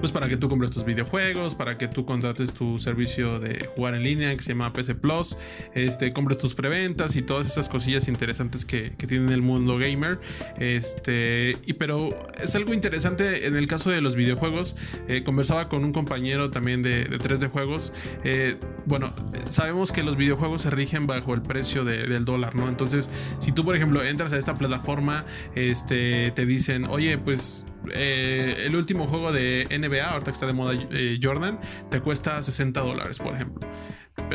pues 0.00 0.12
para 0.12 0.28
que 0.28 0.35
tú 0.36 0.48
compres 0.48 0.70
tus 0.70 0.84
videojuegos, 0.84 1.54
para 1.54 1.78
que 1.78 1.88
tú 1.88 2.04
contrates 2.04 2.52
tu 2.52 2.78
servicio 2.78 3.38
de 3.38 3.66
jugar 3.66 3.94
en 3.94 4.02
línea 4.02 4.36
que 4.36 4.42
se 4.42 4.50
llama 4.50 4.72
PC 4.72 4.94
Plus, 4.94 5.36
este, 5.74 6.12
compres 6.12 6.38
tus 6.38 6.54
preventas 6.54 7.16
y 7.16 7.22
todas 7.22 7.46
esas 7.46 7.68
cosillas 7.68 8.08
interesantes 8.08 8.64
que, 8.64 8.92
que 8.96 9.06
tiene 9.06 9.32
el 9.34 9.42
mundo 9.42 9.78
gamer. 9.78 10.18
Este, 10.58 11.58
y 11.66 11.74
pero 11.74 12.14
es 12.40 12.54
algo 12.56 12.74
interesante 12.74 13.46
en 13.46 13.56
el 13.56 13.66
caso 13.66 13.90
de 13.90 14.00
los 14.00 14.16
videojuegos. 14.16 14.76
Eh, 15.08 15.22
conversaba 15.24 15.68
con 15.68 15.84
un 15.84 15.92
compañero 15.92 16.50
también 16.50 16.82
de, 16.82 17.04
de 17.04 17.18
3D 17.18 17.50
Juegos. 17.50 17.92
Eh, 18.24 18.56
bueno, 18.86 19.14
sabemos 19.48 19.92
que 19.92 20.02
los 20.02 20.16
videojuegos 20.16 20.62
se 20.62 20.70
rigen 20.70 21.06
bajo 21.06 21.34
el 21.34 21.42
precio 21.42 21.84
del 21.84 22.24
dólar, 22.24 22.54
¿no? 22.54 22.68
Entonces, 22.68 23.10
si 23.40 23.52
tú, 23.52 23.64
por 23.64 23.76
ejemplo, 23.76 24.02
entras 24.02 24.32
a 24.32 24.38
esta 24.38 24.54
plataforma, 24.54 25.24
este, 25.54 26.30
te 26.32 26.46
dicen, 26.46 26.86
oye, 26.86 27.18
pues 27.18 27.64
eh, 27.92 28.64
el 28.66 28.76
último 28.76 29.06
juego 29.06 29.32
de 29.32 29.66
NBA, 29.70 30.10
ahorita 30.10 30.30
que 30.30 30.34
está 30.34 30.46
de 30.46 30.52
moda 30.52 30.74
eh, 30.90 31.18
Jordan, 31.22 31.58
te 31.90 32.00
cuesta 32.00 32.40
60 32.40 32.80
dólares, 32.80 33.18
por 33.18 33.34
ejemplo. 33.34 33.68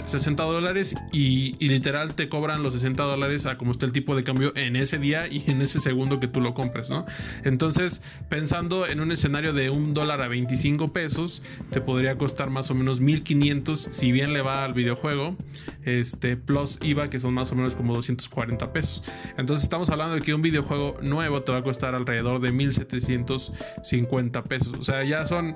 60 0.05 0.43
dólares 0.43 0.95
y, 1.11 1.55
literal 1.59 2.15
te 2.15 2.29
cobran 2.29 2.63
los 2.63 2.73
60 2.73 3.03
dólares 3.03 3.45
a 3.45 3.57
como 3.57 3.71
está 3.71 3.85
el 3.85 3.91
tipo 3.91 4.15
de 4.15 4.23
cambio 4.23 4.51
en 4.55 4.75
ese 4.75 4.97
día 4.97 5.27
y 5.27 5.49
en 5.49 5.61
ese 5.61 5.79
segundo 5.79 6.19
que 6.19 6.27
tú 6.27 6.41
lo 6.41 6.53
compres, 6.53 6.89
¿no? 6.89 7.05
Entonces, 7.43 8.01
pensando 8.29 8.87
en 8.87 8.99
un 8.99 9.11
escenario 9.11 9.53
de 9.53 9.69
un 9.69 9.93
dólar 9.93 10.21
a 10.21 10.27
25 10.27 10.91
pesos, 10.91 11.41
te 11.69 11.81
podría 11.81 12.17
costar 12.17 12.49
más 12.49 12.71
o 12.71 12.75
menos 12.75 12.99
1500 12.99 13.89
si 13.91 14.11
bien 14.11 14.33
le 14.33 14.41
va 14.41 14.65
al 14.65 14.73
videojuego, 14.73 15.35
este, 15.83 16.37
plus 16.37 16.79
IVA 16.81 17.09
que 17.09 17.19
son 17.19 17.33
más 17.33 17.51
o 17.51 17.55
menos 17.55 17.75
como 17.75 17.93
240 17.93 18.73
pesos. 18.73 19.03
Entonces, 19.37 19.63
estamos 19.63 19.89
hablando 19.89 20.15
de 20.15 20.21
que 20.21 20.33
un 20.33 20.41
videojuego 20.41 20.97
nuevo 21.01 21.43
te 21.43 21.51
va 21.51 21.59
a 21.59 21.63
costar 21.63 21.95
alrededor 21.95 22.39
de 22.41 22.51
1750 22.51 24.43
pesos. 24.43 24.75
O 24.77 24.83
sea, 24.83 25.03
ya 25.03 25.25
son 25.25 25.55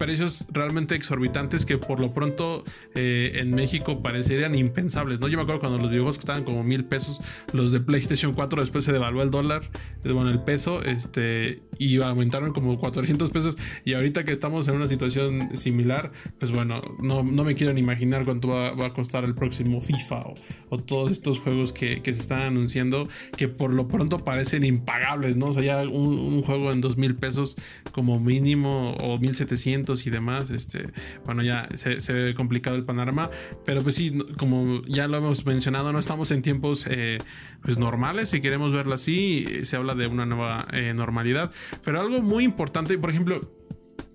precios 0.00 0.46
realmente 0.50 0.94
exorbitantes 0.94 1.66
que 1.66 1.76
por 1.76 2.00
lo 2.00 2.14
pronto 2.14 2.64
eh, 2.94 3.32
en 3.34 3.54
México 3.54 4.02
parecerían 4.02 4.54
impensables, 4.54 5.20
¿no? 5.20 5.28
Yo 5.28 5.36
me 5.36 5.42
acuerdo 5.42 5.60
cuando 5.60 5.76
los 5.76 5.90
videojuegos 5.90 6.16
costaban 6.16 6.42
como 6.42 6.64
mil 6.64 6.86
pesos, 6.86 7.20
los 7.52 7.70
de 7.70 7.80
PlayStation 7.80 8.32
4 8.32 8.62
después 8.62 8.82
se 8.82 8.92
devaluó 8.92 9.22
el 9.22 9.30
dólar, 9.30 9.60
eh, 10.02 10.12
bueno, 10.12 10.30
el 10.30 10.40
peso, 10.40 10.82
este, 10.82 11.60
y 11.80 11.96
aumentaron 12.02 12.52
como 12.52 12.78
400 12.78 13.30
pesos. 13.30 13.56
Y 13.86 13.94
ahorita 13.94 14.24
que 14.24 14.32
estamos 14.32 14.68
en 14.68 14.74
una 14.74 14.86
situación 14.86 15.56
similar, 15.56 16.12
pues 16.38 16.52
bueno, 16.52 16.82
no, 17.00 17.22
no 17.22 17.42
me 17.42 17.54
quiero 17.54 17.72
ni 17.72 17.80
imaginar 17.80 18.24
cuánto 18.24 18.48
va, 18.48 18.86
a 18.86 18.92
costar 18.92 19.24
el 19.24 19.34
próximo 19.34 19.80
FIFA 19.80 20.34
o, 20.68 20.78
todos 20.78 21.10
estos 21.10 21.38
juegos 21.38 21.72
que, 21.72 22.00
se 22.04 22.10
están 22.10 22.42
anunciando 22.42 23.08
que 23.36 23.48
por 23.48 23.72
lo 23.72 23.88
pronto 23.88 24.24
parecen 24.24 24.64
impagables, 24.64 25.36
¿no? 25.36 25.46
O 25.46 25.52
sea, 25.52 25.62
ya 25.62 25.82
un, 25.82 26.18
un 26.18 26.42
juego 26.42 26.70
en 26.70 26.80
dos 26.80 26.98
mil 26.98 27.14
pesos 27.14 27.56
como 27.92 28.20
mínimo 28.20 28.92
o 29.00 29.18
1700 29.18 30.06
y 30.06 30.10
demás, 30.10 30.50
este, 30.50 30.90
bueno, 31.24 31.42
ya 31.42 31.68
se, 31.74 32.12
ve 32.12 32.34
complicado 32.34 32.76
el 32.76 32.84
panorama, 32.84 33.30
pero 33.64 33.82
pues 33.82 33.94
sí, 33.94 34.18
como 34.36 34.82
ya 34.86 35.08
lo 35.08 35.16
hemos 35.16 35.46
mencionado, 35.46 35.92
no 35.92 35.98
estamos 35.98 36.30
en 36.30 36.42
tiempos 36.42 36.86
eh, 36.88 37.18
pues 37.62 37.78
normales, 37.78 38.28
si 38.30 38.40
queremos 38.40 38.72
verlo 38.72 38.94
así, 38.94 39.46
se 39.62 39.76
habla 39.76 39.94
de 39.94 40.06
una 40.06 40.26
nueva 40.26 40.66
eh, 40.72 40.92
normalidad, 40.94 41.52
pero 41.84 42.00
algo 42.00 42.20
muy 42.22 42.44
importante, 42.44 42.96
por 42.98 43.10
ejemplo, 43.10 43.40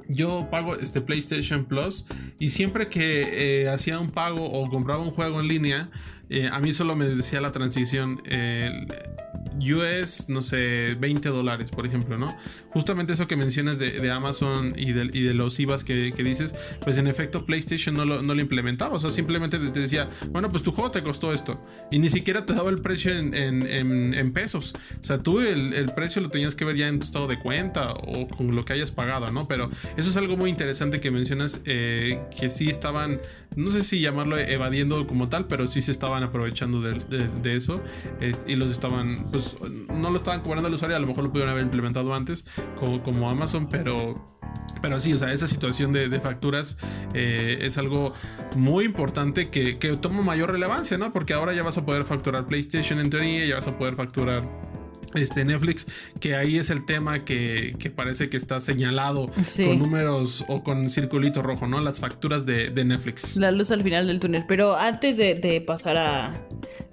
yo 0.07 0.47
pago 0.51 0.75
este 0.75 1.01
PlayStation 1.01 1.65
Plus 1.65 2.05
y 2.39 2.49
siempre 2.49 2.87
que 2.87 3.63
eh, 3.63 3.69
hacía 3.69 3.99
un 3.99 4.11
pago 4.11 4.45
o 4.45 4.69
compraba 4.69 5.01
un 5.01 5.11
juego 5.11 5.39
en 5.39 5.47
línea, 5.47 5.89
eh, 6.29 6.49
a 6.51 6.59
mí 6.59 6.71
solo 6.71 6.95
me 6.95 7.05
decía 7.05 7.41
la 7.41 7.51
transición 7.51 8.21
US, 9.59 10.27
no 10.27 10.41
sé, 10.41 10.95
20 10.99 11.29
dólares, 11.29 11.71
por 11.71 11.85
ejemplo, 11.85 12.17
¿no? 12.17 12.35
Justamente 12.69 13.13
eso 13.13 13.27
que 13.27 13.35
mencionas 13.35 13.79
de, 13.79 14.11
Amazon 14.11 14.73
y 14.75 14.91
de, 14.91 15.09
y 15.13 15.21
de, 15.21 15.33
los 15.33 15.59
IVAs 15.59 15.83
que, 15.83 16.11
dices, 16.11 16.55
pues 16.83 16.97
en 16.97 17.07
efecto 17.07 17.45
PlayStation 17.45 17.95
no 17.95 18.05
lo, 18.05 18.21
no 18.21 18.35
lo, 18.35 18.41
implementaba, 18.41 18.95
o 18.95 18.99
sea, 18.99 19.11
simplemente 19.11 19.57
te 19.57 19.79
decía, 19.79 20.09
bueno, 20.31 20.49
pues 20.49 20.63
tu 20.63 20.71
juego 20.71 20.91
te 20.91 21.03
costó 21.03 21.33
esto, 21.33 21.61
y 21.91 21.99
ni 21.99 22.09
siquiera 22.09 22.45
te 22.45 22.53
daba 22.53 22.69
el 22.69 22.79
precio 22.79 23.11
en, 23.15 24.31
pesos, 24.33 24.73
o 25.01 25.03
sea, 25.03 25.19
tú 25.19 25.39
el, 25.39 25.91
precio 25.95 26.21
lo 26.21 26.29
tenías 26.29 26.55
que 26.55 26.65
ver 26.65 26.75
ya 26.75 26.87
en 26.87 26.99
tu 26.99 27.05
estado 27.05 27.27
de 27.27 27.39
cuenta 27.39 27.93
o 27.93 28.27
con 28.27 28.53
lo 28.55 28.65
que 28.65 28.73
hayas 28.73 28.91
pagado, 28.91 29.31
¿no? 29.31 29.47
Pero 29.47 29.69
eso 29.95 30.09
es 30.09 30.17
algo 30.17 30.35
muy 30.35 30.49
interesante 30.49 30.99
que 30.99 31.11
mencionas, 31.11 31.61
eh, 31.65 32.21
que 32.37 32.49
sí 32.49 32.69
estaban, 32.69 33.21
no 33.55 33.69
sé 33.71 33.83
si 33.83 34.01
llamarlo 34.01 34.37
evadiendo 34.37 35.07
como 35.07 35.29
tal, 35.29 35.47
pero 35.47 35.67
sí 35.67 35.81
se 35.81 35.91
estaban 36.15 36.23
aprovechando 36.29 36.81
de, 36.81 37.55
eso 37.55 37.81
y 38.47 38.55
los 38.55 38.71
estaban, 38.71 39.27
pues 39.31 39.57
no 39.89 40.09
lo 40.09 40.15
estaban 40.15 40.41
cobrando 40.41 40.67
al 40.67 40.73
usuario, 40.73 40.95
a 40.95 40.99
lo 40.99 41.07
mejor 41.07 41.25
lo 41.25 41.31
pudieron 41.31 41.51
haber 41.51 41.63
implementado 41.63 42.13
antes 42.13 42.45
como, 43.03 43.29
Amazon, 43.29 43.67
pero 43.69 44.35
pero 44.81 44.99
sí, 44.99 45.13
o 45.13 45.17
sea, 45.17 45.33
esa 45.33 45.47
situación 45.47 45.91
de, 45.93 46.19
facturas 46.19 46.77
eh, 47.13 47.59
es 47.61 47.77
algo 47.77 48.13
muy 48.55 48.85
importante 48.85 49.49
que, 49.49 49.77
que, 49.77 49.95
toma 49.97 50.21
mayor 50.21 50.51
relevancia, 50.51 50.97
¿no? 50.97 51.11
Porque 51.11 51.33
ahora 51.33 51.53
ya 51.53 51.63
vas 51.63 51.77
a 51.77 51.85
poder 51.85 52.05
facturar 52.05 52.45
PlayStation 52.45 52.99
en 52.99 53.09
teoría, 53.09 53.45
ya 53.45 53.55
vas 53.55 53.67
a 53.67 53.77
poder 53.77 53.95
facturar 53.95 54.43
este 55.15 55.45
Netflix, 55.45 55.87
que 56.19 56.35
ahí 56.35 56.57
es 56.57 56.69
el 56.69 56.85
tema 56.85 57.25
que, 57.25 57.75
parece 57.95 58.29
que 58.29 58.37
está 58.37 58.59
señalado 58.59 59.29
con 59.29 59.79
números 59.79 60.43
o 60.47 60.63
con 60.63 60.89
circulito 60.89 61.41
rojo, 61.41 61.67
¿no? 61.67 61.81
Las 61.81 61.99
facturas 61.99 62.45
de, 62.45 62.71
Netflix. 62.85 63.35
La 63.37 63.51
luz 63.51 63.71
al 63.71 63.83
final 63.83 64.07
del 64.07 64.19
túnel. 64.19 64.43
Pero 64.47 64.75
antes 64.75 65.17
de, 65.17 65.63
pasar 65.65 65.97
a, 65.97 66.45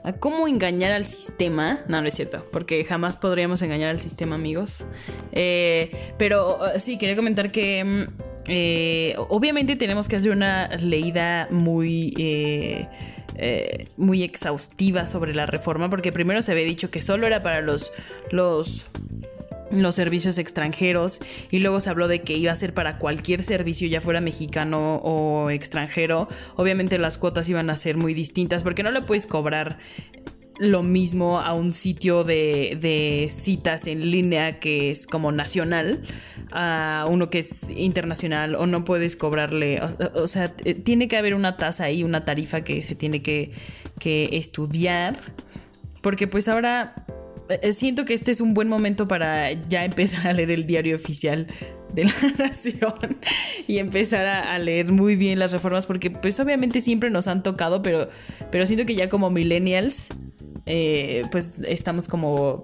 a, 0.05 0.13
cómo 0.15 0.49
engañar 0.49 0.93
al 0.93 1.05
sistema, 1.05 1.81
no, 1.89 2.01
no 2.01 2.09
es 2.09 2.15
cierto, 2.15 2.47
porque 2.53 2.85
jamás 2.85 3.17
podríamos 3.17 3.61
engañar 3.63 3.91
al 3.91 4.01
sistema, 4.01 4.37
amigos. 4.37 4.87
Eh, 5.33 5.91
pero 6.19 6.59
sí, 6.79 6.99
quería 6.99 7.17
comentar 7.17 7.51
que... 7.51 7.85
Mm, 7.85 8.33
eh, 8.49 9.15
obviamente 9.29 9.77
tenemos 9.77 10.09
que 10.09 10.17
hacer 10.17 10.33
una 10.33 10.69
leída 10.79 11.47
muy 11.51 12.13
eh, 12.19 12.89
eh, 13.37 13.87
muy 13.97 14.23
exhaustiva 14.23 15.07
sobre 15.07 15.35
la 15.35 15.47
reforma, 15.47 15.89
porque 15.91 16.13
primero 16.13 16.43
se 16.43 16.53
había 16.53 16.65
dicho 16.65 16.91
que 16.91 17.03
solo 17.03 17.27
era 17.27 17.43
para 17.43 17.61
los, 17.61 17.93
los, 18.31 18.89
los 19.71 19.95
servicios 19.95 20.39
extranjeros 20.39 21.21
y 21.51 21.61
luego 21.61 21.81
se 21.81 21.91
habló 21.91 22.09
de 22.09 22.21
que 22.21 22.37
iba 22.37 22.53
a 22.53 22.57
ser 22.57 22.75
para 22.75 22.99
cualquier 22.99 23.43
servicio, 23.43 23.89
ya 23.89 24.01
fuera 24.01 24.21
mexicano 24.21 24.97
o 24.97 25.51
extranjero. 25.51 26.29
Obviamente 26.57 26.99
las 26.99 27.19
cuotas 27.19 27.49
iban 27.49 27.71
a 27.71 27.77
ser 27.77 27.97
muy 27.97 28.15
distintas 28.15 28.63
porque 28.63 28.83
no 28.83 28.91
le 28.91 29.03
puedes 29.03 29.27
cobrar 29.27 29.79
lo 30.59 30.83
mismo 30.83 31.39
a 31.41 31.55
un 31.55 31.73
sitio 31.73 32.25
de, 32.25 33.29
citas 33.31 33.87
en 33.87 34.11
línea 34.11 34.61
que 34.61 34.91
es 34.91 35.07
como 35.07 35.33
nacional 35.33 36.03
a 36.51 37.07
uno 37.09 37.31
que 37.31 37.39
es 37.39 37.71
internacional 37.71 38.55
o 38.55 38.67
no 38.67 38.85
puedes 38.85 39.17
cobrarle, 39.17 39.81
o, 40.15 40.27
sea, 40.27 40.55
eh, 40.65 40.75
tiene 40.75 41.09
que 41.09 41.17
haber 41.17 41.35
una 41.35 41.57
tasa 41.57 41.85
ahí, 41.85 42.03
una 42.03 42.25
tarifa 42.25 42.63
que 42.63 42.85
se 42.85 42.95
tiene 42.95 43.23
que, 43.23 43.53
que 43.99 44.29
estudiar, 44.33 45.17
porque 46.03 46.29
pues 46.29 46.49
ahora 46.49 47.07
eh, 47.49 47.61
eh, 47.63 47.73
siento 47.73 48.05
que 48.05 48.15
este 48.15 48.31
es 48.31 48.41
un 48.41 48.55
buen 48.55 48.69
momento 48.69 49.07
para 49.09 49.51
ya 49.53 49.85
empezar 49.87 50.27
a 50.27 50.33
leer 50.33 50.51
el 50.51 50.67
diario 50.67 50.97
oficial 50.97 51.47
de 51.93 52.05
la 52.05 52.13
nación 52.39 53.19
y 53.67 53.79
empezar 53.79 54.27
a, 54.27 54.59
leer 54.59 54.93
muy 54.93 55.17
bien 55.17 55.39
las 55.39 55.53
reformas 55.53 55.87
porque 55.87 56.11
pues 56.11 56.39
obviamente 56.41 56.81
siempre 56.81 57.11
nos 57.11 57.27
han 57.27 57.43
tocado 57.43 57.83
pero, 57.83 58.09
pero 58.51 58.67
siento 58.67 58.87
que 58.87 58.95
ya 58.95 59.09
como 59.09 59.31
millennials 59.31 60.09
eh, 60.67 61.25
pues 61.31 61.61
estamos 61.67 62.09
como 62.09 62.63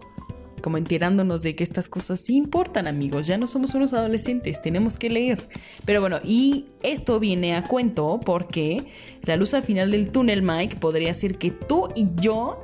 como 0.61 0.77
enterándonos 0.77 1.43
de 1.43 1.55
que 1.55 1.65
estas 1.65 1.89
cosas 1.89 2.21
sí 2.21 2.37
importan, 2.37 2.87
amigos. 2.87 3.27
Ya 3.27 3.39
no 3.39 3.47
somos 3.47 3.75
unos 3.75 3.93
adolescentes, 3.95 4.61
tenemos 4.61 4.97
que 4.97 5.09
leer. 5.09 5.49
Pero 5.85 6.01
bueno, 6.01 6.19
y 6.25 6.67
esto 6.83 7.21
viene 7.21 7.55
a 7.55 7.65
cuento 7.65 8.21
porque 8.25 8.85
la 9.23 9.37
luz 9.37 9.55
al 9.55 9.63
final 9.63 9.91
del 9.91 10.11
túnel, 10.11 10.43
Mike, 10.43 10.77
podría 10.77 11.15
ser 11.15 11.39
que 11.39 11.51
tú 11.51 11.89
y 11.95 12.09
yo 12.17 12.63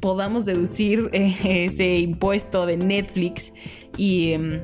podamos 0.00 0.44
deducir 0.44 1.10
eh, 1.12 1.64
ese 1.64 1.98
impuesto 1.98 2.66
de 2.66 2.76
Netflix 2.76 3.52
y 3.96 4.32
em, 4.32 4.60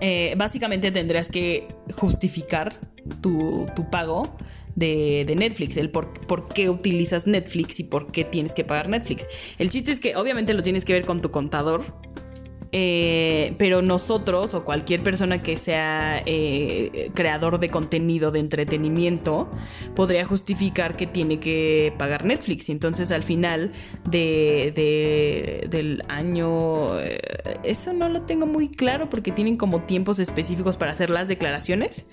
eh, 0.00 0.34
básicamente 0.36 0.90
tendrás 0.90 1.28
que 1.28 1.68
justificar 1.94 2.72
tu, 3.20 3.66
tu 3.74 3.90
pago 3.90 4.36
de, 4.74 5.34
Netflix, 5.36 5.76
el 5.76 5.90
por, 5.90 6.12
qué 6.54 6.70
utilizas 6.70 7.26
Netflix 7.26 7.80
y 7.80 7.84
por 7.84 8.10
qué 8.10 8.24
tienes 8.24 8.54
que 8.54 8.64
pagar 8.64 8.88
Netflix. 8.88 9.28
El 9.58 9.70
chiste 9.70 9.92
es 9.92 10.00
que 10.00 10.16
obviamente 10.16 10.54
lo 10.54 10.62
tienes 10.62 10.84
que 10.84 10.92
ver 10.92 11.04
con 11.04 11.20
tu 11.20 11.30
contador, 11.30 11.82
eh, 12.74 13.54
pero 13.58 13.82
nosotros 13.82 14.54
o 14.54 14.64
cualquier 14.64 15.02
persona 15.02 15.42
que 15.42 15.58
sea 15.58 16.22
eh, 16.24 17.10
creador 17.12 17.60
de 17.60 17.68
contenido 17.68 18.30
de 18.30 18.40
entretenimiento 18.40 19.50
podría 19.94 20.24
justificar 20.24 20.96
que 20.96 21.06
tiene 21.06 21.38
que 21.38 21.92
pagar 21.98 22.24
Netflix. 22.24 22.70
Y 22.70 22.72
entonces 22.72 23.12
al 23.12 23.22
final 23.22 23.72
de, 24.08 25.68
del 25.68 26.02
año, 26.08 26.98
eh, 26.98 27.20
eso 27.62 27.92
no 27.92 28.08
lo 28.08 28.22
tengo 28.22 28.46
muy 28.46 28.70
claro 28.70 29.10
porque 29.10 29.32
tienen 29.32 29.58
como 29.58 29.82
tiempos 29.82 30.18
específicos 30.18 30.78
para 30.78 30.92
hacer 30.92 31.10
las 31.10 31.28
declaraciones. 31.28 32.06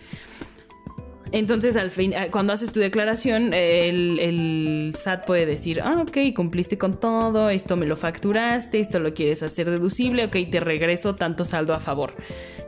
Entonces, 1.32 1.76
al 1.76 1.92
fin, 1.92 2.14
eh, 2.14 2.30
cuando 2.32 2.54
haces 2.54 2.72
tu 2.72 2.80
declaración, 2.80 3.54
el, 3.54 4.92
SAT 4.96 5.26
puede 5.26 5.46
decir, 5.46 5.82
ah, 5.84 6.04
ok, 6.08 6.34
cumpliste 6.36 6.78
con 6.78 7.00
todo, 7.00 7.50
esto 7.50 7.78
me 7.78 7.86
lo 7.86 7.96
facturaste, 7.96 8.80
esto 8.80 9.00
lo 9.00 9.14
quieres 9.14 9.44
hacer 9.44 9.70
deducible, 9.70 10.26
ok, 10.26 10.38
te 10.50 10.60
regreso 10.60 11.16
tanto 11.16 11.46
saldo 11.46 11.74
a 11.74 11.80
favor. 11.80 12.16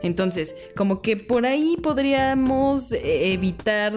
Entonces, 0.02 0.54
como 0.76 1.02
que 1.02 1.16
por 1.16 1.46
ahí 1.46 1.76
podríamos 1.82 2.92
eh, 2.92 3.32
evitar 3.32 3.94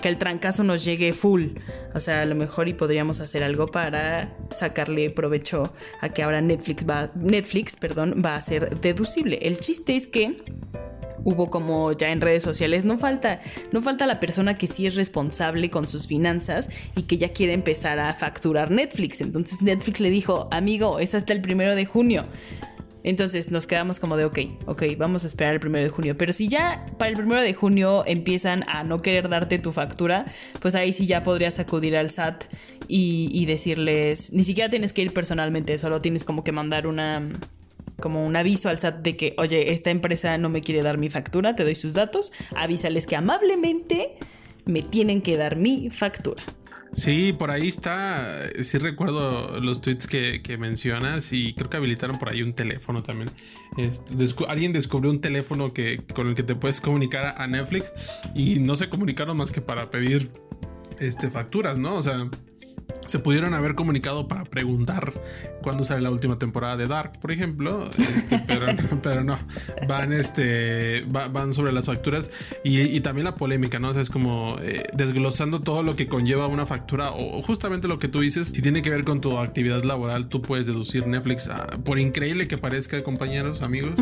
que 0.00 0.08
el 0.08 0.18
trancazo 0.18 0.64
nos 0.64 0.84
llegue 0.84 1.12
full. 1.12 1.56
O 1.94 2.00
sea, 2.00 2.22
a 2.22 2.24
lo 2.24 2.34
mejor 2.34 2.68
y 2.68 2.74
podríamos 2.74 3.20
hacer 3.20 3.42
algo 3.42 3.66
para 3.66 4.36
sacarle 4.52 5.10
provecho 5.10 5.72
a 6.00 6.10
que 6.10 6.22
ahora 6.22 6.40
Netflix 6.40 6.86
va, 6.88 7.10
Netflix, 7.16 7.76
perdón, 7.76 8.22
va 8.24 8.36
a 8.36 8.40
ser 8.40 8.78
deducible. 8.80 9.38
El 9.42 9.58
chiste 9.58 9.96
es 9.96 10.06
que 10.06 10.42
hubo 11.28 11.50
como 11.50 11.92
ya 11.92 12.10
en 12.10 12.22
redes 12.22 12.42
sociales, 12.42 12.86
no 12.86 12.98
falta, 12.98 13.40
no 13.70 13.82
falta 13.82 14.06
la 14.06 14.18
persona 14.18 14.56
que 14.56 14.66
sí 14.66 14.86
es 14.86 14.94
responsable 14.94 15.68
con 15.68 15.86
sus 15.86 16.06
finanzas 16.06 16.70
y 16.96 17.02
que 17.02 17.18
ya 17.18 17.34
quiere 17.34 17.52
empezar 17.52 17.98
a 17.98 18.14
facturar 18.14 18.70
Netflix. 18.70 19.20
Entonces 19.20 19.60
Netflix 19.60 20.00
le 20.00 20.08
dijo, 20.08 20.48
amigo, 20.50 20.98
es 20.98 21.14
hasta 21.14 21.34
el 21.34 21.42
primero 21.42 21.74
de 21.74 21.84
junio. 21.84 22.24
Entonces 23.04 23.50
nos 23.50 23.66
quedamos 23.66 24.00
como 24.00 24.16
de, 24.16 24.24
ok, 24.24 24.38
ok, 24.66 24.82
vamos 24.96 25.24
a 25.24 25.26
esperar 25.26 25.52
el 25.52 25.60
primero 25.60 25.84
de 25.84 25.90
junio. 25.90 26.16
Pero 26.16 26.32
si 26.32 26.48
ya 26.48 26.86
para 26.98 27.10
el 27.10 27.16
primero 27.16 27.42
de 27.42 27.52
junio 27.52 28.04
empiezan 28.06 28.64
a 28.68 28.84
no 28.84 29.00
querer 29.00 29.28
darte 29.28 29.58
tu 29.58 29.72
factura, 29.72 30.24
pues 30.60 30.74
ahí 30.74 30.94
sí 30.94 31.06
ya 31.06 31.22
podrías 31.22 31.58
acudir 31.58 31.94
al 31.94 32.10
SAT 32.10 32.44
y, 32.88 33.28
y 33.32 33.44
decirles, 33.44 34.32
ni 34.32 34.44
siquiera 34.44 34.70
tienes 34.70 34.94
que 34.94 35.02
ir 35.02 35.12
personalmente, 35.12 35.78
solo 35.78 36.00
tienes 36.00 36.24
como 36.24 36.42
que 36.42 36.52
mandar 36.52 36.86
una, 36.86 37.22
como 38.00 38.24
un 38.24 38.36
aviso 38.36 38.68
al 38.68 38.78
SAT 38.78 39.02
de 39.02 39.16
que, 39.16 39.34
oye, 39.38 39.72
esta 39.72 39.90
empresa 39.90 40.38
no 40.38 40.48
me 40.48 40.60
quiere 40.60 40.82
dar 40.82 40.98
mi 40.98 41.10
factura, 41.10 41.54
te 41.54 41.64
doy 41.64 41.74
sus 41.74 41.94
datos, 41.94 42.32
avísales 42.56 43.06
que 43.06 43.16
amablemente 43.16 44.16
me 44.64 44.82
tienen 44.82 45.22
que 45.22 45.36
dar 45.36 45.56
mi 45.56 45.90
factura. 45.90 46.42
Sí, 46.92 47.32
por 47.32 47.50
ahí 47.50 47.68
está. 47.68 48.48
Sí 48.62 48.78
recuerdo 48.78 49.60
los 49.60 49.80
tweets 49.80 50.06
que, 50.06 50.56
mencionas 50.58 51.32
y 51.32 51.52
creo 51.54 51.68
que 51.68 51.76
habilitaron 51.76 52.18
por 52.18 52.30
ahí 52.30 52.42
un 52.42 52.54
teléfono 52.54 53.02
también. 53.02 53.30
Alguien 54.48 54.72
descubrió 54.72 55.10
un 55.10 55.20
teléfono 55.20 55.72
que, 55.72 55.98
con 56.14 56.28
el 56.28 56.34
que 56.34 56.42
te 56.42 56.54
puedes 56.54 56.80
comunicar 56.80 57.34
a 57.36 57.46
Netflix 57.46 57.92
y 58.34 58.58
no 58.60 58.76
se 58.76 58.88
comunicaron 58.88 59.36
más 59.36 59.52
que 59.52 59.60
para 59.60 59.90
pedir 59.90 60.30
este, 60.98 61.30
facturas, 61.30 61.76
¿no? 61.76 61.94
O 61.94 62.02
sea, 62.02 62.28
se 63.08 63.18
pudieron 63.18 63.54
haber 63.54 63.74
comunicado 63.74 64.28
para 64.28 64.44
preguntar 64.44 65.14
cuándo 65.62 65.82
sale 65.82 66.02
la 66.02 66.10
última 66.10 66.38
temporada 66.38 66.76
de 66.76 66.86
Dark, 66.86 67.18
por 67.20 67.32
ejemplo, 67.32 67.88
este, 67.96 68.38
pero, 69.02 69.24
no, 69.24 69.38
van, 69.88 70.12
este, 70.12 71.04
van 71.08 71.54
sobre 71.54 71.72
las 71.72 71.86
facturas 71.86 72.30
y, 72.62 73.00
también 73.00 73.24
la 73.24 73.34
polémica, 73.34 73.78
¿no? 73.78 73.88
O 73.88 73.92
sea, 73.94 74.02
es 74.02 74.10
como 74.10 74.58
eh, 74.60 74.82
desglosando 74.92 75.60
todo 75.60 75.82
lo 75.82 75.96
que 75.96 76.06
conlleva 76.06 76.46
una 76.48 76.66
factura 76.66 77.12
o, 77.12 77.42
justamente 77.42 77.88
lo 77.88 77.98
que 77.98 78.08
tú 78.08 78.20
dices, 78.20 78.48
si 78.48 78.60
tiene 78.60 78.82
que 78.82 78.90
ver 78.90 79.04
con 79.04 79.20
tu 79.22 79.38
actividad 79.38 79.82
laboral, 79.84 80.28
tú 80.28 80.42
puedes 80.42 80.66
deducir 80.66 81.06
Netflix, 81.06 81.48
ah, 81.48 81.78
por 81.84 81.98
increíble 81.98 82.46
que 82.46 82.58
parezca, 82.58 83.02
compañeros, 83.02 83.62
amigos, 83.62 83.94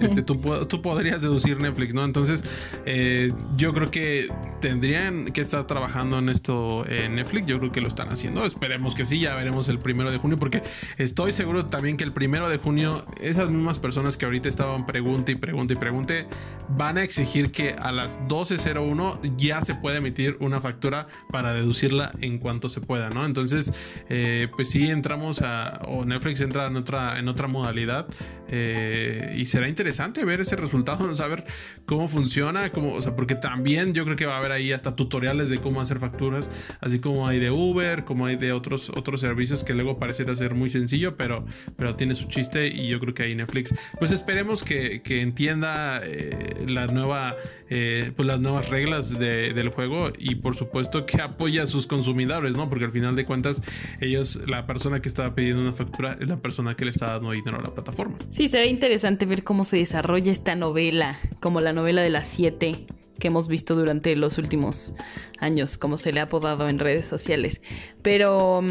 este, 0.00 0.22
tú, 0.22 0.40
tú 0.66 0.82
podrías 0.82 1.22
deducir 1.22 1.60
Netflix, 1.60 1.94
¿no? 1.94 2.04
Entonces, 2.04 2.42
eh, 2.86 3.32
yo 3.56 3.72
creo 3.72 3.92
que 3.92 4.28
tendrían 4.60 5.26
que 5.32 5.40
estar 5.40 5.66
trabajando 5.66 6.18
en 6.18 6.28
esto 6.28 6.84
en 6.88 7.16
Netflix. 7.16 7.46
Yo 7.46 7.58
creo 7.58 7.72
que 7.72 7.80
lo 7.80 7.88
están 7.88 8.10
haciendo. 8.10 8.44
Esperemos 8.44 8.94
que 8.94 9.04
sí, 9.04 9.20
ya 9.20 9.34
veremos 9.34 9.68
el 9.68 9.78
primero 9.78 10.10
de 10.10 10.18
junio, 10.18 10.38
porque 10.38 10.62
estoy 10.96 11.32
seguro 11.32 11.66
también 11.66 11.96
que 11.96 12.04
el 12.04 12.12
primero 12.12 12.48
de 12.48 12.58
junio, 12.58 13.06
esas 13.20 13.50
mismas 13.50 13.78
personas 13.78 14.16
que 14.16 14.26
ahorita 14.26 14.48
estaban 14.48 14.86
pregunte 14.86 15.32
y 15.32 15.34
pregunte 15.34 15.74
y 15.74 15.76
pregunte, 15.76 16.26
van 16.68 16.98
a 16.98 17.02
exigir 17.02 17.50
que 17.50 17.72
a 17.72 17.92
las 17.92 18.20
12.01 18.28 19.36
ya 19.36 19.60
se 19.62 19.74
pueda 19.74 19.98
emitir 19.98 20.36
una 20.40 20.60
factura 20.60 21.06
para 21.30 21.52
deducirla 21.54 22.12
en 22.20 22.38
cuanto 22.38 22.68
se 22.68 22.80
pueda, 22.80 23.10
¿no? 23.10 23.24
Entonces, 23.24 23.72
eh, 24.08 24.48
pues 24.54 24.70
sí 24.70 24.88
entramos 24.90 25.42
a, 25.42 25.80
o 25.86 26.04
Netflix 26.04 26.40
entra 26.40 26.66
en 26.66 26.76
otra, 26.76 27.18
en 27.18 27.28
otra 27.28 27.48
modalidad 27.48 28.06
eh, 28.48 29.34
y 29.36 29.46
será 29.46 29.68
interesante 29.68 30.24
ver 30.24 30.40
ese 30.40 30.56
resultado, 30.56 31.14
saber 31.16 31.44
cómo 31.84 32.08
funciona, 32.08 32.70
cómo, 32.70 32.94
o 32.94 33.02
sea, 33.02 33.14
porque 33.14 33.34
también 33.34 33.92
yo 33.92 34.04
creo 34.04 34.16
que 34.16 34.26
va 34.26 34.36
a 34.36 34.38
haber 34.38 34.47
ahí 34.52 34.72
hasta 34.72 34.94
tutoriales 34.94 35.50
de 35.50 35.58
cómo 35.58 35.80
hacer 35.80 35.98
facturas, 35.98 36.50
así 36.80 36.98
como 36.98 37.26
hay 37.28 37.38
de 37.38 37.50
Uber, 37.50 38.04
como 38.04 38.26
hay 38.26 38.36
de 38.36 38.52
otros, 38.52 38.90
otros 38.90 39.20
servicios 39.20 39.64
que 39.64 39.74
luego 39.74 39.98
pareciera 39.98 40.34
ser 40.36 40.54
muy 40.54 40.70
sencillo, 40.70 41.16
pero, 41.16 41.44
pero 41.76 41.96
tiene 41.96 42.14
su 42.14 42.28
chiste 42.28 42.68
y 42.68 42.88
yo 42.88 43.00
creo 43.00 43.14
que 43.14 43.22
ahí 43.22 43.34
Netflix, 43.34 43.74
pues 43.98 44.10
esperemos 44.10 44.62
que, 44.62 45.02
entienda 45.18 46.00
eh, 46.04 46.64
la 46.68 46.86
eh, 47.70 48.12
pues 48.16 48.26
las 48.26 48.40
nuevas 48.40 48.70
reglas 48.70 49.18
del 49.18 49.68
juego 49.70 50.10
y 50.18 50.36
por 50.36 50.56
supuesto 50.56 51.04
que 51.06 51.20
apoya 51.20 51.64
a 51.64 51.66
sus 51.66 51.86
consumidores, 51.86 52.54
¿no? 52.54 52.68
Porque 52.68 52.86
al 52.86 52.92
final 52.92 53.16
de 53.16 53.24
cuentas 53.24 53.62
ellos, 54.00 54.40
la 54.46 54.66
persona 54.66 55.00
que 55.00 55.08
estaba 55.08 55.34
pidiendo 55.34 55.62
una 55.62 55.72
factura 55.72 56.16
es 56.20 56.28
la 56.28 56.40
persona 56.40 56.74
que 56.74 56.84
le 56.84 56.90
está 56.90 57.12
dando 57.12 57.32
dinero 57.32 57.58
a 57.58 57.62
la 57.62 57.74
plataforma. 57.74 58.18
Sí, 58.28 58.48
será 58.48 58.66
interesante 58.66 59.26
ver 59.26 59.44
cómo 59.44 59.64
se 59.64 59.76
desarrolla 59.76 60.32
esta 60.32 60.54
novela, 60.54 61.18
como 61.40 61.60
la 61.60 61.72
novela 61.72 62.02
de 62.02 62.10
las 62.10 62.26
siete 62.26 62.86
que 63.18 63.28
hemos 63.28 63.48
visto 63.48 63.74
durante 63.74 64.14
los 64.16 64.38
últimos 64.38 64.94
años, 65.38 65.78
como 65.78 65.98
se 65.98 66.12
le 66.12 66.20
ha 66.20 66.24
apodado 66.24 66.68
en 66.68 66.78
redes 66.78 67.06
sociales. 67.06 67.62
Pero, 68.02 68.62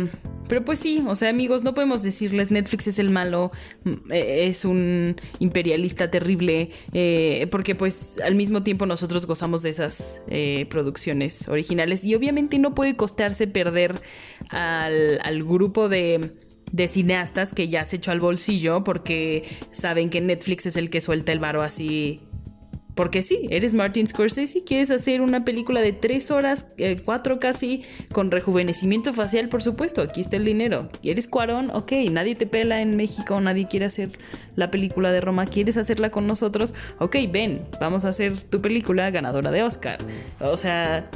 pero 0.47 0.63
pues 0.63 0.79
sí, 0.79 1.03
o 1.07 1.15
sea, 1.15 1.29
amigos, 1.29 1.63
no 1.63 1.73
podemos 1.73 2.03
decirles 2.03 2.51
Netflix 2.51 2.87
es 2.87 2.99
el 2.99 3.09
malo, 3.09 3.51
mm, 3.83 4.11
eh, 4.11 4.47
es 4.47 4.65
un 4.65 5.15
imperialista 5.39 6.09
terrible, 6.09 6.71
eh, 6.93 7.47
porque 7.51 7.75
pues 7.75 8.19
al 8.21 8.35
mismo 8.35 8.63
tiempo 8.63 8.85
nosotros 8.85 9.25
gozamos 9.27 9.61
de 9.61 9.69
esas 9.69 10.21
eh, 10.29 10.65
producciones 10.69 11.47
originales 11.47 12.03
y 12.03 12.15
obviamente 12.15 12.59
no 12.59 12.73
puede 12.73 12.95
costarse 12.95 13.47
perder 13.47 14.01
al, 14.49 15.19
al 15.23 15.43
grupo 15.43 15.89
de 15.89 16.31
de 16.71 16.87
cineastas 16.87 17.53
que 17.53 17.69
ya 17.69 17.85
se 17.85 17.97
echó 17.97 18.11
al 18.11 18.19
bolsillo 18.19 18.83
porque 18.83 19.43
saben 19.71 20.09
que 20.09 20.21
Netflix 20.21 20.65
es 20.65 20.75
el 20.75 20.89
que 20.89 21.01
suelta 21.01 21.31
el 21.31 21.39
varo 21.39 21.61
así 21.61 22.26
porque 22.97 23.21
sí, 23.21 23.47
eres 23.51 23.75
Martin 23.75 24.07
Scorsese 24.07 24.57
y 24.57 24.61
quieres 24.63 24.89
hacer 24.89 25.21
una 25.21 25.45
película 25.45 25.81
de 25.81 25.93
tres 25.93 26.31
horas, 26.31 26.65
eh, 26.79 26.99
cuatro 27.05 27.39
casi, 27.39 27.83
con 28.11 28.31
rejuvenecimiento 28.31 29.13
facial, 29.13 29.49
por 29.49 29.61
supuesto, 29.61 30.01
aquí 30.01 30.19
está 30.21 30.35
el 30.37 30.45
dinero. 30.45 30.89
¿Quieres 31.03 31.27
Cuarón? 31.27 31.69
Ok, 31.69 31.91
nadie 32.09 32.33
te 32.33 32.47
pela 32.47 32.81
en 32.81 32.97
México, 32.97 33.39
nadie 33.39 33.67
quiere 33.67 33.85
hacer 33.85 34.17
la 34.55 34.71
película 34.71 35.11
de 35.11 35.21
Roma, 35.21 35.45
¿quieres 35.45 35.77
hacerla 35.77 36.09
con 36.09 36.25
nosotros? 36.25 36.73
Ok, 36.97 37.17
ven, 37.31 37.61
vamos 37.79 38.03
a 38.03 38.09
hacer 38.09 38.41
tu 38.41 38.61
película 38.63 39.11
ganadora 39.11 39.51
de 39.51 39.61
Oscar. 39.61 39.99
O 40.39 40.57
sea, 40.57 41.07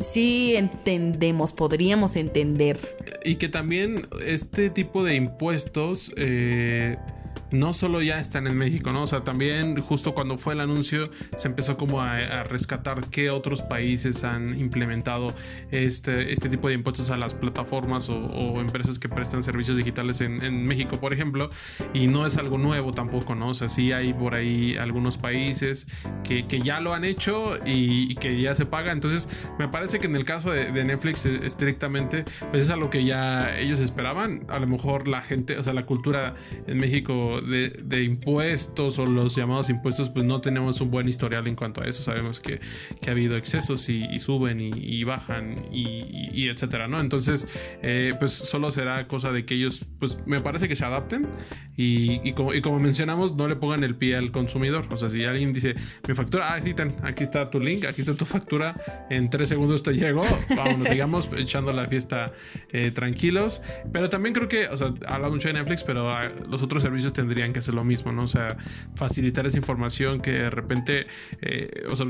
sí 0.00 0.54
entendemos, 0.56 1.52
podríamos 1.52 2.16
entender. 2.16 2.78
Y 3.22 3.36
que 3.36 3.50
también 3.50 4.08
este 4.24 4.70
tipo 4.70 5.04
de 5.04 5.14
impuestos... 5.16 6.10
Eh 6.16 6.96
no 7.50 7.72
solo 7.72 8.02
ya 8.02 8.18
están 8.18 8.46
en 8.46 8.56
México, 8.56 8.92
¿no? 8.92 9.02
O 9.02 9.06
sea, 9.06 9.24
también 9.24 9.80
justo 9.80 10.14
cuando 10.14 10.38
fue 10.38 10.54
el 10.54 10.60
anuncio 10.60 11.10
se 11.36 11.48
empezó 11.48 11.76
como 11.76 12.00
a, 12.00 12.18
rescatar 12.44 13.08
qué 13.10 13.30
otros 13.30 13.62
países 13.62 14.24
han 14.24 14.58
implementado 14.58 15.34
este, 15.70 16.32
este 16.32 16.48
tipo 16.48 16.68
de 16.68 16.74
impuestos 16.74 17.10
a 17.10 17.16
las 17.16 17.34
plataformas 17.34 18.08
o, 18.08 18.60
empresas 18.60 18.98
que 18.98 19.08
prestan 19.08 19.42
servicios 19.44 19.76
digitales 19.76 20.20
en, 20.20 20.66
México, 20.66 20.98
por 20.98 21.12
ejemplo, 21.12 21.50
y 21.94 22.08
no 22.08 22.26
es 22.26 22.36
algo 22.36 22.58
nuevo 22.58 22.92
tampoco, 22.92 23.34
¿no? 23.34 23.48
O 23.48 23.54
sea, 23.54 23.68
sí 23.68 23.92
hay 23.92 24.12
por 24.12 24.34
ahí 24.34 24.76
algunos 24.76 25.18
países 25.18 25.86
que, 26.24 26.44
ya 26.62 26.80
lo 26.80 26.92
han 26.92 27.04
hecho 27.04 27.56
y, 27.64 28.14
que 28.16 28.40
ya 28.40 28.54
se 28.54 28.66
paga, 28.66 28.92
entonces 28.92 29.28
me 29.58 29.68
parece 29.68 29.98
que 29.98 30.06
en 30.06 30.16
el 30.16 30.24
caso 30.24 30.50
de, 30.50 30.68
Netflix 30.88 31.26
estrictamente, 31.26 32.24
pues 32.50 32.64
es 32.64 32.70
algo 32.70 32.88
que 32.88 33.04
ya 33.04 33.56
ellos 33.58 33.80
esperaban, 33.80 34.44
a 34.48 34.58
lo 34.58 34.66
mejor 34.66 35.08
la 35.08 35.22
gente, 35.22 35.58
o 35.58 35.62
sea, 35.62 35.72
la 35.72 35.86
cultura 35.86 36.34
en 36.66 36.78
México 36.78 37.37
de, 37.40 38.02
impuestos 38.02 38.98
o 38.98 39.06
los 39.06 39.34
llamados 39.34 39.70
impuestos, 39.70 40.10
pues 40.10 40.24
no 40.24 40.40
tenemos 40.40 40.80
un 40.80 40.90
buen 40.90 41.08
historial 41.08 41.46
en 41.46 41.54
cuanto 41.54 41.82
a 41.82 41.86
eso. 41.86 42.02
Sabemos 42.02 42.40
que, 42.40 42.60
ha 43.06 43.10
habido 43.10 43.36
excesos 43.36 43.88
y, 43.88 44.18
suben 44.18 44.60
y, 44.60 45.04
bajan 45.04 45.66
y, 45.72 46.48
etcétera, 46.48 46.88
¿no? 46.88 47.00
Entonces, 47.00 47.48
eh, 47.82 48.14
pues 48.18 48.32
solo 48.32 48.70
será 48.70 49.06
cosa 49.08 49.32
de 49.32 49.44
que 49.44 49.54
ellos, 49.54 49.86
pues 49.98 50.18
me 50.26 50.40
parece 50.40 50.68
que 50.68 50.76
se 50.76 50.84
adapten 50.84 51.28
y, 51.76 52.32
como, 52.32 52.50
como 52.62 52.80
mencionamos, 52.80 53.36
no 53.36 53.46
le 53.46 53.54
pongan 53.56 53.84
el 53.84 53.94
pie 53.94 54.16
al 54.16 54.32
consumidor. 54.32 54.86
O 54.90 54.96
sea, 54.96 55.08
si 55.08 55.24
alguien 55.24 55.52
dice, 55.52 55.76
mi 56.08 56.14
factura, 56.14 56.54
ah, 56.54 56.60
sí, 56.60 56.74
aquí 57.02 57.22
está 57.22 57.50
tu 57.50 57.60
link, 57.60 57.84
aquí 57.84 58.00
está 58.00 58.14
tu 58.14 58.24
factura, 58.24 59.06
en 59.10 59.30
tres 59.30 59.48
segundos 59.48 59.82
te 59.82 59.92
llegó, 59.92 60.24
vamos, 60.56 60.88
sigamos 60.88 61.28
echando 61.36 61.72
la 61.72 61.86
fiesta 61.86 62.32
eh, 62.72 62.90
tranquilos. 62.90 63.62
Pero 63.92 64.08
también 64.08 64.34
creo 64.34 64.48
que, 64.48 64.66
o 64.66 64.76
sea, 64.76 64.92
habla 65.06 65.30
mucho 65.30 65.48
de 65.48 65.54
Netflix, 65.54 65.84
pero 65.84 66.10
ah, 66.10 66.30
los 66.48 66.62
otros 66.62 66.82
servicios 66.82 67.12
tendrían 67.12 67.27
tendrían 67.28 67.52
que 67.52 67.58
hacer 67.58 67.74
lo 67.74 67.84
mismo, 67.84 68.10
¿no? 68.10 68.22
O 68.22 68.28
sea, 68.28 68.56
facilitar 68.94 69.46
esa 69.46 69.58
información 69.58 70.20
que 70.20 70.32
de 70.32 70.50
repente, 70.50 71.06
eh, 71.42 71.84
o 71.90 71.94
sea, 71.94 72.06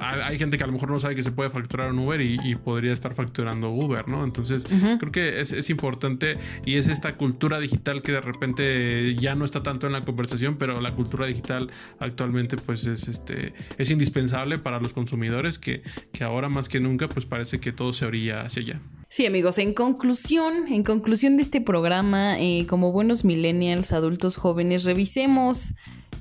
hay 0.00 0.38
gente 0.38 0.56
que 0.56 0.62
a 0.62 0.66
lo 0.68 0.72
mejor 0.72 0.90
no 0.90 1.00
sabe 1.00 1.16
que 1.16 1.24
se 1.24 1.32
puede 1.32 1.50
facturar 1.50 1.90
un 1.90 1.98
Uber 1.98 2.20
y, 2.20 2.54
podría 2.54 2.92
estar 2.92 3.14
facturando 3.14 3.70
Uber, 3.70 4.06
¿no? 4.06 4.22
Entonces, 4.22 4.64
creo 4.98 5.10
que 5.10 5.40
es, 5.40 5.70
importante 5.70 6.38
y 6.64 6.76
es 6.76 6.86
esta 6.86 7.16
cultura 7.16 7.58
digital 7.58 8.00
que 8.00 8.12
de 8.12 8.20
repente 8.20 9.16
ya 9.16 9.34
no 9.34 9.44
está 9.44 9.64
tanto 9.64 9.88
en 9.88 9.92
la 9.92 10.02
conversación, 10.02 10.56
pero 10.56 10.80
la 10.80 10.94
cultura 10.94 11.26
digital 11.26 11.70
actualmente 11.98 12.56
pues 12.56 12.86
es, 12.86 13.08
este, 13.08 13.54
es 13.76 13.90
indispensable 13.90 14.58
para 14.58 14.80
los 14.80 14.92
consumidores 14.92 15.58
que, 15.58 15.82
que 16.12 16.22
ahora 16.22 16.48
más 16.48 16.68
que 16.68 16.78
nunca 16.78 17.08
pues 17.08 17.26
parece 17.26 17.58
que 17.58 17.72
todo 17.72 17.92
se 17.92 18.06
orilla 18.06 18.42
hacia 18.42 18.62
allá. 18.62 18.80
Sí, 19.10 19.24
amigos, 19.24 19.56
en 19.56 19.72
conclusión, 19.72 20.68
en 20.68 20.82
conclusión 20.82 21.38
de 21.38 21.42
este 21.42 21.62
programa, 21.62 22.38
eh, 22.38 22.66
como 22.68 22.92
buenos 22.92 23.24
millennials, 23.24 23.92
adultos 23.92 24.36
jóvenes, 24.36 24.84
revisemos 24.84 25.72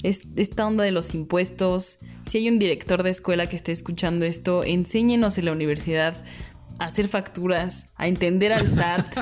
esta 0.04 0.66
onda 0.66 0.86
de 0.86 0.92
los 0.92 1.14
impuestos. 1.14 2.00
Si 2.28 2.38
hay 2.38 2.48
un 2.48 2.60
director 2.60 3.04
de 3.04 3.10
escuela 3.10 3.48
que 3.48 3.58
esté 3.58 3.74
escuchando 3.74 4.26
esto, 4.26 4.64
enséñenos 4.64 5.38
en 5.38 5.46
la 5.46 5.52
universidad 5.52 6.24
a 6.80 6.86
hacer 6.86 7.10
facturas, 7.10 7.92
a 7.98 8.08
entender 8.08 8.54
al 8.54 8.70
SAT, 8.70 9.18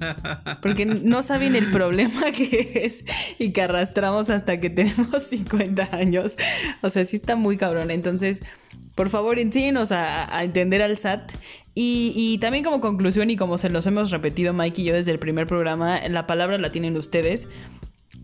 porque 0.62 0.86
no 0.86 1.20
saben 1.20 1.54
el 1.54 1.70
problema 1.70 2.32
que 2.32 2.80
es 2.82 3.04
y 3.38 3.52
que 3.52 3.60
arrastramos 3.60 4.30
hasta 4.30 4.58
que 4.58 4.70
tenemos 4.70 5.22
50 5.28 5.94
años. 5.94 6.38
O 6.80 6.88
sea, 6.88 7.04
sí 7.04 7.16
está 7.16 7.36
muy 7.36 7.58
cabrón. 7.58 7.90
Entonces, 7.90 8.42
por 8.94 9.08
favor, 9.08 9.38
enséñenos 9.38 9.92
a, 9.92 10.42
entender 10.42 10.82
al 10.82 10.98
SAT 10.98 11.32
y, 11.74 12.38
también 12.40 12.64
como 12.64 12.80
conclusión 12.80 13.30
y 13.30 13.36
como 13.36 13.58
se 13.58 13.70
los 13.70 13.86
hemos 13.86 14.10
repetido 14.10 14.52
Mike 14.52 14.82
y 14.82 14.84
yo 14.84 14.94
desde 14.94 15.10
el 15.10 15.18
primer 15.18 15.46
programa, 15.46 16.00
la 16.08 16.26
palabra 16.26 16.58
la 16.58 16.70
tienen 16.70 16.96
ustedes 16.96 17.48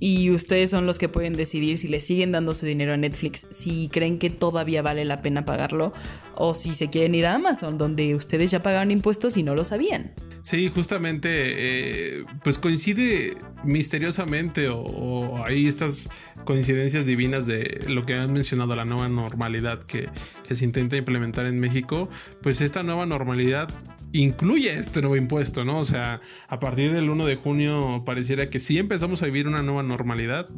y 0.00 0.30
ustedes 0.30 0.70
son 0.70 0.86
los 0.86 0.98
que 0.98 1.08
pueden 1.08 1.34
decidir 1.34 1.78
si 1.78 1.88
le 1.88 2.00
siguen 2.00 2.30
dando 2.30 2.54
su 2.54 2.66
dinero 2.66 2.92
a 2.92 2.96
Netflix, 2.96 3.46
si 3.50 3.88
creen 3.88 4.18
que 4.18 4.30
todavía 4.30 4.82
vale 4.82 5.04
la 5.04 5.22
pena 5.22 5.44
pagarlo 5.44 5.92
o 6.34 6.54
si 6.54 6.74
se 6.74 6.88
quieren 6.88 7.14
ir 7.14 7.26
a 7.26 7.34
Amazon, 7.34 7.78
donde 7.78 8.14
ustedes 8.14 8.50
ya 8.50 8.62
pagaron 8.62 8.90
impuestos 8.90 9.36
y 9.36 9.42
no 9.42 9.54
lo 9.54 9.64
sabían. 9.64 10.12
Sí, 10.49 10.72
justamente, 10.74 11.28
eh, 11.30 12.24
pues 12.42 12.57
coincide 12.57 13.34
misteriosamente 13.64 14.70
o, 14.70 15.44
hay 15.44 15.66
estas 15.66 16.09
coincidencias 16.46 17.05
divinas 17.05 17.44
de 17.44 17.84
lo 17.86 18.07
que 18.07 18.14
han 18.14 18.32
mencionado, 18.32 18.74
la 18.74 18.86
nueva 18.86 19.11
normalidad 19.11 19.82
que, 19.82 20.09
que 20.46 20.57
se 20.57 20.64
intenta 20.64 20.96
implementar 20.96 21.44
en 21.44 21.61
México, 21.61 22.09
pues 22.40 22.62
esta 22.62 22.82
nueva 22.82 23.05
normalidad 23.05 23.68
incluye 24.12 24.72
este 24.72 25.03
nuevo 25.03 25.16
impuesto, 25.16 25.66
¿no? 25.66 25.80
O 25.80 25.84
sea, 25.84 26.22
a 26.49 26.59
partir 26.59 26.94
del 26.94 27.11
1 27.11 27.26
de 27.26 27.36
junio 27.36 28.05
pareciera 28.07 28.49
que 28.49 28.59
sí 28.59 28.78
empezamos 28.78 29.22
a 29.22 29.26
vivir 29.26 29.49
una 29.49 29.62
nueva 29.62 29.82
normalidad, 29.82 30.49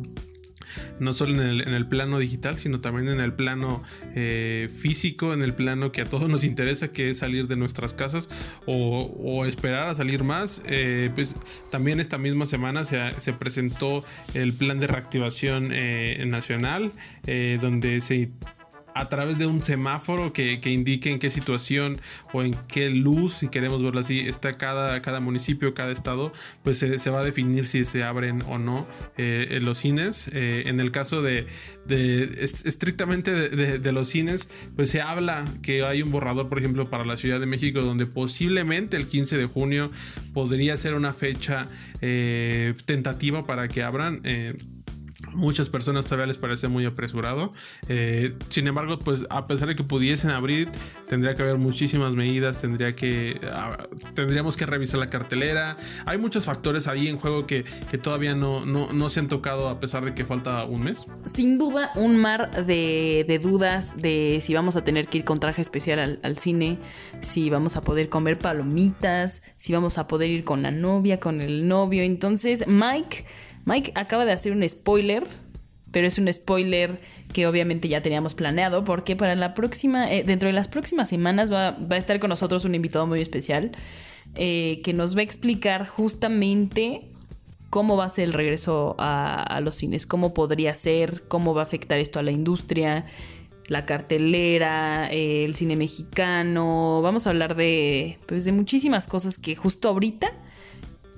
no 0.98 1.12
solo 1.12 1.42
en 1.42 1.74
el, 1.74 1.86
plano 1.86 2.18
digital, 2.18 2.58
sino 2.58 2.80
también 2.80 3.08
en 3.08 3.20
el 3.20 3.32
plano 3.32 3.82
eh, 4.14 4.68
físico, 4.72 5.32
en 5.32 5.42
el 5.42 5.54
plano 5.54 5.92
que 5.92 6.02
a 6.02 6.04
todos 6.04 6.28
nos 6.28 6.44
interesa, 6.44 6.92
que 6.92 7.10
es 7.10 7.18
salir 7.18 7.48
de 7.48 7.56
nuestras 7.56 7.94
casas 7.94 8.28
o, 8.66 9.44
esperar 9.46 9.88
a 9.88 9.94
salir 9.94 10.24
más. 10.24 10.62
Eh, 10.66 11.10
pues 11.14 11.36
también 11.70 12.00
esta 12.00 12.18
misma 12.18 12.46
semana 12.46 12.84
se, 12.84 13.32
presentó 13.32 14.04
el 14.34 14.52
plan 14.52 14.78
de 14.80 14.86
reactivación 14.86 15.70
eh, 15.72 16.24
nacional, 16.26 16.92
donde 17.60 18.00
se 18.00 18.30
a 18.95 19.09
través 19.09 19.38
de 19.38 19.47
un 19.47 19.62
semáforo 19.62 20.32
que, 20.32 20.61
indique 20.64 21.11
en 21.11 21.18
qué 21.18 21.30
situación 21.30 22.01
o 22.32 22.43
en 22.43 22.55
qué 22.68 22.91
luz, 22.91 23.34
si 23.34 23.49
queremos 23.49 23.82
verlo 23.82 24.01
así, 24.01 24.20
está 24.20 24.57
cada, 24.57 25.03
cada 25.03 25.20
municipio, 25.20 25.74
cada 25.74 25.93
estado, 25.93 26.32
pues 26.62 26.78
se, 26.78 27.11
va 27.11 27.20
a 27.20 27.24
definir 27.24 27.66
si 27.66 27.84
se 27.84 28.05
abren 28.05 28.43
o 28.43 28.59
no 28.59 28.86
eh, 29.16 29.59
los 29.62 29.78
cines. 29.78 30.28
Eh, 30.32 30.64
en 30.66 30.80
el 30.80 30.91
caso 30.91 31.22
de, 31.22 31.47
estrictamente 31.88 33.32
de, 33.32 33.93
los 33.93 34.09
cines, 34.09 34.49
pues 34.76 34.91
se 34.91 35.01
habla 35.01 35.45
que 35.62 35.82
hay 35.82 36.03
un 36.03 36.11
borrador, 36.11 36.49
por 36.49 36.59
ejemplo, 36.59 36.91
para 36.91 37.05
la 37.05 37.16
Ciudad 37.16 37.41
de 37.41 37.47
México, 37.47 37.80
donde 37.82 38.07
posiblemente 38.07 38.97
el 38.97 39.07
15 39.07 39.38
de 39.38 39.47
junio 39.47 39.91
podría 40.32 40.76
ser 40.76 40.95
una 40.95 41.12
fecha 41.12 41.68
eh, 42.01 42.74
tentativa 42.86 43.47
para 43.47 43.68
que 43.68 43.82
abran 43.82 44.20
muchas 45.32 45.68
personas 45.68 46.04
todavía 46.06 46.26
les 46.26 46.38
parece 46.38 46.68
muy 46.68 46.84
apresurado. 46.84 47.52
Eh, 47.88 48.34
sin 48.48 48.66
embargo, 48.66 48.98
pues 48.98 49.24
a 49.30 49.44
pesar 49.44 49.68
de 49.68 49.76
que 49.76 49.84
pudiesen 49.84 50.30
abrir, 50.30 50.70
tendría 51.08 51.34
que 51.34 51.42
haber 51.42 51.58
muchísimas 51.58 52.12
medidas, 52.12 52.58
tendría 52.58 52.94
que, 52.94 53.40
ah, 53.50 53.86
tendríamos 54.14 54.56
que 54.56 54.66
revisar 54.66 55.00
la 55.00 55.10
cartelera. 55.10 55.76
Hay 56.06 56.18
muchos 56.18 56.44
factores 56.44 56.86
ahí 56.88 57.08
en 57.08 57.18
juego 57.18 57.46
que, 57.46 57.64
todavía 58.02 58.34
no, 58.34 58.64
no, 58.64 59.10
se 59.10 59.20
han 59.20 59.28
tocado 59.28 59.68
a 59.68 59.78
pesar 59.78 60.04
de 60.04 60.14
que 60.14 60.24
falta 60.24 60.64
un 60.64 60.82
mes. 60.82 61.06
Sin 61.24 61.58
duda, 61.58 61.90
un 61.96 62.16
mar 62.16 62.50
de, 62.64 63.40
dudas 63.42 64.00
de 64.00 64.40
si 64.42 64.54
vamos 64.54 64.76
a 64.76 64.84
tener 64.84 65.08
que 65.08 65.18
ir 65.18 65.24
con 65.24 65.38
traje 65.38 65.60
especial 65.60 65.98
al, 65.98 66.20
al 66.22 66.38
cine, 66.38 66.78
si 67.20 67.50
vamos 67.50 67.76
a 67.76 67.82
poder 67.82 68.08
comer 68.08 68.38
palomitas, 68.38 69.42
si 69.56 69.72
vamos 69.72 69.98
a 69.98 70.06
poder 70.06 70.30
ir 70.30 70.44
con 70.44 70.62
la 70.62 70.70
novia, 70.70 71.20
con 71.20 71.40
el 71.40 71.68
novio. 71.68 72.02
Entonces, 72.02 72.66
Mike 72.66 73.24
Mike 73.64 73.92
acaba 73.94 74.24
de 74.24 74.32
hacer 74.32 74.52
un 74.52 74.66
spoiler, 74.68 75.24
pero 75.90 76.06
es 76.06 76.18
un 76.18 76.32
spoiler 76.32 77.00
que 77.32 77.46
obviamente 77.46 77.88
ya 77.88 78.02
teníamos 78.02 78.34
planeado, 78.34 78.84
porque 78.84 79.16
para 79.16 79.34
la 79.34 79.54
próxima, 79.54 80.11
eh, 80.11 80.24
dentro 80.24 80.48
de 80.48 80.52
las 80.52 80.68
próximas 80.68 81.08
semanas 81.08 81.52
va, 81.52 81.76
a 81.88 81.96
estar 81.96 82.18
con 82.20 82.30
nosotros 82.30 82.64
un 82.64 82.74
invitado 82.74 83.06
muy 83.06 83.20
especial 83.20 83.72
eh, 84.34 84.80
que 84.84 84.92
nos 84.92 85.16
va 85.16 85.20
a 85.20 85.24
explicar 85.24 85.86
justamente 85.86 87.11
cómo 87.70 87.96
va 87.96 88.04
a 88.04 88.08
ser 88.08 88.24
el 88.24 88.32
regreso 88.32 88.96
a, 88.98 89.61
los 89.62 89.76
cines, 89.76 90.06
cómo 90.06 90.34
podría 90.34 90.74
ser, 90.74 91.22
cómo 91.28 91.54
va 91.54 91.62
a 91.62 91.64
afectar 91.64 92.00
esto 92.00 92.18
a 92.18 92.22
la 92.22 92.32
industria, 92.32 93.06
la 93.68 93.86
cartelera, 93.86 95.08
eh, 95.11 95.44
el 95.44 95.54
cine 95.54 95.76
mexicano. 95.76 97.00
Vamos 97.02 97.26
a 97.26 97.30
hablar 97.30 97.54
de, 97.54 98.18
pues, 98.26 98.44
de 98.44 98.52
muchísimas 98.52 99.06
cosas 99.06 99.38
que 99.38 99.54
justo 99.54 99.88
ahorita 99.88 100.32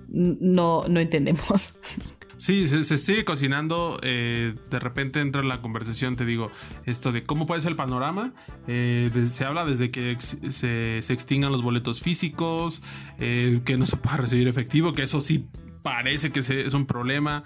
no, 0.09 0.84
no 0.88 1.01
entendemos. 1.01 1.74
Sí, 2.43 2.66
se, 2.66 2.99
sigue 2.99 3.24
cocinando. 3.24 4.01
Eh, 4.03 4.57
de 4.68 4.80
repente 4.80 5.20
entra 5.20 5.43
en 5.43 5.49
la 5.49 5.62
conversación, 5.62 6.16
te 6.16 6.24
digo, 6.24 6.51
esto 6.86 7.12
de 7.12 7.22
cómo 7.22 7.47
puede 7.47 7.61
ser 7.61 7.70
el 7.70 7.76
panorama. 7.76 8.34
Eh, 8.66 9.12
se 9.30 9.45
habla 9.45 9.64
desde 9.64 9.93
que 9.93 10.16
se, 10.18 10.99
extingan 10.99 11.53
los 11.53 11.62
boletos 11.62 12.01
físicos, 12.01 12.82
eh, 13.20 13.61
que 13.64 13.76
no 13.76 13.86
se 13.86 13.97
pueda 13.97 14.16
recibir 14.16 14.49
efectivo, 14.49 14.93
que 14.93 15.05
eso 15.05 15.20
sí 15.20 15.47
parece 15.83 16.30
que 16.30 16.41
es 16.41 16.74
un 16.74 16.87
problema. 16.87 17.45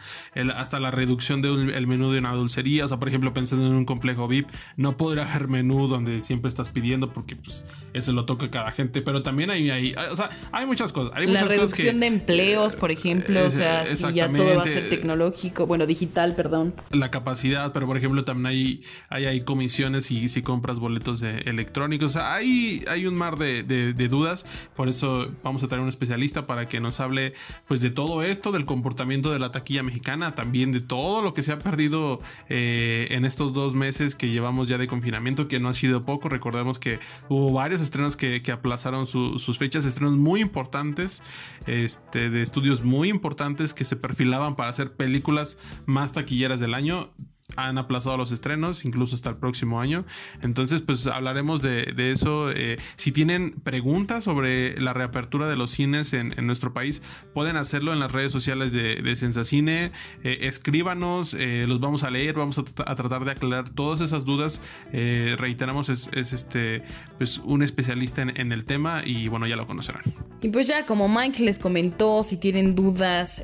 hasta 0.54 0.80
la 0.80 0.90
reducción 0.90 1.42
del 1.42 1.86
menú 1.86 2.10
de 2.10 2.18
una 2.18 2.32
dulcería. 2.32 2.84
O 2.84 2.88
sea, 2.88 2.98
por 2.98 3.08
ejemplo, 3.08 3.32
pensando 3.32 3.66
en 3.66 3.72
un 3.72 3.84
complejo 3.84 4.28
VIP, 4.28 4.48
no 4.76 4.96
podrá 4.96 5.30
haber 5.30 5.48
menú 5.48 5.88
donde 5.88 6.20
siempre 6.20 6.48
estás 6.48 6.68
pidiendo 6.68 7.12
porque 7.12 7.36
pues 7.36 7.64
ese 7.92 8.12
lo 8.12 8.24
toca 8.24 8.50
cada 8.50 8.72
gente. 8.72 9.02
Pero 9.02 9.22
también 9.22 9.50
hay, 9.50 9.70
hay 9.70 9.94
o 10.10 10.16
sea, 10.16 10.30
hay 10.52 10.66
muchas 10.66 10.92
cosas. 10.92 11.12
Hay 11.14 11.26
la 11.26 11.40
reducción 11.40 12.00
de 12.00 12.06
empleos, 12.06 12.76
por 12.76 12.90
ejemplo. 12.90 13.44
o 13.44 13.50
sea, 13.50 13.86
si 13.86 14.12
ya 14.12 14.30
todo 14.30 14.56
va 14.56 14.62
a 14.62 14.66
ser 14.66 14.88
tecnológico, 14.88 15.66
bueno, 15.66 15.86
digital, 15.86 16.34
perdón. 16.34 16.74
La 16.90 17.10
capacidad, 17.10 17.72
pero 17.72 17.86
por 17.86 17.96
ejemplo, 17.96 18.24
también 18.24 18.46
hay, 18.46 18.82
hay, 19.08 19.26
hay 19.26 19.40
comisiones 19.40 20.10
y 20.10 20.28
si 20.28 20.42
compras 20.42 20.78
boletos 20.78 21.22
electrónicos. 21.22 22.10
O 22.10 22.12
sea, 22.12 22.34
hay, 22.34 22.84
hay 22.88 23.06
un 23.06 23.14
mar 23.14 23.38
de, 23.38 23.62
de 23.62 24.08
dudas. 24.08 24.44
Por 24.74 24.88
eso 24.88 25.30
vamos 25.42 25.62
a 25.62 25.68
traer 25.68 25.82
un 25.82 25.88
especialista 25.88 26.46
para 26.46 26.68
que 26.68 26.80
nos 26.80 27.00
hable 27.00 27.34
pues 27.66 27.80
de 27.80 27.90
todo 27.90 28.22
esto, 28.26 28.52
del 28.52 28.64
comportamiento 28.64 29.32
de 29.32 29.38
la 29.38 29.50
taquilla 29.50 29.82
mexicana, 29.82 30.34
también 30.34 30.72
de 30.72 30.80
todo 30.80 31.22
lo 31.22 31.34
que 31.34 31.42
se 31.42 31.52
ha 31.52 31.58
perdido 31.58 32.20
eh, 32.48 33.08
en 33.10 33.24
estos 33.24 33.52
dos 33.52 33.74
meses 33.74 34.14
que 34.14 34.28
llevamos 34.28 34.68
ya 34.68 34.78
de 34.78 34.86
confinamiento, 34.86 35.48
que 35.48 35.60
no 35.60 35.68
ha 35.68 35.74
sido 35.74 36.04
poco. 36.04 36.28
Recordemos 36.28 36.78
que 36.78 37.00
hubo 37.28 37.52
varios 37.52 37.80
estrenos 37.80 38.16
que, 38.16 38.42
aplazaron 38.52 39.06
sus 39.06 39.58
fechas, 39.58 39.84
estrenos 39.84 40.16
muy 40.16 40.40
importantes, 40.40 41.22
este, 41.66 42.30
de 42.30 42.42
estudios 42.42 42.84
muy 42.84 43.08
importantes 43.08 43.74
que 43.74 43.84
se 43.84 43.96
perfilaban 43.96 44.56
para 44.56 44.70
hacer 44.70 44.92
películas 44.92 45.58
más 45.84 46.12
taquilleras 46.12 46.60
del 46.60 46.74
año 46.74 47.10
han 47.54 47.78
aplazado 47.78 48.16
los 48.16 48.32
estrenos, 48.32 48.84
incluso 48.84 49.14
hasta 49.14 49.30
el 49.30 49.36
próximo 49.36 49.80
año. 49.80 50.04
Entonces, 50.42 50.82
pues 50.82 51.06
hablaremos 51.06 51.62
de, 51.62 51.94
eso. 52.10 52.50
Eh, 52.50 52.78
si 52.96 53.12
tienen 53.12 53.52
preguntas 53.52 54.24
sobre 54.24 54.80
la 54.80 54.92
reapertura 54.92 55.48
de 55.48 55.56
los 55.56 55.70
cines 55.70 56.12
en, 56.12 56.34
nuestro 56.46 56.72
país, 56.74 57.02
pueden 57.32 57.56
hacerlo 57.56 57.92
en 57.92 58.00
las 58.00 58.12
redes 58.12 58.32
sociales 58.32 58.72
de, 58.72 58.96
de 58.96 59.16
Sensacine. 59.16 59.92
Eh, 60.24 60.38
escríbanos, 60.42 61.34
eh, 61.34 61.66
los 61.68 61.80
vamos 61.80 62.02
a 62.02 62.10
leer, 62.10 62.34
vamos 62.34 62.58
a, 62.58 62.64
tratar 62.64 63.24
de 63.24 63.30
aclarar 63.30 63.70
todas 63.70 64.00
esas 64.00 64.24
dudas. 64.24 64.60
reiteramos, 64.92 65.88
es, 65.88 66.08
este, 66.14 66.82
pues, 67.18 67.38
un 67.38 67.62
especialista 67.62 68.22
en, 68.22 68.38
en, 68.38 68.52
el 68.52 68.64
tema 68.64 69.02
y 69.04 69.28
bueno, 69.28 69.46
ya 69.46 69.56
lo 69.56 69.66
conocerán. 69.66 70.02
Y 70.42 70.48
pues 70.48 70.66
ya, 70.66 70.84
como 70.84 71.08
Mike 71.08 71.42
les 71.42 71.58
comentó, 71.58 72.22
si 72.22 72.36
tienen 72.36 72.74
dudas, 72.74 73.42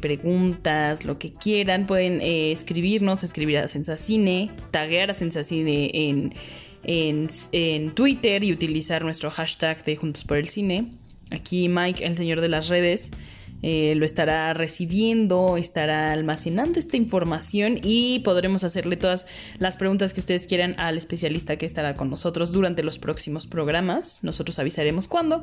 preguntas, 0.00 1.04
lo 1.04 1.18
que 1.18 1.32
quieran, 1.32 1.86
pueden 1.86 2.20
escribirnos 2.20 3.22
escribir 3.28 3.58
a 3.58 3.68
Sensacine, 3.68 4.50
taguear 4.70 5.10
a 5.10 5.14
Sensacine 5.14 5.90
en, 5.94 6.34
en, 6.82 7.28
en 7.52 7.94
Twitter 7.94 8.42
y 8.44 8.52
utilizar 8.52 9.04
nuestro 9.04 9.30
hashtag 9.30 9.84
de 9.84 9.96
Juntos 9.96 10.24
por 10.24 10.38
el 10.38 10.48
Cine. 10.48 10.92
Aquí 11.30 11.68
Mike, 11.68 12.04
el 12.04 12.16
señor 12.16 12.40
de 12.40 12.48
las 12.48 12.68
redes, 12.68 13.10
eh, 13.60 13.94
lo 13.96 14.04
estará 14.04 14.54
recibiendo, 14.54 15.56
estará 15.56 16.12
almacenando 16.12 16.78
esta 16.78 16.96
información 16.96 17.80
y 17.82 18.20
podremos 18.20 18.62
hacerle 18.62 18.96
todas 18.96 19.26
las 19.58 19.76
preguntas 19.76 20.12
que 20.12 20.20
ustedes 20.20 20.46
quieran 20.46 20.76
al 20.78 20.96
especialista 20.96 21.56
que 21.56 21.66
estará 21.66 21.96
con 21.96 22.08
nosotros 22.08 22.52
durante 22.52 22.84
los 22.84 22.98
próximos 22.98 23.48
programas. 23.48 24.22
Nosotros 24.22 24.58
avisaremos 24.60 25.08
cuándo, 25.08 25.42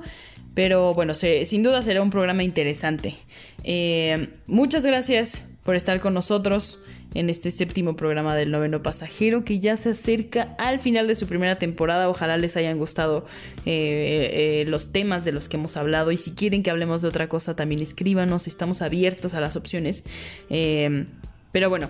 pero 0.54 0.94
bueno, 0.94 1.14
sin 1.14 1.62
duda 1.62 1.84
será 1.84 2.02
un 2.02 2.10
programa 2.10 2.44
interesante. 2.44 3.16
Eh, 3.64 4.30
muchas 4.48 4.86
gracias 4.86 5.50
por 5.64 5.76
estar 5.76 6.00
con 6.00 6.14
nosotros 6.14 6.80
en 7.14 7.30
este 7.30 7.52
séptimo 7.52 7.96
programa 7.96 8.36
del 8.36 8.52
noveno 8.52 8.84
pasajero 8.84 9.46
que 9.46 9.60
ya 9.60 9.78
se 9.78 9.90
acerca 9.92 10.56
al 10.58 10.80
final 10.80 11.08
de 11.08 11.16
su 11.16 11.28
primera 11.28 11.58
temporada. 11.58 12.10
Ojalá 12.10 12.38
les 12.38 12.58
hayan 12.58 12.78
gustado 12.78 13.26
eh, 13.66 14.64
eh, 14.64 14.66
los 14.68 14.92
temas 14.92 15.24
de 15.24 15.32
los 15.32 15.48
que 15.48 15.58
hemos 15.58 15.78
hablado 15.78 16.12
y 16.12 16.18
si 16.18 16.32
quieren 16.32 16.64
que 16.64 16.72
hablemos 16.72 17.02
de 17.02 17.08
otra 17.08 17.30
cosa 17.30 17.56
también 17.56 17.82
escríbanos, 17.82 18.48
estamos 18.48 18.82
abiertos 18.82 19.34
a 19.34 19.40
las 19.40 19.56
opciones. 19.56 20.04
Eh, 20.50 21.06
pero 21.52 21.70
bueno, 21.70 21.90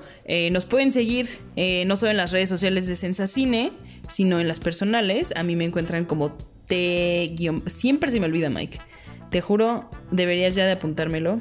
nos 0.51 0.66
pueden 0.66 0.93
seguir 0.93 1.28
no 1.88 1.95
solo 1.95 2.11
en 2.11 2.18
las 2.18 2.32
redes 2.32 2.49
sociales 2.49 2.86
de 2.86 2.95
Sensacine, 2.95 3.72
sino 4.07 4.39
en 4.39 4.47
las 4.47 4.59
personales. 4.59 5.34
A 5.36 5.41
mí 5.41 5.55
me 5.55 5.66
encuentran 5.66 6.05
como 6.05 6.38
T- 6.68 7.36
siempre 7.66 8.11
se 8.11 8.20
me 8.20 8.28
olvida 8.28 8.51
Mike. 8.51 8.78
Te 9.32 9.41
juro, 9.41 9.89
deberías 10.11 10.53
ya 10.53 10.68
de 10.68 10.74
apuntármelo 10.74 11.39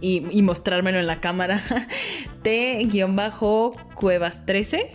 y, 0.00 0.42
mostrármelo 0.42 0.98
en 0.98 1.06
la 1.06 1.20
cámara. 1.20 1.60
T-Cuevas 2.42 4.46
13. 4.46 4.90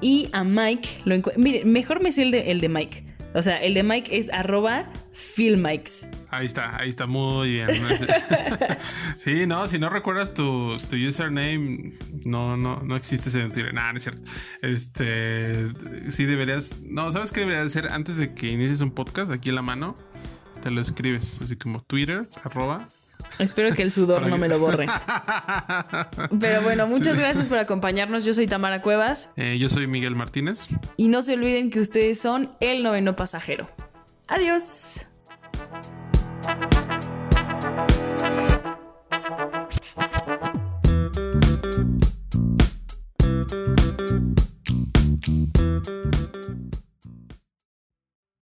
Y 0.00 0.28
a 0.32 0.44
Mike 0.44 0.88
lo 1.04 1.16
Mire, 1.36 1.64
mejor 1.64 2.02
me 2.02 2.12
sé 2.12 2.22
el 2.22 2.30
de, 2.30 2.50
el 2.50 2.60
de 2.60 2.68
Mike. 2.68 3.04
O 3.34 3.42
sea, 3.42 3.58
el 3.58 3.74
de 3.74 3.82
Mike 3.82 4.16
es 4.16 4.32
arroba 4.32 4.90
filmikes. 5.12 6.08
Ahí 6.30 6.46
está, 6.46 6.76
ahí 6.78 6.88
está 6.88 7.06
muy 7.06 7.52
bien. 7.52 7.68
sí, 9.18 9.46
no, 9.46 9.68
si 9.68 9.78
no 9.78 9.90
recuerdas 9.90 10.32
tu, 10.32 10.76
tu, 10.88 10.96
username, 10.96 11.92
no, 12.24 12.56
no, 12.56 12.82
no 12.82 12.96
existe 12.96 13.28
ese 13.28 13.42
Twitter. 13.50 13.74
Nada, 13.74 13.92
no 13.92 13.98
es 13.98 14.04
cierto. 14.04 14.22
Este, 14.62 15.64
sí 16.10 16.24
deberías, 16.24 16.76
no, 16.82 17.12
¿sabes 17.12 17.30
qué 17.30 17.40
deberías 17.40 17.66
hacer 17.66 17.88
antes 17.88 18.16
de 18.16 18.32
que 18.32 18.48
inicies 18.48 18.80
un 18.80 18.90
podcast 18.90 19.30
aquí 19.30 19.50
en 19.50 19.54
la 19.54 19.62
mano? 19.62 19.96
Te 20.62 20.70
lo 20.70 20.80
escribes, 20.80 21.40
así 21.42 21.56
como 21.56 21.82
Twitter, 21.82 22.28
arroba 22.42 22.88
Espero 23.38 23.74
que 23.74 23.82
el 23.82 23.92
sudor 23.92 24.26
no 24.26 24.38
me 24.38 24.48
lo 24.48 24.58
borre. 24.58 24.86
Pero 26.40 26.62
bueno, 26.62 26.86
muchas 26.86 27.18
gracias 27.18 27.48
por 27.48 27.58
acompañarnos. 27.58 28.24
Yo 28.24 28.34
soy 28.34 28.46
Tamara 28.46 28.82
Cuevas. 28.82 29.30
Eh, 29.36 29.58
yo 29.58 29.68
soy 29.68 29.86
Miguel 29.86 30.16
Martínez. 30.16 30.68
Y 30.96 31.08
no 31.08 31.22
se 31.22 31.34
olviden 31.34 31.70
que 31.70 31.80
ustedes 31.80 32.20
son 32.20 32.50
el 32.60 32.82
noveno 32.82 33.16
pasajero. 33.16 33.68
Adiós. 34.28 35.06